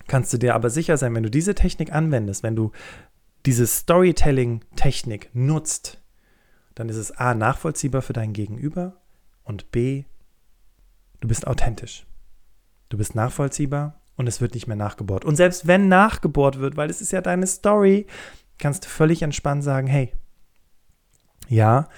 kannst 0.06 0.32
du 0.32 0.38
dir 0.38 0.54
aber 0.54 0.70
sicher 0.70 0.96
sein, 0.96 1.14
wenn 1.14 1.22
du 1.22 1.30
diese 1.30 1.54
Technik 1.54 1.92
anwendest, 1.92 2.42
wenn 2.42 2.56
du 2.56 2.72
diese 3.46 3.66
Storytelling-Technik 3.66 5.30
nutzt, 5.32 6.00
dann 6.74 6.88
ist 6.88 6.96
es 6.96 7.12
A, 7.12 7.34
nachvollziehbar 7.34 8.02
für 8.02 8.12
dein 8.12 8.32
Gegenüber 8.32 8.96
und 9.44 9.70
B, 9.72 10.04
du 11.20 11.28
bist 11.28 11.46
authentisch. 11.46 12.06
Du 12.88 12.98
bist 12.98 13.14
nachvollziehbar 13.14 14.00
und 14.16 14.26
es 14.26 14.40
wird 14.40 14.54
nicht 14.54 14.66
mehr 14.66 14.76
nachgebohrt. 14.76 15.24
Und 15.24 15.36
selbst 15.36 15.66
wenn 15.66 15.88
nachgebohrt 15.88 16.58
wird, 16.58 16.76
weil 16.76 16.90
es 16.90 17.00
ist 17.00 17.12
ja 17.12 17.20
deine 17.20 17.46
Story, 17.46 18.06
kannst 18.60 18.84
du 18.84 18.88
völlig 18.88 19.22
entspannt 19.22 19.64
sagen, 19.64 19.86
hey, 19.86 20.12
ja, 21.48 21.88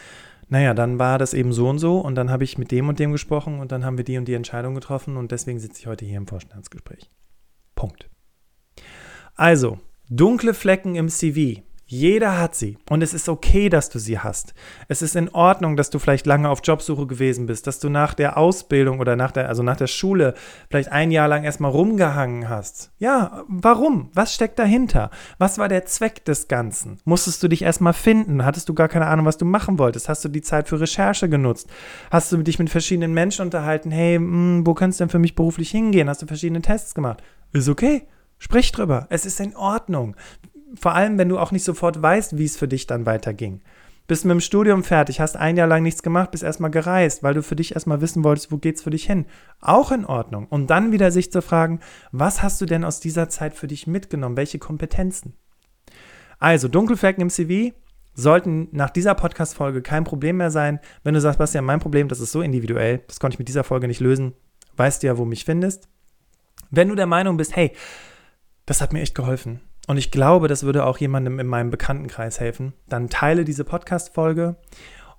naja, 0.48 0.74
dann 0.74 0.98
war 0.98 1.18
das 1.18 1.34
eben 1.34 1.52
so 1.52 1.68
und 1.68 1.78
so 1.78 1.98
und 1.98 2.14
dann 2.14 2.30
habe 2.30 2.44
ich 2.44 2.58
mit 2.58 2.70
dem 2.70 2.88
und 2.88 2.98
dem 2.98 3.12
gesprochen 3.12 3.60
und 3.60 3.72
dann 3.72 3.84
haben 3.84 3.96
wir 3.96 4.04
die 4.04 4.18
und 4.18 4.26
die 4.26 4.34
Entscheidung 4.34 4.74
getroffen 4.74 5.16
und 5.16 5.32
deswegen 5.32 5.58
sitze 5.58 5.80
ich 5.80 5.86
heute 5.86 6.04
hier 6.04 6.18
im 6.18 6.26
Vorstandsgespräch. 6.26 7.10
Punkt. 7.74 8.08
Also, 9.34 9.78
dunkle 10.08 10.54
Flecken 10.54 10.94
im 10.94 11.08
CV. 11.08 11.62
Jeder 11.92 12.38
hat 12.38 12.54
sie 12.54 12.78
und 12.88 13.02
es 13.02 13.12
ist 13.12 13.28
okay, 13.28 13.68
dass 13.68 13.90
du 13.90 13.98
sie 13.98 14.18
hast. 14.18 14.54
Es 14.88 15.02
ist 15.02 15.14
in 15.14 15.28
Ordnung, 15.28 15.76
dass 15.76 15.90
du 15.90 15.98
vielleicht 15.98 16.24
lange 16.24 16.48
auf 16.48 16.60
Jobsuche 16.64 17.06
gewesen 17.06 17.44
bist, 17.44 17.66
dass 17.66 17.80
du 17.80 17.90
nach 17.90 18.14
der 18.14 18.38
Ausbildung 18.38 18.98
oder 18.98 19.14
nach 19.14 19.30
der, 19.30 19.46
also 19.46 19.62
nach 19.62 19.76
der 19.76 19.88
Schule 19.88 20.32
vielleicht 20.70 20.90
ein 20.90 21.10
Jahr 21.10 21.28
lang 21.28 21.44
erstmal 21.44 21.70
rumgehangen 21.70 22.48
hast. 22.48 22.92
Ja, 22.98 23.44
warum? 23.46 24.08
Was 24.14 24.32
steckt 24.34 24.58
dahinter? 24.58 25.10
Was 25.36 25.58
war 25.58 25.68
der 25.68 25.84
Zweck 25.84 26.24
des 26.24 26.48
Ganzen? 26.48 26.98
Musstest 27.04 27.42
du 27.42 27.48
dich 27.48 27.60
erstmal 27.60 27.92
finden? 27.92 28.42
Hattest 28.42 28.70
du 28.70 28.72
gar 28.74 28.88
keine 28.88 29.08
Ahnung, 29.08 29.26
was 29.26 29.36
du 29.36 29.44
machen 29.44 29.78
wolltest? 29.78 30.08
Hast 30.08 30.24
du 30.24 30.30
die 30.30 30.40
Zeit 30.40 30.68
für 30.68 30.80
Recherche 30.80 31.28
genutzt? 31.28 31.68
Hast 32.10 32.32
du 32.32 32.38
dich 32.38 32.58
mit 32.58 32.70
verschiedenen 32.70 33.12
Menschen 33.12 33.42
unterhalten? 33.42 33.90
Hey, 33.90 34.18
mh, 34.18 34.28
hm, 34.30 34.66
wo 34.66 34.72
kannst 34.72 34.98
du 34.98 35.04
denn 35.04 35.10
für 35.10 35.18
mich 35.18 35.34
beruflich 35.34 35.70
hingehen? 35.70 36.08
Hast 36.08 36.22
du 36.22 36.26
verschiedene 36.26 36.62
Tests 36.62 36.94
gemacht? 36.94 37.22
Ist 37.52 37.68
okay. 37.68 38.06
Sprich 38.38 38.72
drüber. 38.72 39.06
Es 39.08 39.24
ist 39.24 39.38
in 39.38 39.54
Ordnung 39.54 40.16
vor 40.78 40.94
allem, 40.94 41.18
wenn 41.18 41.28
du 41.28 41.38
auch 41.38 41.52
nicht 41.52 41.64
sofort 41.64 42.00
weißt, 42.00 42.38
wie 42.38 42.44
es 42.44 42.56
für 42.56 42.68
dich 42.68 42.86
dann 42.86 43.06
weiterging. 43.06 43.62
Bist 44.08 44.24
mit 44.24 44.32
dem 44.32 44.40
Studium 44.40 44.82
fertig, 44.82 45.20
hast 45.20 45.36
ein 45.36 45.56
Jahr 45.56 45.68
lang 45.68 45.82
nichts 45.82 46.02
gemacht, 46.02 46.32
bist 46.32 46.42
erstmal 46.42 46.70
gereist, 46.70 47.22
weil 47.22 47.34
du 47.34 47.42
für 47.42 47.56
dich 47.56 47.74
erstmal 47.74 48.00
wissen 48.00 48.24
wolltest, 48.24 48.50
wo 48.50 48.58
geht's 48.58 48.82
für 48.82 48.90
dich 48.90 49.06
hin. 49.06 49.26
Auch 49.60 49.92
in 49.92 50.04
Ordnung. 50.04 50.46
Und 50.48 50.68
dann 50.68 50.90
wieder 50.92 51.12
sich 51.12 51.30
zu 51.30 51.40
fragen, 51.40 51.80
was 52.10 52.42
hast 52.42 52.60
du 52.60 52.66
denn 52.66 52.84
aus 52.84 53.00
dieser 53.00 53.28
Zeit 53.28 53.54
für 53.54 53.68
dich 53.68 53.86
mitgenommen? 53.86 54.36
Welche 54.36 54.58
Kompetenzen? 54.58 55.34
Also, 56.40 56.66
Dunkelflecken 56.66 57.22
im 57.22 57.30
CV 57.30 57.74
sollten 58.14 58.68
nach 58.72 58.90
dieser 58.90 59.14
Podcast-Folge 59.14 59.82
kein 59.82 60.04
Problem 60.04 60.38
mehr 60.38 60.50
sein. 60.50 60.80
Wenn 61.04 61.14
du 61.14 61.20
sagst, 61.20 61.38
Bastian, 61.38 61.64
mein 61.64 61.80
Problem, 61.80 62.08
das 62.08 62.20
ist 62.20 62.32
so 62.32 62.42
individuell, 62.42 63.02
das 63.06 63.20
konnte 63.20 63.36
ich 63.36 63.38
mit 63.38 63.48
dieser 63.48 63.64
Folge 63.64 63.86
nicht 63.86 64.00
lösen, 64.00 64.34
weißt 64.76 65.02
du 65.02 65.06
ja, 65.06 65.16
wo 65.16 65.24
mich 65.24 65.44
findest. 65.44 65.88
Wenn 66.70 66.88
du 66.88 66.94
der 66.94 67.06
Meinung 67.06 67.36
bist, 67.36 67.54
hey, 67.56 67.72
das 68.66 68.80
hat 68.80 68.92
mir 68.92 69.00
echt 69.00 69.14
geholfen, 69.14 69.60
und 69.92 69.98
ich 69.98 70.10
glaube, 70.10 70.48
das 70.48 70.62
würde 70.62 70.86
auch 70.86 70.96
jemandem 70.96 71.38
in 71.38 71.46
meinem 71.46 71.68
Bekanntenkreis 71.68 72.40
helfen, 72.40 72.72
dann 72.88 73.10
teile 73.10 73.44
diese 73.44 73.62
Podcast-Folge 73.62 74.56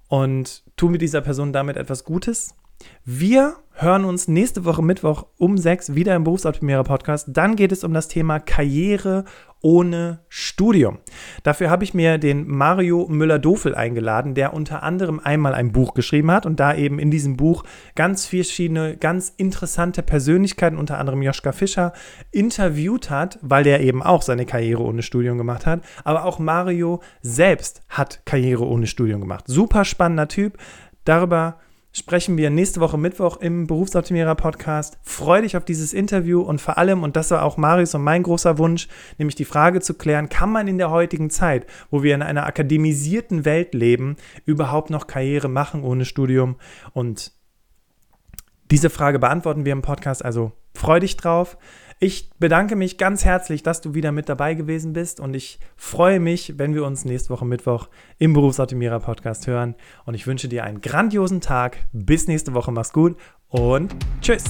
und 0.10 0.64
tu 0.78 0.90
mit 0.90 1.04
dieser 1.04 1.22
Person 1.22 1.54
damit 1.54 1.78
etwas 1.78 2.04
Gutes. 2.06 2.56
Wir 3.06 3.58
hören 3.74 4.06
uns 4.06 4.28
nächste 4.28 4.66
Woche 4.66 4.82
Mittwoch 4.82 5.26
um 5.38 5.58
sechs 5.58 5.96
wieder 5.96 6.16
im 6.16 6.24
Berufsoptimierer 6.24 6.84
Podcast. 6.84 7.28
Dann 7.32 7.56
geht 7.56 7.72
es 7.72 7.84
um 7.84 7.94
das 7.94 8.08
Thema 8.08 8.40
Karriere 8.40 9.26
ohne 9.62 10.20
Studium. 10.30 11.00
Dafür 11.44 11.70
habe 11.70 11.84
ich 11.84 11.94
mir 11.94 12.18
den 12.18 12.48
Mario 12.48 13.08
Müller-Dofel 13.10 13.76
eingeladen, 13.76 14.36
der 14.36 14.54
unter 14.54 14.84
anderem 14.84 15.20
einmal 15.22 15.54
ein 15.54 15.72
Buch 15.72 15.94
geschrieben 15.94 16.32
hat 16.32 16.46
und 16.46 16.60
da 16.60 16.76
eben 16.76 17.00
in 17.00 17.12
diesem 17.12 17.38
Buch 17.38 17.64
ganz 17.96 18.26
verschiedene, 18.26 18.98
ganz 18.98 19.34
interessante 19.36 20.04
Persönlichkeiten, 20.04 20.78
unter 20.78 20.98
anderem 20.98 21.22
Joschka 21.22 21.54
Fischer, 21.54 21.94
interviewt 22.32 23.10
hat, 23.10 23.40
weil 23.42 23.64
der 23.64 23.82
eben 23.82 24.04
auch 24.04 24.22
seine 24.22 24.46
Karriere 24.46 24.84
ohne 24.84 25.02
Studium 25.02 25.38
gemacht 25.38 25.66
hat. 25.66 25.82
Aber 26.04 26.26
auch 26.26 26.40
Mario 26.40 27.02
selbst 27.22 27.82
hat 27.90 28.22
Karriere 28.26 28.66
ohne 28.68 28.86
Studium 28.86 29.22
gemacht. 29.22 29.46
Super 29.48 29.86
spannender 29.86 30.28
Typ. 30.28 30.58
Darüber 31.06 31.58
sprechen 31.96 32.38
wir 32.38 32.50
nächste 32.50 32.80
Woche 32.80 32.98
Mittwoch 32.98 33.38
im 33.38 33.68
Berufsoptimierer 33.68 34.34
Podcast. 34.34 34.98
Freue 35.04 35.44
dich 35.44 35.56
auf 35.56 35.64
dieses 35.64 35.94
Interview 35.94 36.42
und 36.42 36.60
vor 36.60 36.80
allem, 36.80 37.04
und 37.04 37.16
das 37.16 37.30
war 37.30 37.44
auch 37.44 37.56
Marius 37.56 37.94
und 37.94 38.04
mein 38.04 38.24
großer 38.24 38.58
Wunsch, 38.58 38.88
nämlich 39.20 39.36
die 39.36 39.46
Frage 39.46 39.80
zu 39.80 39.94
klären, 39.94 40.28
kann 40.28 40.52
man 40.52 40.68
in 40.68 40.80
der 40.80 40.90
heutigen 40.90 41.30
Zeit, 41.30 41.68
wo 41.92 42.02
wir 42.02 42.16
in 42.16 42.24
einer 42.24 42.48
akademisierten 42.48 43.46
Welt 43.46 43.76
leben, 43.76 44.18
überhaupt 44.46 44.90
noch 44.90 45.06
Karriere 45.06 45.48
machen 45.48 45.84
ohne 45.84 46.06
Studium? 46.06 46.56
Und 46.94 47.32
diese 48.72 48.90
Frage 48.90 49.20
beantworten 49.20 49.64
wir 49.64 49.72
im 49.72 49.84
Podcast, 49.84 50.26
also 50.26 50.52
freu 50.74 51.00
dich 51.00 51.16
drauf. 51.16 51.58
Ich 52.04 52.30
bedanke 52.38 52.76
mich 52.76 52.98
ganz 52.98 53.24
herzlich, 53.24 53.64
dass 53.64 53.80
du 53.80 53.94
wieder 53.94 54.12
mit 54.12 54.28
dabei 54.28 54.56
gewesen 54.56 54.92
bist 54.92 55.22
und 55.22 55.34
ich 55.34 55.58
freue 55.78 56.20
mich, 56.20 56.56
wenn 56.58 56.76
wir 56.76 56.84
uns 56.84 57.06
nächste 57.06 57.30
Woche 57.30 57.46
Mittwoch 57.46 57.88
im 58.18 58.34
Berufsoptimierer 58.34 59.00
Podcast 59.00 59.48
hören. 59.48 59.76
Und 60.04 60.14
ich 60.14 60.28
wünsche 60.28 60.50
dir 60.50 60.66
einen 60.66 60.82
grandiosen 60.82 61.40
Tag. 61.40 61.78
Bis 61.94 62.28
nächste 62.28 62.54
Woche. 62.54 62.74
Mach's 62.74 62.92
gut 62.92 63.16
und 63.48 63.96
tschüss. 64.20 64.44